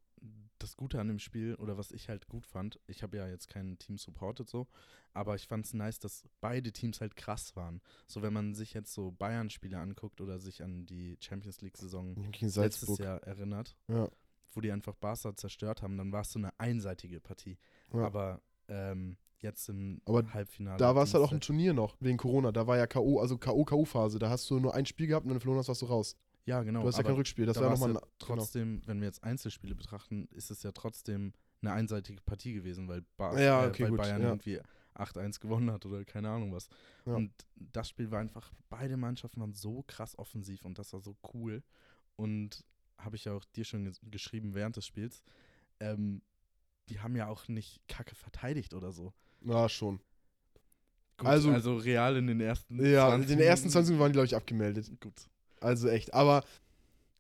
das 0.59 0.77
Gute 0.77 1.01
an 1.01 1.09
dem 1.09 1.19
Spiel 1.19 1.55
oder 1.57 1.77
was 1.77 1.91
ich 1.91 2.09
halt 2.09 2.29
gut 2.29 2.47
fand, 2.47 2.81
ich 2.87 3.03
habe 3.03 3.17
ja 3.17 3.29
jetzt 3.29 3.49
kein 3.49 3.79
Team 3.79 3.99
supported 3.99 4.49
so, 4.49 4.67
aber 5.13 5.35
ich 5.35 5.47
fand 5.47 5.67
es 5.67 5.75
nice, 5.75 5.99
dass 5.99 6.25
beide 6.41 6.73
Teams 6.73 7.01
halt 7.01 7.17
krass 7.17 7.57
waren. 7.57 7.81
So 8.07 8.23
wenn 8.23 8.33
man 8.33 8.55
sich 8.55 8.75
jetzt 8.75 8.93
so 8.93 9.13
Bayern-Spiele 9.13 9.79
anguckt 9.79 10.21
oder 10.21 10.39
sich 10.39 10.63
an 10.63 10.87
die 10.87 11.17
Champions 11.21 11.61
League-Saison 11.61 12.17
letztes 12.41 12.99
Jahr 12.99 13.23
erinnert, 13.23 13.77
ja. 13.89 14.09
wo 14.53 14.61
die 14.61 14.73
einfach 14.73 14.95
Barca 14.95 15.37
zerstört 15.37 15.83
haben, 15.83 15.97
dann 15.97 16.13
war 16.13 16.23
es 16.23 16.33
so 16.33 16.39
eine 16.39 16.59
einseitige 16.59 17.21
Partie. 17.21 17.59
Ja. 17.93 18.07
Aber 18.07 18.41
ähm, 18.69 19.17
jetzt 19.41 19.69
im 19.69 20.01
aber 20.05 20.33
Halbfinale. 20.33 20.79
Da 20.79 20.97
war 20.97 21.05
es 21.05 21.15
halt 21.15 21.23
auch 21.23 21.33
ein 21.33 21.41
Turnier 21.41 21.75
noch, 21.75 21.97
wegen 22.01 22.17
Corona. 22.17 22.51
Da 22.51 22.67
war 22.67 22.77
ja 22.77 22.87
K.O., 22.87 23.21
also 23.21 23.39
K.O.-K.O.-Phase. 23.39 24.19
Da 24.19 24.31
hast 24.31 24.51
du 24.51 24.59
nur 24.59 24.75
ein 24.75 24.87
Spiel 24.87 25.07
gehabt 25.07 25.25
und 25.25 25.31
dann 25.31 25.41
verloren 25.41 25.59
hast, 25.59 25.69
warst 25.69 25.83
du 25.83 25.87
raus. 25.87 26.17
Ja, 26.47 26.63
genau. 26.63 26.83
Du 26.83 26.89
hast 26.89 26.99
ja 26.99 27.03
kein 27.03 27.15
Rückspiel. 27.15 27.47
Das 27.47 27.57
da 27.57 27.63
wäre 27.63 27.73
nochmal 27.73 27.95
ja 27.95 28.01
trotzdem, 28.19 28.77
genau. 28.77 28.89
wenn 28.89 29.01
wir 29.01 29.07
jetzt 29.07 29.25
Einzelspiele 29.25 29.75
betrachten, 29.75 30.29
ist 30.33 30.51
es 30.51 30.63
ja 30.63 30.73
trotzdem 30.73 31.33
eine 31.63 31.73
einseitige 31.73 32.21
Partie 32.21 32.53
gewesen, 32.53 32.89
weil, 32.89 33.03
ba 33.17 33.39
ja, 33.39 33.67
okay, 33.67 33.83
äh, 33.83 33.85
weil 33.85 33.91
gut, 33.91 33.99
Bayern 33.99 34.23
ja. 34.23 34.29
irgendwie 34.29 34.61
8-1 34.95 35.41
gewonnen 35.41 35.71
hat 35.71 35.87
oder 35.87 36.05
keine 36.05 36.29
Ahnung 36.29 36.53
was. 36.53 36.69
Ja. 37.07 37.15
Und 37.15 37.33
das 37.55 37.89
Spiel 37.89 38.11
war 38.11 38.21
einfach, 38.21 38.53
beide 38.69 38.97
Mannschaften 38.97 39.41
waren 39.41 39.55
so 39.55 39.83
krass 39.87 40.19
offensiv 40.19 40.65
und 40.65 40.79
das 40.79 40.93
war 40.93 41.01
so 41.01 41.17
cool. 41.33 41.63
Und 42.17 42.65
habe 42.99 43.17
ich 43.17 43.25
ja 43.25 43.33
auch 43.33 43.45
dir 43.57 43.65
schon 43.65 43.93
geschrieben 44.03 44.55
während 44.55 44.77
des 44.77 44.87
Spiels. 44.87 45.25
Ähm, 45.81 46.23
die 46.89 47.01
haben 47.01 47.17
ja 47.17 47.29
auch 47.29 47.49
nicht 47.49 47.81
kacke 47.89 48.15
verteidigt 48.15 48.75
oder 48.75 48.93
so. 48.93 49.13
Ja, 49.41 49.69
schon. 49.69 50.01
Gut, 51.17 51.29
also, 51.29 51.51
also 51.51 51.77
real 51.77 52.17
in 52.17 52.27
den 52.27 52.41
ersten 52.41 52.85
Ja, 52.85 53.15
in 53.15 53.27
den 53.27 53.41
ersten 53.41 53.71
20 53.71 53.91
Minuten 53.91 54.01
waren 54.01 54.13
die, 54.13 54.17
glaube 54.17 54.27
ich, 54.27 54.37
abgemeldet. 54.37 54.91
Gut. 55.01 55.15
Also 55.65 55.89
echt. 55.89 56.13
Aber 56.15 56.45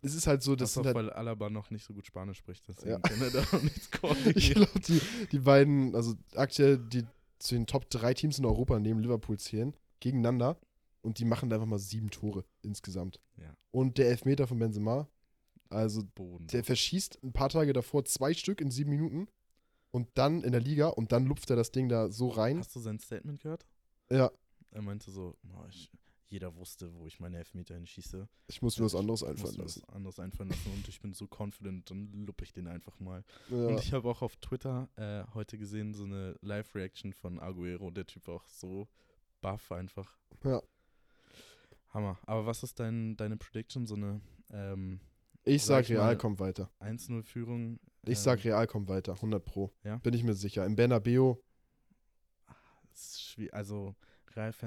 es 0.02 0.14
ist 0.14 0.26
halt 0.26 0.42
so, 0.42 0.54
dass. 0.54 0.74
Das 0.74 0.84
halt 0.84 0.94
weil 0.94 1.10
Alaba 1.10 1.50
noch 1.50 1.70
nicht 1.70 1.84
so 1.84 1.94
gut 1.94 2.06
Spanisch 2.06 2.38
spricht. 2.38 2.66
Deswegen 2.68 2.90
ja. 2.90 2.98
kann 2.98 3.20
er 3.20 3.30
da 3.32 3.42
auch 3.42 3.62
nichts 3.62 3.90
Ich 4.34 4.54
glaube, 4.54 4.80
die, 4.80 5.00
die 5.32 5.38
beiden, 5.38 5.94
also 5.94 6.14
aktuell 6.34 6.78
die 6.78 7.04
zu 7.38 7.54
den 7.54 7.66
Top 7.66 7.88
3 7.90 8.14
Teams 8.14 8.38
in 8.38 8.44
Europa 8.44 8.78
neben 8.78 9.00
Liverpool 9.00 9.38
zählen, 9.38 9.74
gegeneinander. 10.00 10.58
Und 11.02 11.18
die 11.18 11.26
machen 11.26 11.50
da 11.50 11.56
einfach 11.56 11.68
mal 11.68 11.78
sieben 11.78 12.10
Tore 12.10 12.44
insgesamt. 12.62 13.20
Ja. 13.36 13.54
Und 13.70 13.98
der 13.98 14.08
Elfmeter 14.08 14.46
von 14.46 14.58
Benzema, 14.58 15.06
also 15.68 16.02
Boden. 16.14 16.46
der 16.46 16.64
verschießt 16.64 17.18
ein 17.22 17.32
paar 17.32 17.50
Tage 17.50 17.74
davor 17.74 18.06
zwei 18.06 18.32
Stück 18.32 18.62
in 18.62 18.70
sieben 18.70 18.90
Minuten 18.90 19.28
und 19.90 20.08
dann 20.14 20.42
in 20.42 20.52
der 20.52 20.62
Liga 20.62 20.88
und 20.88 21.12
dann 21.12 21.26
lupft 21.26 21.50
er 21.50 21.56
das 21.56 21.72
Ding 21.72 21.90
da 21.90 22.10
so 22.10 22.28
rein. 22.28 22.58
Hast 22.58 22.74
du 22.74 22.80
sein 22.80 22.98
Statement 22.98 23.42
gehört? 23.42 23.66
Ja. 24.10 24.30
Er 24.70 24.82
meinte 24.82 25.10
so, 25.10 25.36
oh, 25.52 25.64
ich, 25.68 25.90
jeder 26.26 26.54
wusste, 26.56 26.92
wo 26.94 27.06
ich 27.06 27.20
meine 27.20 27.38
Elfmeter 27.38 27.74
hinschieße. 27.74 28.28
Ich 28.48 28.62
muss 28.62 28.78
mir 28.78 28.86
was 28.86 28.94
anderes 28.94 29.22
einfallen 29.22 29.56
lassen. 29.56 29.82
Was 29.86 29.94
anderes 29.94 30.18
einfallen 30.18 30.50
lassen 30.50 30.72
und 30.72 30.88
ich 30.88 31.00
bin 31.00 31.12
so 31.12 31.28
confident, 31.28 31.90
dann 31.90 32.12
luppe 32.26 32.44
ich 32.44 32.52
den 32.52 32.66
einfach 32.66 32.98
mal. 33.00 33.24
Ja. 33.50 33.66
Und 33.68 33.80
ich 33.80 33.92
habe 33.92 34.08
auch 34.08 34.22
auf 34.22 34.36
Twitter 34.36 34.88
äh, 34.96 35.24
heute 35.34 35.58
gesehen, 35.58 35.94
so 35.94 36.04
eine 36.04 36.36
Live-Reaction 36.40 37.12
von 37.12 37.38
Aguero. 37.40 37.90
Der 37.90 38.06
Typ 38.06 38.26
war 38.26 38.36
auch 38.36 38.46
so 38.46 38.88
buff 39.40 39.70
einfach. 39.72 40.18
Ja. 40.44 40.62
Hammer. 41.94 42.18
Aber 42.26 42.46
was 42.46 42.62
ist 42.62 42.80
dein, 42.80 43.16
deine 43.16 43.36
Prediction? 43.36 43.86
So 43.86 43.94
eine. 43.94 44.20
Ähm, 44.50 45.00
ich 45.44 45.62
sag, 45.62 45.88
Real 45.88 46.16
kommt 46.16 46.40
weiter. 46.40 46.70
1-0-Führung. 46.80 47.78
Ich 48.06 48.18
sag, 48.18 48.44
ähm, 48.44 48.52
Real 48.52 48.66
kommt 48.66 48.88
weiter. 48.88 49.12
100 49.12 49.44
Pro. 49.44 49.72
Ja? 49.84 49.96
Bin 49.98 50.14
ich 50.14 50.24
mir 50.24 50.34
sicher. 50.34 50.64
Im 50.64 50.74
Bernabeu. 50.74 51.36
Also, 53.52 53.94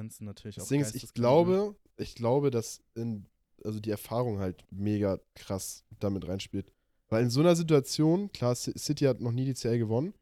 Sind 0.09 0.25
natürlich 0.27 0.59
auch. 0.59 0.71
Ist, 0.71 0.95
ich 0.95 1.13
glaube, 1.13 1.75
ich 1.97 2.15
glaube, 2.15 2.51
dass 2.51 2.81
in, 2.95 3.25
also 3.63 3.79
die 3.79 3.91
Erfahrung 3.91 4.39
halt 4.39 4.63
mega 4.71 5.19
krass 5.35 5.83
damit 5.99 6.27
reinspielt. 6.27 6.71
Weil 7.09 7.23
in 7.23 7.29
so 7.29 7.39
einer 7.39 7.55
Situation, 7.55 8.31
klar, 8.31 8.55
City 8.55 9.05
hat 9.05 9.21
noch 9.21 9.31
nie 9.31 9.45
die 9.45 9.53
CL 9.53 9.79
gewonnen. 9.79 10.13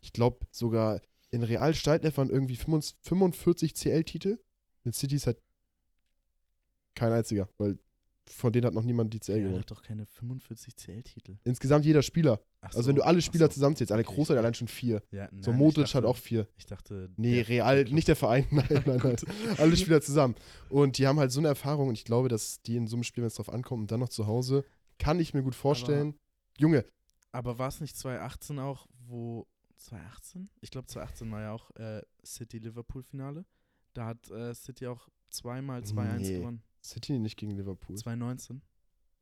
Ich 0.00 0.12
glaube 0.12 0.46
sogar 0.50 1.00
in 1.30 1.42
Real 1.42 1.74
steigt 1.74 2.04
waren 2.16 2.30
irgendwie 2.30 2.56
45 2.56 3.74
CL-Titel. 3.74 4.38
In 4.84 4.92
City 4.92 5.16
ist 5.16 5.26
halt 5.26 5.38
kein 6.94 7.12
einziger, 7.12 7.48
weil 7.58 7.78
von 8.28 8.52
denen 8.52 8.66
hat 8.66 8.74
noch 8.74 8.84
niemand 8.84 9.12
die 9.12 9.20
CL 9.20 9.36
ja, 9.36 9.42
gewonnen. 9.44 9.60
hat 9.60 9.70
doch 9.70 9.82
keine 9.82 10.06
45 10.06 10.76
CL-Titel. 10.76 11.36
Insgesamt 11.44 11.84
jeder 11.84 12.02
Spieler. 12.02 12.40
Ach 12.60 12.74
also 12.74 12.88
wenn 12.88 12.96
du 12.96 13.02
alle 13.02 13.22
Spieler 13.22 13.46
so. 13.46 13.54
zusammenzählst, 13.54 13.92
alle 13.92 14.04
okay. 14.04 14.14
Großteil 14.14 14.38
allein 14.38 14.54
schon 14.54 14.68
vier. 14.68 15.02
Ja, 15.10 15.28
nein, 15.30 15.42
so 15.42 15.52
Modric 15.52 15.86
dachte, 15.86 15.98
hat 15.98 16.04
auch 16.04 16.16
vier. 16.16 16.46
Ich 16.56 16.66
dachte. 16.66 17.10
Nee, 17.16 17.40
Real, 17.40 17.84
nicht 17.84 18.08
der 18.08 18.16
Verein, 18.16 18.46
nein, 18.50 18.66
nein, 18.86 19.00
nein. 19.02 19.16
alle 19.58 19.76
Spieler 19.76 20.00
zusammen. 20.02 20.34
Und 20.68 20.98
die 20.98 21.06
haben 21.06 21.18
halt 21.18 21.32
so 21.32 21.40
eine 21.40 21.48
Erfahrung 21.48 21.88
und 21.88 21.94
ich 21.94 22.04
glaube, 22.04 22.28
dass 22.28 22.62
die 22.62 22.76
in 22.76 22.86
so 22.86 22.96
einem 22.96 23.04
Spiel, 23.04 23.22
wenn 23.22 23.28
es 23.28 23.34
drauf 23.34 23.52
ankommt 23.52 23.82
und 23.82 23.90
dann 23.90 24.00
noch 24.00 24.08
zu 24.08 24.26
Hause, 24.26 24.64
kann 24.98 25.18
ich 25.18 25.34
mir 25.34 25.42
gut 25.42 25.54
vorstellen. 25.54 26.08
Aber, 26.08 26.18
Junge. 26.58 26.84
Aber 27.32 27.58
war 27.58 27.68
es 27.68 27.80
nicht 27.80 27.96
2018 27.96 28.58
auch, 28.58 28.86
wo. 29.06 29.46
2018? 29.76 30.50
Ich 30.60 30.70
glaube, 30.70 30.86
2018 30.88 31.30
war 31.30 31.40
ja 31.40 31.52
auch 31.52 31.70
äh, 31.76 32.02
City-Liverpool-Finale. 32.24 33.46
Da 33.94 34.06
hat 34.06 34.30
äh, 34.30 34.54
City 34.54 34.86
auch 34.86 35.08
zweimal 35.30 35.80
2-1 35.80 36.18
nee. 36.18 36.38
gewonnen. 36.38 36.62
City 36.82 37.18
nicht 37.18 37.36
gegen 37.36 37.52
Liverpool. 37.52 37.96
2019. 37.96 38.62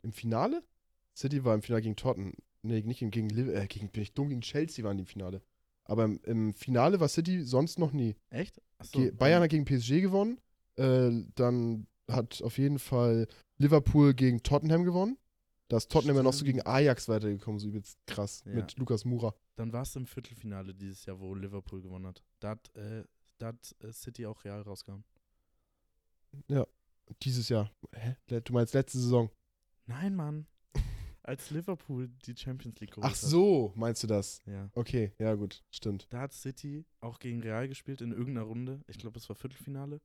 Im 0.03 0.13
Finale? 0.13 0.63
City 1.17 1.45
war 1.45 1.55
im 1.55 1.63
Finale 1.63 1.83
gegen 1.83 1.97
Tottenham. 1.97 2.33
Nee, 2.63 2.83
nicht 2.83 3.01
gegen, 3.01 3.11
gegen, 3.11 3.31
äh, 3.51 3.67
gegen 3.69 3.91
bin 3.91 4.03
ich 4.03 4.15
dumm, 4.15 4.29
gegen 4.29 4.41
Chelsea 4.41 4.85
waren 4.85 4.97
die 4.97 5.03
im 5.03 5.07
Finale. 5.07 5.43
Aber 5.85 6.05
im, 6.05 6.21
im 6.25 6.55
Finale 6.55 7.01
war 7.01 7.09
City 7.09 7.43
sonst 7.43 7.79
noch 7.79 7.93
nie. 7.93 8.17
Echt? 8.31 8.61
Achso, 8.79 8.99
Ge 8.99 9.11
Bayern 9.11 9.43
hat 9.43 9.51
gegen 9.51 9.65
PSG 9.65 10.01
gewonnen. 10.01 10.41
Äh, 10.77 11.11
dann 11.35 11.87
hat 12.09 12.43
auf 12.43 12.59
jeden 12.59 12.79
Fall 12.79 13.27
Liverpool 13.59 14.15
gegen 14.15 14.43
Tottenham 14.43 14.85
gewonnen. 14.85 15.19
Da 15.69 15.77
ist 15.77 15.91
Tottenham 15.91 16.17
ja 16.17 16.23
noch 16.23 16.33
so 16.33 16.45
gegen 16.45 16.65
Ajax 16.65 17.09
weitergekommen, 17.09 17.59
so 17.59 17.69
übelst 17.69 17.99
krass, 18.07 18.43
ja. 18.47 18.55
mit 18.55 18.79
Lukas 18.79 19.05
Mura. 19.05 19.35
Dann 19.57 19.73
war 19.73 19.83
es 19.83 19.95
im 19.97 20.07
Viertelfinale 20.07 20.75
dieses 20.75 21.05
Jahr, 21.05 21.21
wo 21.21 21.35
Liverpool 21.35 21.83
gewonnen 21.83 22.07
hat. 22.07 22.23
Da 22.41 22.51
hat, 22.51 22.75
äh, 22.75 23.05
da 23.37 23.49
hat 23.49 23.77
äh, 23.81 23.93
City 23.93 24.25
auch 24.25 24.43
Real 24.45 24.63
rausgehauen. 24.63 25.05
Ja, 26.49 26.67
dieses 27.23 27.49
Jahr. 27.49 27.71
Hä? 27.93 28.17
Du 28.41 28.53
meinst 28.53 28.75
letzte 28.75 28.99
Saison? 28.99 29.31
Nein, 29.87 30.15
Mann. 30.15 30.47
Als 31.23 31.51
Liverpool 31.51 32.09
die 32.25 32.37
Champions 32.37 32.81
League 32.81 32.93
geholt 32.93 33.07
Ach 33.11 33.15
so, 33.15 33.73
meinst 33.75 34.03
du 34.03 34.07
das? 34.07 34.43
Ja. 34.47 34.71
Okay, 34.75 35.13
ja 35.19 35.35
gut, 35.35 35.63
stimmt. 35.71 36.07
Da 36.11 36.21
hat 36.21 36.33
City 36.33 36.85
auch 37.01 37.19
gegen 37.19 37.41
Real 37.41 37.69
gespielt 37.69 38.01
in 38.01 38.13
irgendeiner 38.13 38.43
Runde. 38.43 38.83
Ich 38.87 38.99
glaube, 38.99 39.19
es 39.19 39.29
war 39.29 39.37
Viertelfinale. 39.37 40.01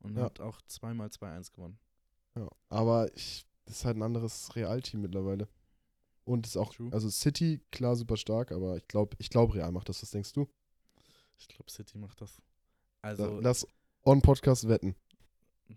Und 0.00 0.16
ja. 0.16 0.24
hat 0.24 0.40
auch 0.40 0.60
zweimal 0.66 1.08
2-1 1.08 1.52
gewonnen. 1.52 1.78
Ja, 2.36 2.48
aber 2.68 3.14
ich, 3.14 3.46
das 3.64 3.76
ist 3.76 3.84
halt 3.84 3.96
ein 3.96 4.02
anderes 4.02 4.54
Real-Team 4.54 5.00
mittlerweile. 5.00 5.48
Und 6.24 6.46
ist 6.46 6.56
auch, 6.56 6.72
True. 6.74 6.90
also 6.92 7.10
City, 7.10 7.60
klar, 7.70 7.96
super 7.96 8.16
stark, 8.16 8.50
aber 8.50 8.76
ich 8.76 8.88
glaube, 8.88 9.16
ich 9.18 9.30
glaube, 9.30 9.54
Real 9.54 9.72
macht 9.72 9.88
das. 9.88 10.02
Was 10.02 10.10
denkst 10.10 10.32
du? 10.32 10.48
Ich 11.38 11.48
glaube, 11.48 11.70
City 11.70 11.98
macht 11.98 12.20
das. 12.20 12.40
Also. 13.02 13.40
Lass 13.40 13.66
on-Podcast 14.04 14.68
wetten. 14.68 14.94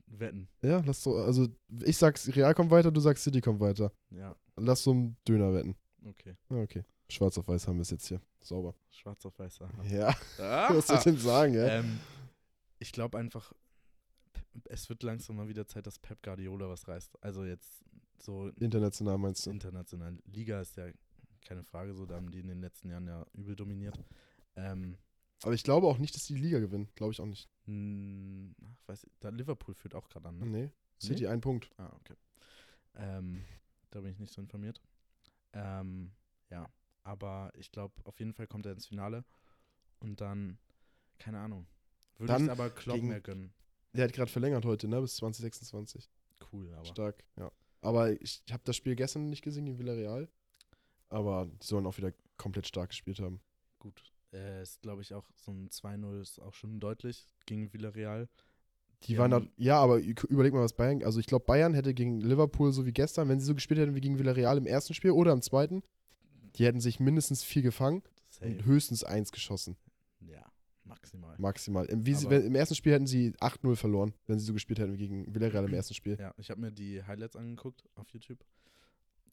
Wetten. 0.08 0.48
Ja, 0.62 0.82
lass 0.86 1.04
so, 1.04 1.16
also 1.16 1.48
ich 1.84 1.98
sag's, 1.98 2.36
Real 2.36 2.54
kommt 2.54 2.72
weiter, 2.72 2.92
du 2.92 3.00
sagst 3.00 3.24
City 3.24 3.42
kommt 3.42 3.60
weiter. 3.60 3.92
Ja. 4.10 4.36
Lass 4.56 4.84
so 4.84 4.92
einen 4.92 5.18
Döner 5.28 5.54
wetten. 5.54 5.76
Okay. 6.04 6.36
Okay. 6.50 6.84
Schwarz 7.10 7.38
auf 7.38 7.48
weiß 7.48 7.68
haben 7.68 7.78
wir 7.78 7.84
es 7.84 7.92
jetzt 7.92 8.08
hier. 8.08 8.22
Sauber. 8.42 8.76
Schwarz 8.90 9.26
auf 9.26 9.38
weiß, 9.40 9.62
aha. 9.62 9.84
Ja. 9.84 10.16
Ah. 10.40 10.70
Was 10.76 10.88
soll 10.88 10.98
ich 10.98 11.04
denn 11.04 11.18
sagen, 11.18 11.54
ja? 11.54 11.68
Ähm, 11.68 12.00
ich 12.80 12.92
glaube 12.92 13.18
einfach, 13.18 13.54
es 14.66 14.90
wird 14.90 15.04
langsam 15.04 15.38
mal 15.38 15.48
wieder 15.48 15.68
Zeit, 15.68 15.88
dass 15.88 16.00
Pep 16.00 16.22
Guardiola 16.22 16.70
was 16.70 16.88
reißt. 16.88 17.18
Also 17.22 17.46
jetzt 17.46 17.84
so. 18.20 18.50
International 18.60 19.18
meinst 19.18 19.46
du? 19.46 19.52
International. 19.52 20.18
Liga 20.26 20.62
ist 20.62 20.76
ja 20.78 20.88
keine 21.46 21.64
Frage 21.64 21.94
so, 21.94 22.06
da 22.06 22.16
haben 22.16 22.32
die 22.32 22.40
in 22.40 22.48
den 22.48 22.62
letzten 22.62 22.90
Jahren 22.90 23.08
ja 23.08 23.26
übel 23.34 23.56
dominiert. 23.56 23.98
Ähm, 24.56 24.98
aber 25.44 25.54
ich 25.54 25.64
glaube 25.64 25.88
auch 25.88 25.98
nicht, 25.98 26.16
dass 26.16 26.26
die 26.26 26.36
Liga 26.36 26.60
gewinnen. 26.60 26.90
Glaube 26.96 27.14
ich 27.14 27.22
auch 27.22 27.26
nicht. 27.26 27.50
Hm, 27.66 28.56
ach, 28.64 28.88
weiß 28.88 29.04
ich, 29.04 29.12
da 29.20 29.30
Liverpool 29.30 29.76
führt 29.76 29.96
auch 29.96 30.10
gerade 30.10 30.30
an, 30.30 30.40
ne? 30.40 30.46
Nee. 30.46 30.72
City 31.00 31.24
nee? 31.24 31.28
ein 31.28 31.42
Punkt. 31.42 31.70
Ah, 31.78 31.92
okay. 32.00 32.16
Ähm, 32.96 33.44
da 33.92 34.02
bin 34.02 34.12
ich 34.12 34.20
nicht 34.20 34.34
so 34.34 34.42
informiert. 34.42 34.82
Ähm, 35.54 36.12
ja, 36.50 36.68
aber 37.04 37.52
ich 37.56 37.72
glaube, 37.72 37.94
auf 38.06 38.20
jeden 38.20 38.34
Fall 38.34 38.48
kommt 38.48 38.66
er 38.66 38.72
ins 38.72 38.88
Finale. 38.88 39.24
Und 40.00 40.22
dann, 40.22 40.58
keine 41.20 41.40
Ahnung. 41.40 41.68
Würde 42.18 42.44
ich 42.44 42.50
aber 42.50 42.70
Klopp 42.70 43.02
mehr 43.02 43.22
gönnen. 43.22 43.54
Der 43.94 44.06
hat 44.06 44.14
gerade 44.14 44.32
verlängert 44.32 44.66
heute, 44.66 44.88
ne? 44.88 45.02
Bis 45.02 45.16
2026. 45.18 46.10
Cool, 46.52 46.74
aber. 46.74 46.86
Stark, 46.86 47.24
ja. 47.38 47.52
Aber 47.82 48.12
ich, 48.12 48.42
ich 48.46 48.54
habe 48.54 48.64
das 48.66 48.76
Spiel 48.76 48.96
gestern 48.96 49.30
nicht 49.30 49.44
gesehen 49.44 49.66
gegen 49.66 49.80
Villarreal. 49.80 50.30
Aber 51.10 51.46
die 51.46 51.66
sollen 51.66 51.86
auch 51.86 51.98
wieder 51.98 52.14
komplett 52.38 52.68
stark 52.68 52.90
gespielt 52.90 53.20
haben. 53.20 53.40
Gut, 53.80 54.04
äh, 54.34 54.62
ist, 54.62 54.82
glaube 54.82 55.02
ich, 55.02 55.14
auch 55.14 55.26
so 55.36 55.52
ein 55.52 55.70
2-0 55.70 56.22
ist 56.22 56.40
auch 56.42 56.54
schon 56.54 56.80
deutlich 56.80 57.28
gegen 57.46 57.72
Villarreal. 57.74 58.28
Die, 59.04 59.08
die 59.08 59.18
waren 59.18 59.32
da, 59.32 59.42
ja, 59.58 59.78
aber 59.80 60.00
überleg 60.00 60.54
mal, 60.54 60.64
was 60.64 60.74
Bayern, 60.74 61.04
also 61.04 61.20
ich 61.20 61.28
glaube, 61.28 61.46
Bayern 61.46 61.74
hätte 61.76 61.94
gegen 61.94 62.20
Liverpool 62.20 62.72
so 62.72 62.86
wie 62.86 62.94
gestern, 62.94 63.30
wenn 63.30 63.40
sie 63.40 63.46
so 63.46 63.54
gespielt 63.54 63.80
hätten 63.80 63.96
wie 63.96 64.02
gegen 64.02 64.18
Villarreal 64.18 64.58
im 64.58 64.66
ersten 64.66 64.94
Spiel 64.96 65.12
oder 65.12 65.34
im 65.34 65.42
zweiten, 65.42 65.84
die 66.56 66.66
hätten 66.66 66.80
sich 66.80 67.00
mindestens 67.00 67.44
vier 67.44 67.62
gefangen 67.62 68.02
Safe. 68.30 68.48
und 68.48 68.66
höchstens 68.66 69.04
eins 69.04 69.32
geschossen. 69.32 69.78
Ja, 70.20 70.44
maximal. 70.84 71.36
Maximal. 71.38 71.86
Im, 71.86 72.04
sie, 72.04 72.30
wenn, 72.30 72.44
Im, 72.44 72.56
ersten 72.56 72.74
Spiel 72.74 72.94
hätten 72.94 73.06
sie 73.06 73.34
8-0 73.34 73.76
verloren, 73.76 74.14
wenn 74.26 74.40
sie 74.40 74.46
so 74.46 74.54
gespielt 74.54 74.80
hätten 74.80 74.94
wie 74.94 74.98
gegen 74.98 75.34
Villarreal 75.34 75.66
im 75.66 75.74
ersten 75.76 75.94
Spiel. 75.94 76.18
Ja, 76.20 76.34
ich 76.38 76.50
habe 76.50 76.60
mir 76.60 76.72
die 76.72 77.04
Highlights 77.04 77.36
angeguckt 77.36 77.84
auf 77.96 78.10
YouTube 78.10 78.44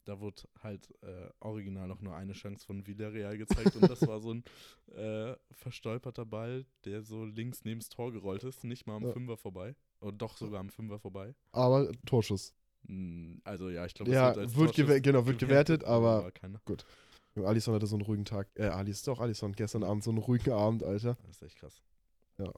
da 0.05 0.19
wurde 0.19 0.43
halt 0.61 0.93
äh, 1.01 1.29
original 1.39 1.87
noch 1.87 2.01
nur 2.01 2.15
eine 2.15 2.33
Chance 2.33 2.65
von 2.65 2.85
Villarreal 2.85 3.37
gezeigt 3.37 3.75
und 3.75 3.89
das 3.89 4.07
war 4.07 4.19
so 4.19 4.33
ein 4.33 4.43
äh, 4.95 5.35
verstolperter 5.51 6.25
Ball, 6.25 6.65
der 6.85 7.01
so 7.01 7.25
links 7.25 7.65
neben 7.65 7.79
das 7.79 7.89
Tor 7.89 8.11
gerollt 8.11 8.43
ist, 8.43 8.63
nicht 8.63 8.87
mal 8.87 8.95
am 8.95 9.05
ja. 9.05 9.11
Fünfer 9.11 9.37
vorbei. 9.37 9.75
Oder 10.01 10.13
doch 10.13 10.37
sogar 10.37 10.59
am 10.59 10.69
Fünfer 10.69 10.99
vorbei. 10.99 11.33
Aber 11.51 11.91
Torschuss. 12.05 12.53
Hm, 12.87 13.41
also 13.43 13.69
ja, 13.69 13.85
ich 13.85 13.93
glaube, 13.93 14.11
ja, 14.11 14.35
wird, 14.35 14.55
wird 14.55 14.75
gew 14.75 15.01
genau, 15.01 15.25
wird 15.25 15.39
gewertet, 15.39 15.83
aber 15.83 16.31
gut. 16.65 16.85
Alisson 17.35 17.73
hatte 17.73 17.87
so 17.87 17.95
einen 17.95 18.05
ruhigen 18.05 18.23
Tag. 18.23 18.47
Äh, 18.55 18.67
Alice 18.67 18.97
ist 18.97 19.07
doch 19.07 19.19
Alisson 19.19 19.53
gestern 19.53 19.83
Abend 19.83 20.03
so 20.03 20.11
einen 20.11 20.19
ruhigen 20.19 20.53
Abend, 20.53 20.83
Alter. 20.83 21.17
Das 21.23 21.37
ist 21.37 21.41
echt 21.41 21.57
krass. 21.57 21.81
Ja. 22.37 22.53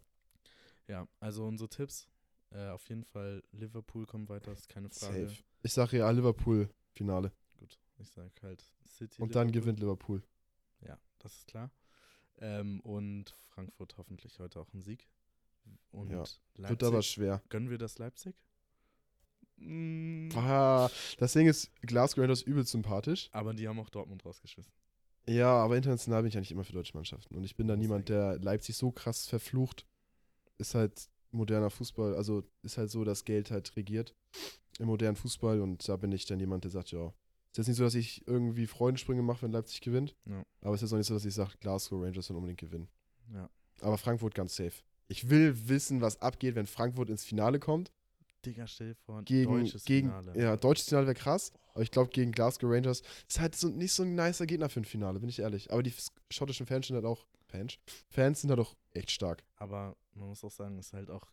Ja, 0.87 1.07
also 1.19 1.45
unsere 1.45 1.69
Tipps 1.69 2.07
Äh, 2.51 2.69
auf 2.69 2.87
jeden 2.87 3.03
Fall, 3.03 3.43
Liverpool 3.51 4.05
kommt 4.05 4.29
weiter, 4.29 4.53
ist 4.53 4.69
keine 4.69 4.89
Frage. 4.89 5.27
Safe. 5.27 5.43
Ich 5.63 5.73
sage 5.73 5.97
ja 5.97 6.09
Liverpool 6.11 6.69
Finale. 6.97 7.31
Gut, 7.59 7.79
ich 7.99 8.09
sag 8.09 8.31
halt 8.43 8.63
City. 8.85 9.21
Und 9.21 9.35
dann 9.35 9.51
gewinnt 9.51 9.79
Liverpool. 9.79 10.23
Ja, 10.81 10.97
das 11.19 11.33
ist 11.37 11.47
klar. 11.47 11.71
Ähm, 12.39 12.79
und 12.81 13.29
Frankfurt 13.49 13.97
hoffentlich 13.97 14.39
heute 14.39 14.59
auch 14.59 14.71
ein 14.73 14.81
Sieg. 14.81 15.07
Und 15.91 16.09
Ja, 16.11 16.17
Leipzig. 16.55 16.69
Wird 16.69 16.83
aber 16.83 17.01
schwer. 17.01 17.41
Gönnen 17.49 17.69
wir 17.69 17.77
das 17.77 17.97
Leipzig? 17.97 18.35
Mm, 19.57 20.29
Ah, 20.35 20.89
das 21.17 21.33
Ding 21.33 21.47
ist, 21.47 21.71
Glasgow 21.81 22.21
Rangers 22.21 22.41
übelst 22.43 22.71
sympathisch. 22.71 23.29
aber 23.31 23.53
die 23.53 23.67
haben 23.67 23.79
auch 23.79 23.89
Dortmund 23.89 24.23
rausgeschmissen. 24.25 24.71
Ja, 25.27 25.49
aber 25.49 25.75
international 25.75 26.21
bin 26.21 26.29
ich 26.29 26.37
eigentlich 26.37 26.51
immer 26.51 26.63
für 26.63 26.73
deutsche 26.73 26.95
Mannschaften. 26.95 27.35
Und 27.35 27.43
ich 27.43 27.55
bin 27.55 27.67
da 27.67 27.75
Muss 27.75 27.81
niemand, 27.81 28.07
der 28.09 28.37
Leipzig 28.39 28.77
so 28.77 28.91
krass 28.91 29.27
verflucht. 29.27 29.85
Ist 30.57 30.73
halt 30.75 31.09
moderner 31.31 31.69
Fußball, 31.69 32.15
also 32.15 32.43
ist 32.61 32.77
halt 32.77 32.89
so, 32.89 33.03
dass 33.03 33.25
Geld 33.25 33.51
halt 33.51 33.75
regiert 33.75 34.15
im 34.79 34.87
modernen 34.87 35.15
Fußball. 35.15 35.61
Und 35.61 35.87
da 35.87 35.95
bin 35.97 36.11
ich 36.11 36.25
dann 36.25 36.39
jemand, 36.39 36.63
der 36.63 36.71
sagt, 36.71 36.91
ja, 36.91 37.07
ist 37.51 37.57
jetzt 37.57 37.67
nicht 37.67 37.77
so, 37.77 37.83
dass 37.83 37.95
ich 37.95 38.27
irgendwie 38.27 38.67
Freudensprünge 38.67 39.21
mache, 39.21 39.43
wenn 39.43 39.51
Leipzig 39.51 39.81
gewinnt. 39.81 40.15
Ja. 40.25 40.43
Aber 40.61 40.75
es 40.75 40.81
ist 40.81 40.87
jetzt 40.89 40.93
auch 40.93 40.97
nicht 40.97 41.07
so, 41.07 41.13
dass 41.13 41.25
ich 41.25 41.33
sage, 41.33 41.53
Glasgow 41.59 42.01
Rangers 42.01 42.27
sollen 42.27 42.37
unbedingt 42.37 42.59
gewinnen. 42.59 42.87
Ja. 43.33 43.49
Aber 43.81 43.97
Frankfurt 43.97 44.35
ganz 44.35 44.55
safe. 44.55 44.73
Ich 45.07 45.29
will 45.29 45.67
wissen, 45.67 46.01
was 46.01 46.21
abgeht, 46.21 46.55
wenn 46.55 46.67
Frankfurt 46.67 47.09
ins 47.09 47.23
Finale 47.23 47.59
kommt. 47.59 47.91
Digga, 48.45 48.67
stell 48.67 48.89
dir 48.89 48.95
vor, 48.95 49.23
Gegen, 49.23 49.51
deutsches 49.51 49.83
gegen 49.85 50.09
Finale. 50.09 50.39
ja, 50.39 50.55
deutsches 50.55 50.87
Finale 50.89 51.07
wäre 51.07 51.15
krass. 51.15 51.51
Aber 51.73 51.83
ich 51.83 51.91
glaube, 51.91 52.09
gegen 52.11 52.31
Glasgow 52.31 52.69
Rangers 52.71 53.01
ist 53.27 53.39
halt 53.39 53.55
so, 53.55 53.69
nicht 53.69 53.93
so 53.93 54.03
ein 54.03 54.15
nicer 54.15 54.45
Gegner 54.45 54.69
für 54.69 54.81
ein 54.81 54.85
Finale, 54.85 55.19
bin 55.19 55.29
ich 55.29 55.39
ehrlich. 55.39 55.71
Aber 55.71 55.83
die 55.83 55.93
schottischen 56.31 56.65
Fans 56.65 56.87
sind 56.87 56.95
halt 56.95 57.05
auch. 57.05 57.25
Fans? 57.47 57.77
Fans 58.09 58.41
sind 58.41 58.49
halt 58.49 58.59
auch 58.59 58.75
echt 58.93 59.09
stark. 59.11 59.43
Aber 59.55 59.95
man 60.13 60.27
muss 60.29 60.43
auch 60.43 60.51
sagen, 60.51 60.77
es 60.77 60.87
ist 60.87 60.93
halt 60.93 61.09
auch, 61.09 61.23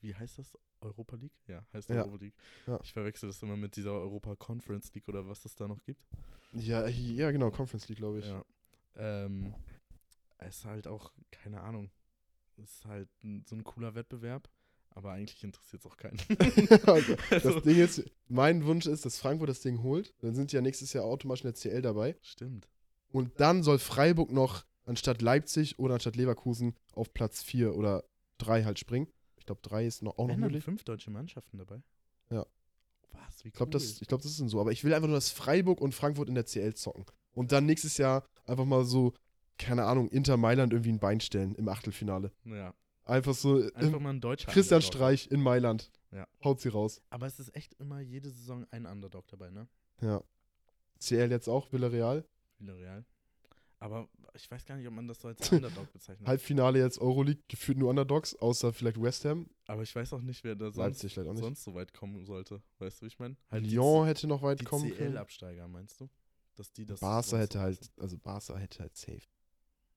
wie 0.00 0.14
heißt 0.14 0.38
das? 0.38 0.56
Europa 0.80 1.16
League? 1.16 1.32
Ja, 1.46 1.64
heißt 1.72 1.88
Ja. 1.90 2.02
Europa 2.02 2.16
League. 2.24 2.34
Ja. 2.66 2.78
Ich 2.82 2.92
verwechsel 2.92 3.28
das 3.28 3.42
immer 3.42 3.56
mit 3.56 3.76
dieser 3.76 3.92
Europa 3.92 4.36
Conference 4.36 4.92
League 4.94 5.08
oder 5.08 5.26
was 5.26 5.44
es 5.44 5.54
da 5.54 5.66
noch 5.68 5.82
gibt. 5.84 6.02
Ja, 6.52 6.86
ja 6.88 7.30
genau, 7.30 7.50
Conference 7.50 7.88
League, 7.88 7.98
glaube 7.98 8.18
ich. 8.20 8.26
Ja. 8.26 8.44
Ähm, 8.96 9.54
es 10.38 10.58
ist 10.58 10.64
halt 10.64 10.86
auch, 10.86 11.12
keine 11.30 11.60
Ahnung, 11.60 11.90
es 12.56 12.64
ist 12.76 12.84
halt 12.86 13.08
ein, 13.22 13.44
so 13.46 13.54
ein 13.56 13.64
cooler 13.64 13.94
Wettbewerb, 13.94 14.48
aber 14.90 15.12
eigentlich 15.12 15.42
interessiert 15.44 15.84
es 15.84 15.90
auch 15.90 15.96
keinen. 15.96 16.18
Also, 16.86 17.14
Also- 17.30 17.50
das 17.54 17.62
Ding 17.62 17.78
ist, 17.78 18.10
mein 18.28 18.64
Wunsch 18.64 18.86
ist, 18.86 19.04
dass 19.04 19.18
Frankfurt 19.18 19.48
das 19.48 19.60
Ding 19.60 19.82
holt. 19.82 20.14
Dann 20.20 20.34
sind 20.34 20.52
ja 20.52 20.60
nächstes 20.60 20.92
Jahr 20.92 21.04
automatisch 21.04 21.44
in 21.44 21.52
der 21.52 21.54
CL 21.54 21.82
dabei. 21.82 22.16
Stimmt. 22.22 22.68
Und 23.12 23.38
dann 23.40 23.62
soll 23.62 23.78
Freiburg 23.78 24.30
noch 24.32 24.64
anstatt 24.84 25.20
Leipzig 25.22 25.78
oder 25.78 25.94
anstatt 25.94 26.16
Leverkusen 26.16 26.74
auf 26.94 27.12
Platz 27.12 27.42
4 27.42 27.74
oder 27.76 28.04
3 28.38 28.64
halt 28.64 28.78
springen. 28.78 29.08
Ich 29.50 29.62
glaube, 29.62 29.68
3 29.68 29.86
ist 29.86 30.02
noch, 30.02 30.18
auch 30.18 30.26
noch 30.26 30.34
dann 30.34 30.40
möglich. 30.40 30.64
fünf 30.64 30.84
deutsche 30.84 31.10
Mannschaften 31.10 31.58
dabei? 31.58 31.82
Ja. 32.30 32.46
Was? 33.12 33.44
Wie 33.44 33.48
Ich 33.48 33.54
glaube, 33.54 33.70
cool. 33.70 33.72
das, 33.72 34.00
ich 34.00 34.06
glaub, 34.08 34.22
das 34.22 34.30
ist 34.30 34.40
denn 34.40 34.48
so. 34.48 34.60
Aber 34.60 34.70
ich 34.72 34.84
will 34.84 34.94
einfach 34.94 35.08
nur, 35.08 35.16
dass 35.16 35.30
Freiburg 35.30 35.80
und 35.80 35.94
Frankfurt 35.94 36.28
in 36.28 36.34
der 36.34 36.44
CL 36.44 36.74
zocken. 36.74 37.04
Und 37.32 37.52
dann 37.52 37.66
nächstes 37.66 37.98
Jahr 37.98 38.24
einfach 38.46 38.64
mal 38.64 38.84
so, 38.84 39.12
keine 39.58 39.84
Ahnung, 39.84 40.08
Inter 40.08 40.36
Mailand 40.36 40.72
irgendwie 40.72 40.92
ein 40.92 41.00
Bein 41.00 41.20
stellen 41.20 41.54
im 41.56 41.68
Achtelfinale. 41.68 42.32
Ja. 42.44 42.74
Einfach 43.04 43.34
so, 43.34 43.56
Einfach 43.74 43.96
ähm, 43.96 44.02
mal 44.02 44.10
ein 44.10 44.20
deutscher 44.20 44.50
Christian 44.52 44.78
Underdog. 44.78 44.94
Streich 44.94 45.30
in 45.30 45.42
Mailand. 45.42 45.90
Ja. 46.12 46.26
Haut 46.44 46.60
sie 46.60 46.68
raus. 46.68 47.02
Aber 47.10 47.26
es 47.26 47.40
ist 47.40 47.54
echt 47.56 47.74
immer 47.80 48.00
jede 48.00 48.30
Saison 48.30 48.66
ein 48.70 48.86
Underdog 48.86 49.26
dabei, 49.28 49.50
ne? 49.50 49.66
Ja. 50.00 50.22
CL 51.00 51.30
jetzt 51.30 51.48
auch, 51.48 51.72
Villarreal. 51.72 52.24
Villarreal. 52.58 53.04
Aber 53.80 54.08
ich 54.34 54.50
weiß 54.50 54.66
gar 54.66 54.76
nicht, 54.76 54.86
ob 54.86 54.92
man 54.92 55.08
das 55.08 55.20
so 55.20 55.28
als 55.28 55.40
Underdog 55.52 55.90
bezeichnet. 55.92 56.28
Halbfinale 56.28 56.78
jetzt 56.78 56.98
Euroleague, 56.98 57.42
gefühlt 57.48 57.78
nur 57.78 57.88
Underdogs, 57.88 58.36
außer 58.36 58.74
vielleicht 58.74 59.00
West 59.00 59.24
Ham. 59.24 59.48
Aber 59.66 59.82
ich 59.82 59.94
weiß 59.94 60.12
auch 60.12 60.20
nicht, 60.20 60.44
wer 60.44 60.54
da 60.54 60.70
sonst, 60.70 61.00
sonst 61.00 61.64
so 61.64 61.74
weit 61.74 61.94
kommen 61.94 62.24
sollte. 62.26 62.62
Weißt 62.78 63.00
du, 63.00 63.06
wie 63.06 63.08
ich 63.08 63.18
meine? 63.18 63.36
Halt 63.50 63.66
Lyon 63.66 64.06
hätte 64.06 64.26
noch 64.26 64.42
weit 64.42 64.60
die 64.60 64.66
kommen 64.66 64.90
können. 64.94 65.12
CL-Absteiger, 65.12 65.66
meinst 65.66 65.98
du? 66.00 66.08
Dass 66.56 66.70
die 66.72 66.84
das 66.84 67.00
Barca 67.00 67.38
hätte 67.38 67.60
halt, 67.60 67.90
also 67.98 68.18
Barca 68.18 68.56
hätte 68.58 68.80
halt 68.80 68.94
safe. 68.96 69.22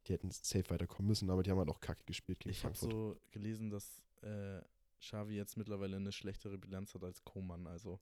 Die 0.07 0.13
hätten 0.13 0.31
safe 0.31 0.69
weiterkommen 0.69 1.09
müssen, 1.09 1.29
aber 1.29 1.43
die 1.43 1.51
haben 1.51 1.57
halt 1.59 1.69
auch 1.69 1.81
kacke 1.81 2.05
gespielt 2.05 2.39
gegen 2.39 2.51
Ich 2.51 2.63
habe 2.63 2.75
Frankfurt. 2.75 2.91
so 2.91 3.21
gelesen, 3.31 3.69
dass 3.69 4.01
äh, 4.21 4.61
Xavi 5.01 5.35
jetzt 5.35 5.57
mittlerweile 5.57 5.97
eine 5.97 6.13
schlechtere 6.13 6.57
Bilanz 6.57 6.93
hat 6.93 7.03
als 7.03 7.21
Koman. 7.25 7.67
Also 7.67 7.99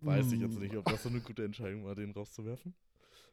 weiß 0.00 0.32
ich 0.32 0.40
jetzt 0.40 0.58
nicht, 0.58 0.76
ob 0.76 0.84
das 0.84 1.02
so 1.02 1.08
eine 1.08 1.20
gute 1.20 1.42
Entscheidung 1.44 1.84
war, 1.86 1.94
den 1.94 2.10
rauszuwerfen. 2.10 2.74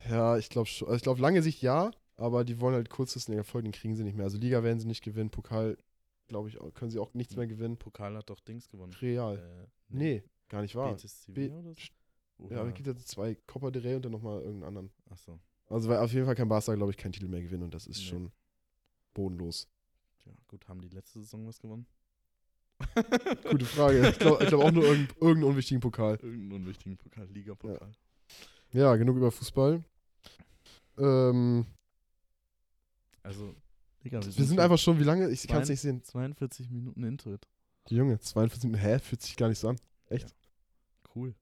Ja, 0.09 0.37
ich 0.37 0.49
glaube 0.49 0.67
schon. 0.67 0.87
Also 0.87 0.97
ich 0.97 1.03
glaube, 1.03 1.21
lange 1.21 1.41
Sicht 1.41 1.61
ja, 1.61 1.91
aber 2.17 2.43
die 2.43 2.59
wollen 2.59 2.75
halt 2.75 2.89
kurzfristig 2.89 3.35
Erfolg, 3.35 3.63
den 3.63 3.71
kriegen 3.71 3.95
sie 3.95 4.03
nicht 4.03 4.15
mehr. 4.15 4.25
Also 4.25 4.37
Liga 4.37 4.63
werden 4.63 4.79
sie 4.79 4.87
nicht 4.87 5.03
gewinnen, 5.03 5.29
Pokal, 5.29 5.77
glaube 6.27 6.49
ich, 6.49 6.57
können 6.73 6.91
sie 6.91 6.99
auch 6.99 7.13
nichts 7.13 7.35
mehr 7.35 7.47
gewinnen. 7.47 7.77
Pokal 7.77 8.15
hat 8.17 8.29
doch 8.29 8.39
Dings 8.39 8.69
gewonnen. 8.69 8.93
Real. 9.01 9.37
Äh, 9.37 9.67
nee, 9.89 10.23
gar 10.49 10.61
nicht 10.61 10.75
wahr. 10.75 10.91
Betis 10.93 11.23
Sevilla 11.23 11.55
oder 11.59 11.73
so? 11.73 12.49
Ja, 12.49 12.59
aber 12.59 12.69
es 12.69 12.75
gibt 12.75 12.87
jetzt 12.87 13.07
zwei 13.07 13.35
Copa 13.47 13.71
del 13.71 13.83
Rey 13.83 13.95
und 13.95 14.03
dann 14.05 14.11
nochmal 14.11 14.39
irgendeinen 14.41 14.63
anderen. 14.67 14.91
Achso, 15.09 15.39
Also 15.69 15.87
weil 15.89 15.99
auf 15.99 16.11
jeden 16.11 16.25
Fall 16.25 16.35
kann 16.35 16.49
Barca, 16.49 16.75
glaube 16.75 16.91
ich, 16.91 16.97
keinen 16.97 17.13
Titel 17.13 17.27
mehr 17.27 17.41
gewinnen 17.41 17.63
und 17.63 17.73
das 17.73 17.87
ist 17.87 17.99
Nee. 17.99 18.05
schon 18.05 18.31
bodenlos. 19.13 19.67
ja, 20.25 20.31
gut, 20.47 20.67
haben 20.67 20.81
die 20.81 20.89
letzte 20.89 21.19
Saison 21.19 21.45
was 21.47 21.59
gewonnen? 21.59 21.85
Gute 23.49 23.65
Frage. 23.65 24.09
Ich 24.09 24.19
glaube 24.19 24.45
glaub 24.45 24.63
auch 24.63 24.71
nur 24.71 24.83
irgendeinen 24.83 25.17
irgendeinen 25.21 25.43
unwichtigen 25.43 25.79
Pokal. 25.79 26.15
Irgendeinen 26.21 26.51
unwichtigen 26.63 26.97
Pokal, 26.97 27.27
Liga-Pokal. 27.27 27.91
Ja, 28.71 28.95
genug 28.95 29.15
über 29.17 29.31
Fußball. 29.31 29.83
Ähm, 30.97 31.65
Also, 33.23 33.55
Digga, 34.03 34.23
wir 34.23 34.45
sind 34.45 34.59
einfach 34.59 34.77
schon, 34.77 34.99
wie 34.99 35.03
lange? 35.03 35.29
Ich 35.29 35.47
kann 35.47 35.61
es 35.63 35.69
nicht 35.69 35.81
sehen. 35.81 36.03
42 36.03 36.69
Minuten 36.69 37.03
Introit. 37.03 37.47
Die 37.89 37.95
Junge, 37.95 38.19
42 38.19 38.65
Minuten. 38.69 38.83
Hä? 38.83 38.99
Fühlt 38.99 39.21
sich 39.21 39.35
gar 39.35 39.49
nicht 39.49 39.59
so 39.59 39.69
an. 39.69 39.79
Cool. 41.15 41.33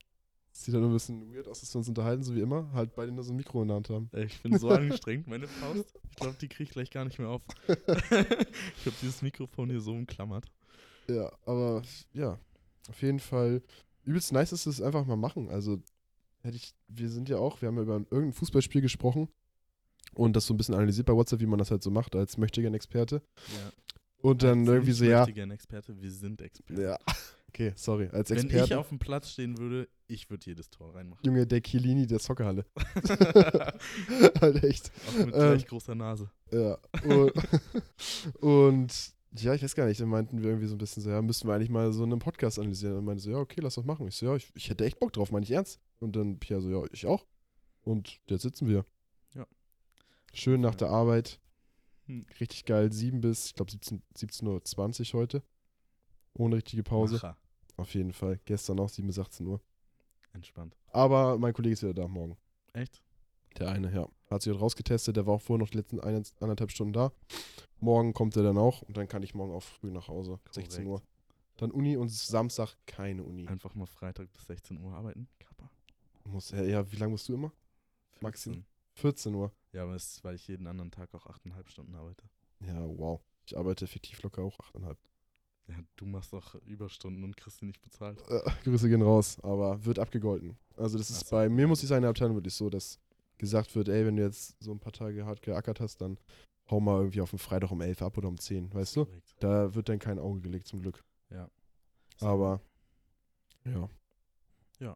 Sieht 0.53 0.73
dann 0.73 0.82
nur 0.82 0.89
ein 0.89 0.93
bisschen 0.93 1.34
weird 1.34 1.47
aus, 1.47 1.61
dass 1.61 1.73
wir 1.73 1.79
uns 1.79 1.88
unterhalten, 1.88 2.23
so 2.23 2.36
wie 2.36 2.41
immer. 2.41 2.71
Halt 2.73 2.93
beide 2.93 3.11
nur 3.11 3.23
so 3.23 3.32
ein 3.32 3.38
Mikro 3.38 3.61
in 3.61 3.69
der 3.69 3.75
Hand 3.75 3.89
haben. 3.89 4.09
Ey, 4.11 4.25
Ich 4.25 4.41
bin 4.41 4.57
so 4.59 4.69
angestrengt, 4.69 5.25
meine 5.27 5.47
Faust. 5.47 5.93
Ich 6.09 6.15
glaube, 6.17 6.38
die 6.41 6.49
kriege 6.49 6.63
ich 6.63 6.69
gleich 6.71 6.91
gar 6.91 7.05
nicht 7.05 7.19
mehr 7.19 7.29
auf. 7.29 7.41
ich 7.67 7.75
habe 7.77 8.95
dieses 9.01 9.21
Mikrofon 9.21 9.69
hier 9.69 9.79
so 9.79 9.91
umklammert. 9.93 10.45
Ja, 11.07 11.32
aber 11.45 11.82
ja, 12.13 12.38
auf 12.89 13.01
jeden 13.01 13.19
Fall 13.19 13.61
übelst 14.03 14.34
nice 14.34 14.51
ist 14.51 14.65
es 14.65 14.82
einfach 14.82 15.05
mal 15.05 15.15
machen. 15.15 15.49
Also 15.49 15.82
hätte 16.44 16.58
ich, 16.58 16.74
wir 16.88 17.10
sind 17.10 17.30
ja 17.30 17.38
auch, 17.38 17.62
wir 17.62 17.68
haben 17.68 17.78
ja 17.78 17.84
über 17.84 17.96
irgendein 17.96 18.34
Fußballspiel 18.34 18.82
gesprochen 18.82 19.30
und 20.14 20.36
das 20.36 20.46
so 20.46 20.54
ein 20.54 20.58
bisschen 20.58 20.76
analysiert 20.76 21.08
bei 21.08 21.14
WhatsApp, 21.14 21.39
wie 21.39 21.46
man 21.46 21.60
das 21.60 21.72
halt 21.72 21.84
so 21.84 21.92
macht 21.92 22.16
als 22.16 22.38
möchtegern 22.38 22.74
Experte. 22.74 23.22
Ja. 23.38 23.72
Und 24.22 24.44
dann 24.44 24.60
Als 24.60 24.70
irgendwie 24.70 24.92
so, 24.92 25.06
ja, 25.06 25.26
Experte, 25.26 26.00
wir 26.00 26.12
sind 26.12 26.42
Experten. 26.42 26.82
ja, 26.82 26.98
okay, 27.50 27.74
sorry, 27.76 28.08
als 28.12 28.30
Wenn 28.30 28.38
ich 28.38 28.44
Experte, 28.46 28.78
auf 28.80 28.89
dem 28.89 29.00
Platz 29.00 29.32
stehen 29.32 29.58
würde, 29.58 29.88
ich 30.08 30.30
würde 30.30 30.46
jedes 30.46 30.70
Tor 30.70 30.94
reinmachen. 30.94 31.24
Junge, 31.26 31.48
der 31.48 31.62
Chiellini 31.62 32.06
der 32.06 32.20
Soccerhalle. 32.20 32.66
halt 34.42 34.64
echt. 34.64 34.92
Auch 35.08 35.26
mit 35.26 35.28
Ähm, 35.28 35.32
gleich 35.32 35.66
großer 35.68 35.96
Nase. 35.96 36.30
Ja. 36.52 36.78
Und, 37.04 37.32
und 38.42 39.14
ja, 39.38 39.53
ich 39.53 39.63
weiß 39.63 39.75
gar 39.75 39.86
nicht, 39.86 39.99
dann 39.99 40.09
meinten 40.09 40.41
wir 40.41 40.49
irgendwie 40.49 40.67
so 40.67 40.75
ein 40.75 40.77
bisschen 40.77 41.03
so, 41.03 41.09
ja, 41.09 41.21
müssten 41.21 41.47
wir 41.47 41.55
eigentlich 41.55 41.69
mal 41.69 41.93
so 41.93 42.03
einen 42.03 42.19
Podcast 42.19 42.59
analysieren. 42.59 42.97
Und 42.97 43.05
meinte 43.05 43.23
so, 43.23 43.32
ja, 43.32 43.38
okay, 43.38 43.61
lass 43.61 43.75
das 43.75 43.86
machen. 43.86 44.07
Ich 44.07 44.15
so, 44.15 44.25
ja, 44.25 44.36
ich, 44.36 44.51
ich 44.55 44.69
hätte 44.69 44.86
echt 44.86 44.99
Bock 44.99 45.13
drauf, 45.13 45.32
meine 45.32 45.43
ich 45.43 45.51
ernst. 45.51 45.79
Und 45.99 46.15
dann 46.15 46.38
Pierre 46.39 46.61
so, 46.61 46.69
ja, 46.69 46.84
ich 46.91 47.05
auch. 47.05 47.25
Und 47.84 48.19
jetzt 48.27 48.41
sitzen 48.41 48.67
wir. 48.67 48.86
Ja. 49.34 49.47
Schön 50.34 50.59
nach 50.61 50.75
der 50.75 50.89
Arbeit. 50.89 51.39
Hm. 52.07 52.25
Richtig 52.39 52.65
geil, 52.65 52.91
7 52.91 53.21
bis, 53.21 53.47
ich 53.47 53.55
glaube, 53.55 53.71
17, 53.71 54.01
17.20 54.17 55.13
Uhr 55.13 55.21
heute. 55.21 55.43
Ohne 56.34 56.57
richtige 56.57 56.84
Pause. 56.84 57.15
Macher. 57.15 57.38
Auf 57.77 57.93
jeden 57.93 58.13
Fall. 58.13 58.39
Gestern 58.45 58.79
auch 58.79 58.89
7 58.89 59.07
bis 59.07 59.17
18 59.17 59.47
Uhr. 59.47 59.61
Entspannt. 60.34 60.75
Aber 60.88 61.38
mein 61.38 61.53
Kollege 61.53 61.73
ist 61.73 61.84
wieder 61.84 61.93
da 61.93 62.07
morgen. 62.07 62.38
Echt? 62.73 63.01
Der 63.60 63.70
eine, 63.70 63.93
ja. 63.93 64.08
Hat 64.30 64.41
sich 64.41 64.52
halt 64.52 64.62
rausgetestet, 64.62 65.16
der 65.18 65.26
war 65.26 65.36
auch 65.36 65.41
vorher 65.41 65.64
noch 65.64 65.70
die 65.70 65.78
letzten 65.78 65.99
eine, 65.99 66.24
anderthalb 66.39 66.72
Stunden 66.72 66.93
da. 66.93 67.12
Morgen 67.80 68.14
kommt 68.14 68.36
er 68.36 68.43
dann 68.43 68.58
auch 68.58 68.82
und 68.84 68.95
dann 68.95 69.08
kann 69.08 69.24
ich 69.24 69.34
morgen 69.34 69.52
auch 69.54 69.64
früh 69.64 69.91
nach 69.91 70.08
Hause. 70.08 70.39
16 70.52 70.86
Uhr. 70.86 71.02
Dann 71.58 71.72
Uni 71.72 71.97
und 71.97 72.10
Samstag 72.10 72.76
keine 72.86 73.24
Uni. 73.24 73.47
Einfach 73.47 73.76
mal 73.76 73.86
Freitag 73.86 74.32
bis 74.34 74.45
16 74.45 74.80
Uhr 74.80 74.93
arbeiten. 74.93 75.28
Kappa. 75.39 75.70
Muss, 76.26 76.52
ja, 76.52 76.64
ja, 76.64 76.91
wie 76.91 76.95
lange 76.95 77.12
musst 77.12 77.28
du 77.28 77.34
immer? 77.34 77.52
Maxim- 78.20 78.54
14. 78.54 78.66
14 78.93 79.36
Uhr. 79.36 79.52
Ja, 79.74 79.84
aber 79.84 79.95
es 79.95 80.16
ist, 80.16 80.24
weil 80.24 80.36
ich 80.36 80.47
jeden 80.47 80.68
anderen 80.68 80.91
Tag 80.91 81.14
auch 81.14 81.26
8,5 81.26 81.70
Stunden 81.70 81.95
arbeite. 81.95 82.24
Ja, 82.66 82.86
wow. 82.88 83.22
Ich 83.45 83.58
arbeite 83.58 83.86
effektiv 83.86 84.22
locker 84.24 84.43
auch 84.43 84.60
8,5. 84.60 84.95
Ja, 85.68 85.76
du 85.95 86.06
machst 86.06 86.34
doch 86.34 86.56
Überstunden 86.66 87.24
und 87.24 87.38
kriegst 87.38 87.62
die 87.62 87.66
nicht 87.66 87.82
bezahlt. 87.82 88.22
Äh, 88.30 88.41
Grüße 88.64 88.89
gehen 88.89 89.02
raus, 89.02 89.38
aber 89.41 89.84
wird 89.86 89.99
abgegolten. 89.99 90.58
Also 90.76 90.97
das 90.97 91.10
ist 91.10 91.28
so. 91.28 91.36
bei 91.36 91.47
mir, 91.49 91.68
muss 91.68 91.82
ich 91.82 91.89
sagen, 91.89 91.99
in 91.99 92.04
der 92.04 92.10
Abteilung 92.10 92.36
wirklich 92.36 92.54
so, 92.54 92.70
dass 92.70 92.99
gesagt 93.42 93.76
wird, 93.76 93.89
ey, 93.89 94.06
wenn 94.06 94.16
du 94.16 94.24
jetzt 94.24 94.56
so 94.64 94.72
ein 94.72 94.80
paar 94.80 94.94
Tage 94.94 95.26
hart 95.26 95.42
geackert 95.42 95.82
hast, 95.82 96.00
dann 96.00 96.18
hau 96.70 96.80
mal 96.80 97.00
irgendwie 97.00 97.20
auf 97.20 97.32
den 97.32 97.39
Freitag 97.39 97.72
um 97.72 97.82
11 97.82 98.02
ab 98.02 98.18
oder 98.18 98.30
um 98.30 98.39
10, 98.39 98.74
weißt 98.74 98.96
du? 98.96 99.06
Korrekt. 99.06 99.36
Da 99.42 99.76
wird 99.76 99.89
dann 99.89 100.00
kein 100.00 100.20
Auge 100.20 100.39
gelegt, 100.39 100.68
zum 100.68 100.82
Glück. 100.82 101.04
Aber, 102.22 102.62
ja. 103.66 103.89
Ja. 104.80 104.96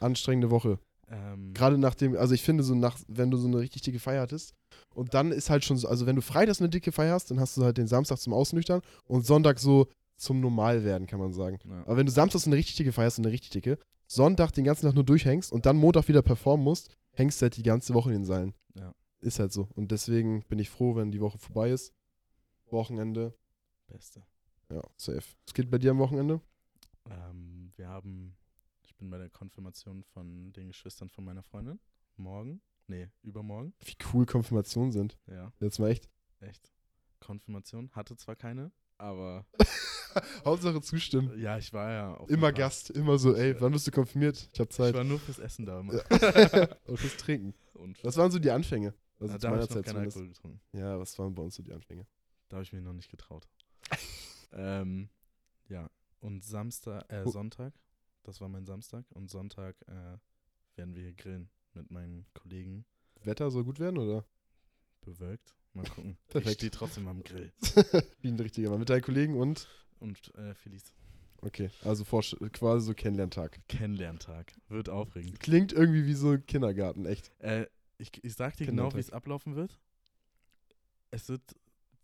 Anstrengende 0.00 0.50
Woche. 0.50 0.78
Ähm, 1.08 1.52
Gerade 1.52 1.78
nachdem, 1.78 2.16
also 2.16 2.34
ich 2.34 2.42
finde 2.42 2.62
so 2.62 2.74
nach, 2.74 2.98
wenn 3.08 3.30
du 3.30 3.36
so 3.36 3.48
eine 3.48 3.58
richtig 3.58 3.82
dicke 3.82 3.98
Feier 3.98 4.22
hattest 4.22 4.54
und 4.94 5.14
dann 5.14 5.32
ist 5.32 5.50
halt 5.50 5.64
schon 5.64 5.76
so, 5.76 5.88
also 5.88 6.06
wenn 6.06 6.16
du 6.16 6.22
freitags 6.22 6.60
eine 6.60 6.70
dicke 6.70 6.92
Feier 6.92 7.14
hast, 7.14 7.30
dann 7.30 7.40
hast 7.40 7.56
du 7.56 7.64
halt 7.64 7.76
den 7.76 7.86
Samstag 7.86 8.18
zum 8.18 8.32
Ausnüchtern 8.32 8.80
und 9.06 9.26
Sonntag 9.26 9.58
so, 9.58 9.88
zum 10.16 10.40
Normalwerden, 10.40 11.06
kann 11.06 11.18
man 11.18 11.32
sagen. 11.32 11.58
Ja. 11.64 11.80
Aber 11.80 11.96
wenn 11.96 12.06
du 12.06 12.12
Samstag 12.12 12.40
so 12.40 12.48
eine 12.48 12.56
richtig 12.56 12.76
dicke 12.76 12.92
feierst, 12.92 13.16
so 13.16 13.22
eine 13.22 13.32
richtig 13.32 13.50
dicke, 13.50 13.78
Sonntag 14.06 14.52
den 14.52 14.64
ganzen 14.64 14.86
Tag 14.86 14.94
nur 14.94 15.04
durchhängst 15.04 15.50
und 15.50 15.66
dann 15.66 15.76
Montag 15.76 16.06
wieder 16.06 16.22
performen 16.22 16.62
musst, 16.62 16.90
hängst 17.12 17.40
du 17.40 17.44
halt 17.44 17.56
die 17.56 17.62
ganze 17.62 17.94
Woche 17.94 18.10
in 18.10 18.20
den 18.20 18.24
Seilen. 18.24 18.54
Ja. 18.74 18.94
Ist 19.20 19.38
halt 19.38 19.52
so. 19.52 19.68
Und 19.74 19.92
deswegen 19.92 20.42
bin 20.44 20.58
ich 20.58 20.70
froh, 20.70 20.96
wenn 20.96 21.10
die 21.10 21.20
Woche 21.20 21.38
vorbei 21.38 21.70
ist. 21.70 21.94
Wochenende. 22.70 23.34
Beste. 23.86 24.24
Ja, 24.70 24.82
safe. 24.96 25.22
Was 25.44 25.54
geht 25.54 25.70
bei 25.70 25.78
dir 25.78 25.90
am 25.90 25.98
Wochenende? 25.98 26.40
Ähm, 27.08 27.72
wir 27.76 27.88
haben, 27.88 28.36
ich 28.82 28.96
bin 28.96 29.10
bei 29.10 29.18
der 29.18 29.28
Konfirmation 29.28 30.02
von 30.02 30.52
den 30.52 30.68
Geschwistern 30.68 31.10
von 31.10 31.24
meiner 31.24 31.42
Freundin. 31.42 31.78
Morgen. 32.16 32.62
Nee, 32.86 33.08
übermorgen. 33.22 33.74
Wie 33.84 33.96
cool 34.12 34.26
Konfirmationen 34.26 34.92
sind. 34.92 35.18
Ja. 35.26 35.52
Jetzt 35.60 35.78
mal 35.78 35.90
echt. 35.90 36.08
Echt. 36.40 36.72
Konfirmation. 37.20 37.90
Hatte 37.92 38.16
zwar 38.16 38.36
keine, 38.36 38.72
aber. 38.98 39.46
Hauptsache 40.44 40.80
zustimmen. 40.80 41.38
Ja, 41.38 41.58
ich 41.58 41.72
war 41.72 41.90
ja 41.90 42.16
auch. 42.16 42.28
Immer 42.28 42.52
Gast, 42.52 42.90
immer 42.90 43.18
so, 43.18 43.34
ey, 43.34 43.60
wann 43.60 43.72
bist 43.72 43.86
du 43.86 43.90
konfirmiert? 43.90 44.48
Ich 44.52 44.60
hab 44.60 44.72
Zeit. 44.72 44.90
Ich 44.90 44.96
war 44.96 45.04
nur 45.04 45.18
fürs 45.18 45.38
Essen 45.38 45.66
da. 45.66 45.80
Immer. 45.80 45.92
Und 46.86 46.98
fürs 46.98 47.16
Trinken. 47.16 47.54
Und 47.74 48.02
was 48.04 48.16
waren 48.16 48.30
so 48.30 48.38
die 48.38 48.50
Anfänge? 48.50 48.94
Also 49.18 49.34
ja, 49.34 49.38
da 49.38 49.48
habe 49.50 49.62
ich 49.62 49.70
noch 49.70 49.82
keinen 49.82 49.96
Alkohol 49.98 50.28
getrunken. 50.28 50.60
Ja, 50.72 50.98
was 50.98 51.18
waren 51.18 51.34
bei 51.34 51.42
uns 51.42 51.54
so 51.54 51.62
die 51.62 51.72
Anfänge? 51.72 52.06
Da 52.48 52.56
habe 52.56 52.64
ich 52.64 52.72
mir 52.72 52.82
noch 52.82 52.92
nicht 52.92 53.10
getraut. 53.10 53.48
ähm, 54.52 55.08
ja, 55.68 55.88
und 56.20 56.44
Samstag, 56.44 57.10
äh, 57.10 57.24
Sonntag, 57.28 57.72
das 58.24 58.40
war 58.40 58.48
mein 58.48 58.66
Samstag, 58.66 59.04
und 59.10 59.30
Sonntag 59.30 59.76
äh, 59.88 60.18
werden 60.76 60.94
wir 60.94 61.02
hier 61.02 61.14
grillen 61.14 61.50
mit 61.74 61.90
meinen 61.90 62.26
Kollegen. 62.34 62.84
Wetter 63.24 63.50
soll 63.50 63.64
gut 63.64 63.78
werden, 63.78 63.98
oder? 63.98 64.24
Bewölkt. 65.00 65.54
Mal 65.74 65.84
gucken. 65.86 66.18
Perfekt. 66.28 66.50
Ich 66.50 66.54
stehe 66.54 66.70
trotzdem 66.70 67.08
am 67.08 67.22
Grill. 67.22 67.52
Wie 68.20 68.28
ein 68.28 68.38
richtiger 68.38 68.70
Mann. 68.70 68.80
Mit 68.80 68.90
deinen 68.90 69.02
Kollegen 69.02 69.36
und? 69.36 69.68
Und 70.02 70.34
äh, 70.34 70.54
Felice. 70.54 70.92
Okay, 71.42 71.70
also 71.84 72.04
quasi 72.04 72.86
so 72.86 72.94
Kennenlerntag. 72.94 73.60
Kennenlerntag. 73.68 74.52
Wird 74.68 74.88
aufregend. 74.88 75.40
Klingt 75.40 75.72
irgendwie 75.72 76.06
wie 76.06 76.14
so 76.14 76.32
ein 76.32 76.46
Kindergarten, 76.46 77.06
echt. 77.06 77.32
Äh, 77.38 77.66
ich, 77.98 78.10
ich 78.22 78.34
sag 78.34 78.56
dir 78.56 78.66
genau, 78.66 78.92
wie 78.94 78.98
es 78.98 79.10
ablaufen 79.10 79.54
wird. 79.54 79.78
Es 81.10 81.28
wird, 81.28 81.42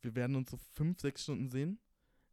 wir 0.03 0.14
werden 0.14 0.36
uns 0.36 0.51
so 0.51 0.59
fünf, 0.74 1.01
sechs 1.01 1.24
Stunden 1.24 1.51
sehen. 1.51 1.78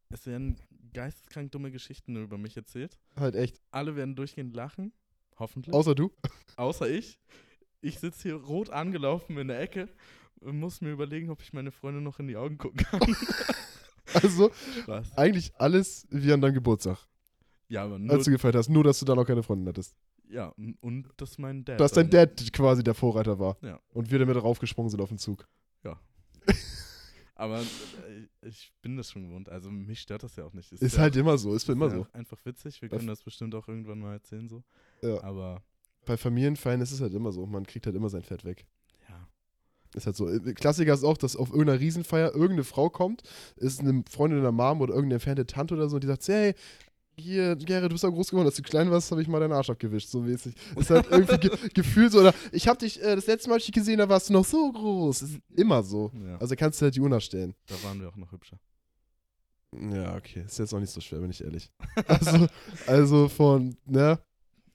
Es 0.09 0.28
werden 0.28 0.55
geisteskrank 0.93 1.51
dumme 1.51 1.72
Geschichten 1.72 2.16
über 2.16 2.38
mich 2.38 2.57
erzählt. 2.57 2.99
Halt 3.16 3.36
echt. 3.36 3.59
Alle 3.72 3.95
werden 3.95 4.16
durchgehend 4.16 4.53
lachen. 4.53 4.93
Hoffentlich. 5.38 5.74
Außer 5.74 5.95
du? 5.95 6.11
Außer 6.57 6.88
ich. 6.88 7.20
Ich 7.82 7.99
sitze 7.99 8.24
hier 8.24 8.36
rot 8.36 8.70
angelaufen 8.70 9.38
in 9.38 9.47
der 9.47 9.59
Ecke 9.59 9.89
und 10.39 10.59
muss 10.59 10.82
mir 10.82 10.91
überlegen, 10.91 11.30
ob 11.30 11.41
ich 11.41 11.53
meine 11.53 11.72
Freunde 11.72 12.01
noch 12.01 12.20
in 12.20 12.28
die 12.28 12.38
Augen 12.38 12.57
gucken 12.57 12.86
kann. 12.86 13.01
also, 14.16 14.51
Was? 14.86 15.18
eigentlich 15.18 15.53
alles 15.55 16.07
wie 16.09 16.32
an 16.32 16.41
deinem 16.41 16.55
Geburtstag. 16.55 16.97
Ja, 17.68 17.84
aber 17.84 17.99
nur. 17.99 18.13
Als 18.13 18.26
du 18.26 18.32
gefeiert 18.32 18.55
hast, 18.55 18.70
nur 18.70 18.84
dass 18.84 18.99
du 18.99 19.05
da 19.05 19.16
noch 19.16 19.26
keine 19.26 19.43
Freundin 19.43 19.68
hattest. 19.68 19.95
Ja, 20.30 20.53
und 20.82 21.07
dass 21.18 21.38
mein 21.38 21.63
Dad. 21.66 21.80
Dass 21.80 21.91
dein 21.91 22.09
Dad 22.09 22.51
quasi 22.53 22.84
der 22.84 22.93
Vorreiter 22.93 23.39
war. 23.39 23.57
Ja. 23.61 23.80
Und 23.93 24.11
wir 24.11 24.20
damit 24.20 24.41
raufgesprungen 24.41 24.89
sind 24.89 25.01
auf 25.01 25.09
den 25.09 25.18
Zug. 25.18 25.47
Ja. 25.84 25.99
Aber 27.36 27.59
äh, 27.59 28.28
ich 28.41 28.74
bin 28.82 28.95
das 28.95 29.11
schon 29.11 29.24
gewohnt. 29.24 29.49
Also 29.49 29.70
mich 29.70 30.01
stört 30.01 30.24
das 30.24 30.36
ja 30.36 30.45
auch 30.45 30.53
nicht. 30.53 30.72
Ist, 30.72 30.97
halt 30.97 31.16
immer 31.16 31.38
so, 31.38 31.53
ist 31.53 31.70
immer 31.70 31.89
so. 31.89 32.07
Einfach 32.13 32.43
witzig. 32.45 32.82
Wir 32.82 32.89
können 32.89 33.07
das 33.07 33.24
bestimmt 33.24 33.53
auch 33.55 33.68
irgendwann 33.68 33.99
mal 33.99 34.13
erzählen 34.13 34.47
so. 34.47 34.63
Ja. 35.01 35.22
Aber 35.22 35.61
bei 36.05 36.18
Familienfeiern 36.18 36.82
ist 36.82 36.91
es 36.91 37.01
halt 37.01 37.13
immer 37.13 37.32
so. 37.32 37.45
Man 37.45 37.66
kriegt 37.66 37.86
halt 37.86 37.95
immer 37.95 38.09
sein 38.09 38.24
Fett 38.24 38.45
weg. 38.45 38.66
Ist 39.96 40.06
halt 40.06 40.16
so. 40.16 40.30
Äh, 40.30 40.54
Klassiker 40.54 40.93
ist 40.93 41.04
auch, 41.04 41.18
dass 41.18 41.36
auf 41.36 41.50
irgendeiner 41.50 41.80
Riesenfeier 41.80 42.34
irgendeine 42.34 42.64
Frau 42.64 42.89
kommt, 42.89 43.24
ist 43.56 43.80
eine 43.80 44.04
Freundin 44.10 44.41
der 44.41 44.52
Mom 44.52 44.82
oder 44.82 44.93
irgendeine 44.93 45.16
entfernte 45.16 45.46
Tante 45.46 45.74
oder 45.74 45.89
so, 45.89 45.96
und 45.96 46.04
die 46.04 46.08
sagt, 46.08 46.28
hey, 46.28 46.54
hier, 47.18 47.56
Gerrit, 47.56 47.89
du 47.89 47.96
bist 47.96 48.04
auch 48.04 48.12
groß 48.12 48.30
geworden, 48.30 48.48
als 48.48 48.58
du 48.58 48.62
klein 48.62 48.91
warst, 48.91 49.10
habe 49.12 49.22
ich 49.22 49.28
mal 49.28 49.39
deinen 49.39 49.54
Arsch 49.54 49.70
abgewischt, 49.70 50.10
so 50.10 50.20
mäßig. 50.20 50.54
Ist 50.76 50.89
halt 50.89 51.08
irgendwie 51.10 51.38
ge 51.38 51.52
Gefühl 51.74 52.12
so, 52.12 52.20
oder 52.20 52.34
ich 52.52 52.68
habe 52.68 52.78
dich, 52.78 53.02
äh, 53.02 53.16
das 53.16 53.28
letzte 53.28 53.50
Mal, 53.50 53.56
als 53.56 53.64
ich 53.64 53.72
dich 53.72 53.76
gesehen 53.76 54.02
habe, 54.02 54.10
warst 54.10 54.30
du 54.30 54.34
noch 54.34 54.46
so 54.46 54.72
groß. 54.72 55.22
Ist 55.22 55.39
immer 55.56 55.82
so. 55.84 56.12
Ja. 56.14 56.38
Also 56.38 56.56
kannst 56.56 56.82
du 56.82 56.84
halt 56.84 56.96
die 56.96 57.00
Una 57.00 57.20
stellen. 57.22 57.56
Da 57.68 57.76
waren 57.84 58.02
wir 58.02 58.10
auch 58.10 58.18
noch 58.18 58.32
hübscher. 58.32 58.60
Ja, 59.93 60.16
okay. 60.16 60.43
Ist 60.46 60.60
jetzt 60.60 60.74
auch 60.74 60.80
nicht 60.80 60.91
so 60.91 61.02
schwer, 61.02 61.20
bin 61.20 61.32
ich 61.32 61.43
ehrlich. 61.43 61.72
Also, 62.08 62.48
also 62.88 63.30
von, 63.30 63.78
ne, 63.86 64.20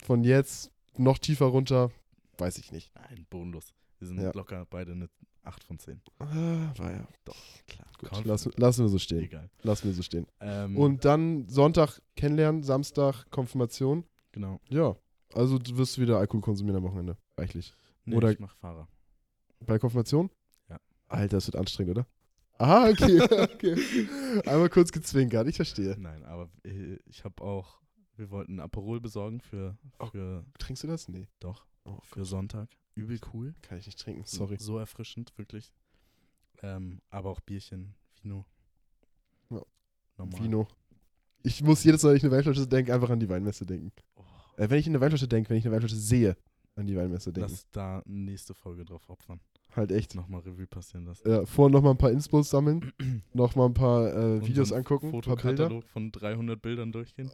von 0.03 0.25
jetzt 0.25 0.71
noch 0.97 1.18
tiefer 1.18 1.47
runter, 1.47 1.91
weiß 2.39 2.59
ich 2.59 2.73
nicht. 2.73 2.91
Nein, 2.95 3.27
bodenlos. 3.29 3.75
Wir 4.01 4.09
sind 4.09 4.20
ja. 4.20 4.32
locker 4.32 4.66
beide 4.68 4.92
eine 4.92 5.09
8 5.42 5.62
von 5.62 5.78
10. 5.78 6.01
Ah, 6.18 6.72
war 6.76 6.90
ja. 6.90 7.07
Doch, 7.24 7.36
klar. 7.66 7.86
Gut, 7.98 8.24
lass, 8.24 8.48
lassen 8.57 8.84
wir 8.84 8.88
so 8.88 8.98
stehen. 8.98 9.24
Egal. 9.24 9.51
Lassen 9.62 9.84
wir 9.84 9.92
so 9.92 10.03
stehen. 10.03 10.26
Ähm, 10.40 10.76
Und 10.76 11.05
dann 11.05 11.46
Sonntag 11.48 12.01
kennenlernen, 12.16 12.62
Samstag 12.62 13.30
Konfirmation. 13.30 14.05
Genau. 14.32 14.59
Ja, 14.68 14.96
also 15.34 15.59
du 15.59 15.76
wirst 15.76 15.98
wieder 15.98 16.18
Alkohol 16.18 16.40
konsumieren 16.40 16.78
am 16.78 16.84
Wochenende, 16.84 17.16
reichlich. 17.36 17.74
Nee, 18.07 18.16
oder 18.16 18.30
ich 18.30 18.38
mach 18.38 18.57
Fahrer. 18.57 18.88
Bei 19.66 19.78
Konfirmation? 19.78 20.30
Ja. 20.68 20.78
Alter, 21.09 21.36
das 21.36 21.46
wird 21.46 21.57
anstrengend, 21.57 21.98
oder? 21.98 22.07
Aha, 22.59 22.88
okay, 22.88 23.20
okay. 23.42 24.09
Einmal 24.46 24.70
kurz 24.70 24.92
gezwinkert, 24.92 25.46
ich 25.46 25.57
verstehe. 25.57 25.96
Nein, 25.98 26.24
aber 26.24 26.51
äh, 26.64 26.96
ich 27.07 27.24
habe 27.24 27.42
auch, 27.42 27.80
wir 28.16 28.30
wollten 28.30 28.61
Aperol 28.61 29.01
besorgen 29.01 29.40
für, 29.40 29.76
für 30.11 30.44
oh, 30.46 30.53
Trinkst 30.59 30.84
du 30.84 30.86
das? 30.86 31.09
Nee. 31.09 31.28
Doch, 31.38 31.66
oh, 31.84 31.98
für 32.03 32.24
Sonntag. 32.24 32.68
Übel 33.01 33.18
cool. 33.32 33.55
Kann 33.62 33.78
ich 33.78 33.86
nicht 33.86 33.98
trinken, 33.98 34.24
sorry. 34.24 34.57
So 34.59 34.78
erfrischend, 34.78 35.36
wirklich. 35.36 35.72
Ähm, 36.62 37.01
aber 37.11 37.30
auch 37.30 37.40
Bierchen, 37.40 37.94
Vino. 38.20 38.46
Ja. 39.51 39.62
Normal. 40.18 40.42
Vino. 40.42 40.68
Ich 41.42 41.62
muss 41.62 41.82
jedes 41.84 42.03
Mal, 42.03 42.11
wenn 42.11 42.16
ich 42.18 42.24
eine 42.24 42.32
Weinflasche 42.32 42.66
denke, 42.66 42.92
einfach 42.94 43.11
an 43.11 43.20
die 43.20 43.28
Weinmesse 43.28 43.64
denken. 43.64 43.92
Oh. 44.16 44.22
Äh, 44.57 44.68
wenn 44.68 44.78
ich 44.78 44.86
eine 44.86 45.01
Weinflasche 45.01 45.28
denke, 45.28 45.51
wenn 45.51 45.57
ich 45.57 45.64
eine 45.64 45.72
Weinflasche 45.74 45.96
sehe, 45.96 46.36
an 46.76 46.86
die 46.86 46.96
Weinmesse 46.96 47.32
denken. 47.32 47.51
Lass 47.51 47.70
da 47.70 48.03
nächste 48.07 48.55
Folge 48.55 48.84
drauf 48.84 49.09
opfern. 49.09 49.40
Halt 49.74 49.92
echt. 49.92 50.14
Nochmal 50.14 50.40
Revue 50.40 50.66
passieren 50.66 51.07
lassen. 51.07 51.28
Ja, 51.28 51.46
vorher 51.46 51.72
nochmal 51.72 51.92
ein 51.92 51.98
paar 51.98 52.11
Inspos 52.11 52.51
sammeln, 52.51 52.92
nochmal 53.32 53.66
ein 53.66 53.74
paar 53.74 54.12
äh, 54.14 54.46
Videos 54.46 54.72
angucken. 54.72 55.11
Fotokatalog 55.11 55.84
von 55.86 56.11
300 56.11 56.61
Bildern 56.61 56.92
durchgehen. 56.92 57.30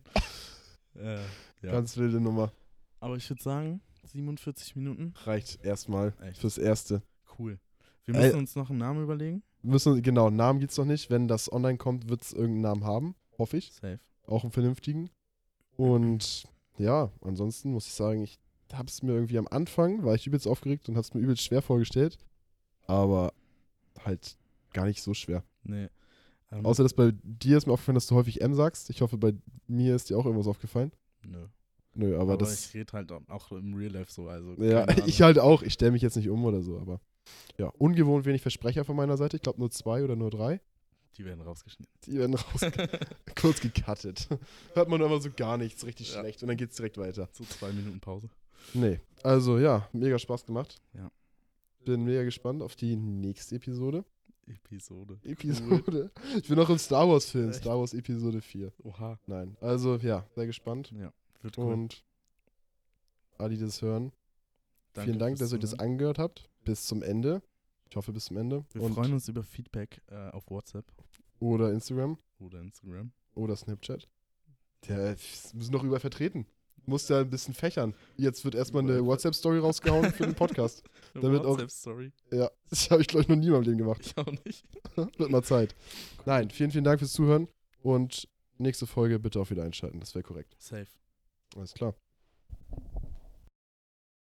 äh, 0.95 1.17
ja. 1.63 1.73
Ganz 1.73 1.97
wilde 1.97 2.21
Nummer. 2.21 2.53
Aber 3.01 3.17
ich 3.17 3.29
würde 3.31 3.43
sagen, 3.43 3.81
47 4.07 4.77
Minuten. 4.77 5.15
Reicht 5.25 5.65
erstmal 5.65 6.13
fürs 6.35 6.59
Erste. 6.59 7.03
Cool. 7.39 7.59
Wir 8.05 8.15
müssen 8.15 8.37
äh, 8.37 8.39
uns 8.39 8.55
noch 8.55 8.71
einen 8.71 8.79
Namen 8.79 9.03
überlegen. 9.03 9.43
Müssen, 9.63 10.01
genau, 10.03 10.29
einen 10.29 10.37
Namen 10.37 10.61
gibt 10.61 10.73
es 10.73 10.79
noch 10.79 10.85
nicht. 10.85 11.11
Wenn 11.11 11.29
das 11.29 11.53
online 11.53 11.77
kommt, 11.77 12.09
wird 12.09 12.23
es 12.23 12.33
irgendeinen 12.33 12.63
Namen 12.63 12.85
haben. 12.85 13.15
Hoffe 13.37 13.57
ich. 13.57 13.73
Safe. 13.73 13.99
Auch 14.27 14.45
einen 14.45 14.53
vernünftigen. 14.53 15.11
Und 15.77 16.45
ja, 16.79 17.11
ansonsten 17.21 17.73
muss 17.73 17.87
ich 17.87 17.95
sagen, 17.95 18.23
ich 18.23 18.39
habe 18.73 18.89
es 18.89 19.03
mir 19.03 19.13
irgendwie 19.13 19.39
am 19.39 19.49
Anfang, 19.49 20.05
war 20.05 20.15
ich 20.15 20.27
übelst 20.27 20.47
aufgeregt 20.47 20.89
und 20.89 20.95
habe 20.95 21.03
es 21.03 21.15
mir 21.15 21.21
übelst 21.21 21.43
schwer 21.43 21.63
vorgestellt. 21.63 22.19
Aber 22.87 23.33
halt 24.05 24.37
gar 24.73 24.87
nicht 24.87 25.03
so 25.03 25.15
schwer. 25.15 25.43
Nee. 25.65 25.89
Um, 26.51 26.59
ähm, 26.59 26.67
Außer, 26.67 26.83
dass 26.83 26.95
bei 26.95 27.13
dir 27.23 27.57
ist 27.59 27.67
mir 27.67 27.73
aufgefallen, 27.73 27.97
dass 27.97 28.07
du 28.07 28.15
häufig 28.15 28.41
M 28.41 28.55
sagst. 28.55 28.91
Ich 28.91 29.03
hoffe, 29.03 29.19
bei 29.19 29.35
mir 29.67 29.97
ist 29.97 30.11
dir 30.11 30.19
auch 30.19 30.27
irgendwas 30.27 30.47
aufgefallen. 30.47 30.93
Nö. 31.25 31.49
Nö, 31.97 32.15
aber, 32.15 32.35
aber 32.35 32.37
das. 32.37 32.67
Ich 32.67 32.75
rede 32.75 32.93
halt 32.93 33.11
auch 33.11 33.53
im 33.53 33.75
Real 33.75 33.93
Life 33.93 34.13
so. 34.13 34.29
Also 34.29 34.55
ja, 34.63 34.87
ich 35.07 35.23
halt 35.23 35.39
auch. 35.39 35.63
Ich 35.63 35.73
stelle 35.73 35.93
mich 35.93 36.03
jetzt 36.03 36.17
nicht 36.17 36.29
um 36.29 36.45
oder 36.45 36.63
so, 36.63 36.79
aber. 36.79 37.01
Ja, 37.59 37.69
ungewohnt 37.79 38.25
wenig 38.25 38.43
Versprecher 38.43 38.85
von 38.85 38.95
meiner 38.95 39.17
Seite. 39.17 39.37
Ich 39.37 39.43
glaube 39.43 39.59
nur 39.59 39.71
zwei 39.71 40.05
oder 40.05 40.15
nur 40.15 40.31
drei. 40.31 40.61
Die 41.17 41.25
werden 41.25 41.41
rausgeschnitten. 41.41 41.93
Die 42.05 42.19
werden 42.19 42.35
raus 42.35 42.61
kurz 43.41 43.61
gecuttet. 43.61 44.29
Hört 44.75 44.89
man 44.89 45.03
aber 45.03 45.21
so 45.21 45.31
gar 45.35 45.57
nichts, 45.57 45.85
richtig 45.87 46.13
ja. 46.13 46.21
schlecht. 46.21 46.43
Und 46.43 46.49
dann 46.49 46.59
geht 46.59 46.71
es 46.71 46.77
direkt 46.77 46.99
weiter. 46.99 47.29
So 47.33 47.45
zwei 47.45 47.73
Minuten 47.73 47.99
Pause. 48.01 48.29
Nee. 48.75 49.01
Also 49.23 49.59
ja, 49.59 49.89
mega 49.93 50.19
Spaß 50.19 50.45
gemacht. 50.45 50.81
Ja. 50.93 51.11
Bin 51.85 52.05
mega 52.05 52.23
gespannt 52.23 52.63
auf 52.63 52.77
die 52.77 52.97
nächste 52.97 53.57
Episode. 53.57 54.05
Episode. 54.47 55.19
Episode. 55.25 55.83
Cool. 55.87 56.11
Ich 56.37 56.49
bin 56.49 56.57
noch 56.57 56.69
im 56.69 56.79
Star 56.79 57.09
Wars-Film, 57.09 57.53
Star 57.53 57.79
Wars 57.79 57.95
Episode 57.95 58.41
4. 58.41 58.73
Oha. 58.85 59.19
Nein. 59.27 59.57
Also 59.61 59.97
ja, 59.97 60.27
sehr 60.35 60.47
gespannt. 60.47 60.93
Ja, 61.01 61.13
wird 61.43 61.59
cool. 61.59 61.73
Und 61.73 62.05
alle, 63.39 63.55
die 63.55 63.61
das 63.61 63.83
hören, 63.83 64.13
Danke 64.93 65.11
vielen 65.11 65.19
Dank, 65.19 65.39
dass 65.39 65.53
ihr 65.53 65.59
das 65.59 65.79
angehört 65.79 66.19
habt. 66.19 66.49
Bis 66.65 66.87
zum 66.87 67.03
Ende. 67.03 67.43
Ich 67.89 67.97
hoffe, 67.97 68.13
bis 68.13 68.25
zum 68.27 68.37
Ende. 68.37 68.65
Wir 68.73 68.83
Und 68.83 68.95
freuen 68.95 69.13
uns 69.13 69.29
über 69.29 69.43
Feedback 69.43 70.03
äh, 70.09 70.31
auf 70.31 70.51
WhatsApp. 70.51 70.85
Oder 71.39 71.71
Instagram. 71.73 72.19
Oder 72.39 72.61
Instagram. 72.61 73.13
Oder 73.35 73.57
Snapchat. 73.57 74.09
Ja, 74.87 74.97
wir 74.97 75.17
müssen 75.55 75.73
doch 75.73 75.85
über 75.85 76.01
vertreten. 76.01 76.47
Muss 76.87 77.09
ja 77.09 77.21
ein 77.21 77.31
bisschen 77.31 77.53
fächern. 77.53 77.95
Jetzt 78.17 78.45
wird 78.45 78.55
erstmal 78.55 78.83
eine 78.83 79.05
WhatsApp-Story 79.05 79.59
rausgehauen 79.59 80.13
für 80.13 80.25
den 80.25 80.35
Podcast. 80.37 80.85
WhatsApp-Story? 81.15 82.13
Ja, 82.33 82.51
das 82.71 82.91
habe 82.91 83.03
ich, 83.03 83.09
glaube 83.09 83.23
ich, 83.23 83.29
noch 83.29 83.37
nie 83.37 83.47
in 83.47 83.53
meinem 83.53 83.63
Leben 83.63 83.79
gemacht. 83.79 84.01
Ich 84.05 84.17
auch 84.17 84.33
nicht. 84.45 84.65
wird 84.97 85.31
mal 85.31 85.43
Zeit. 85.43 85.75
Nein, 86.25 86.51
vielen, 86.51 86.71
vielen 86.71 86.85
Dank 86.85 87.01
fürs 87.01 87.13
Zuhören. 87.13 87.49
Und 87.83 88.29
nächste 88.59 88.87
Folge 88.87 89.19
bitte 89.19 89.41
auch 89.41 89.51
wieder 89.51 89.65
einschalten. 89.65 90.01
Das 90.01 90.15
wäre 90.15 90.23
korrekt. 90.23 90.55
Safe. 90.59 90.87
Alles 91.55 91.75
klar. 91.75 91.95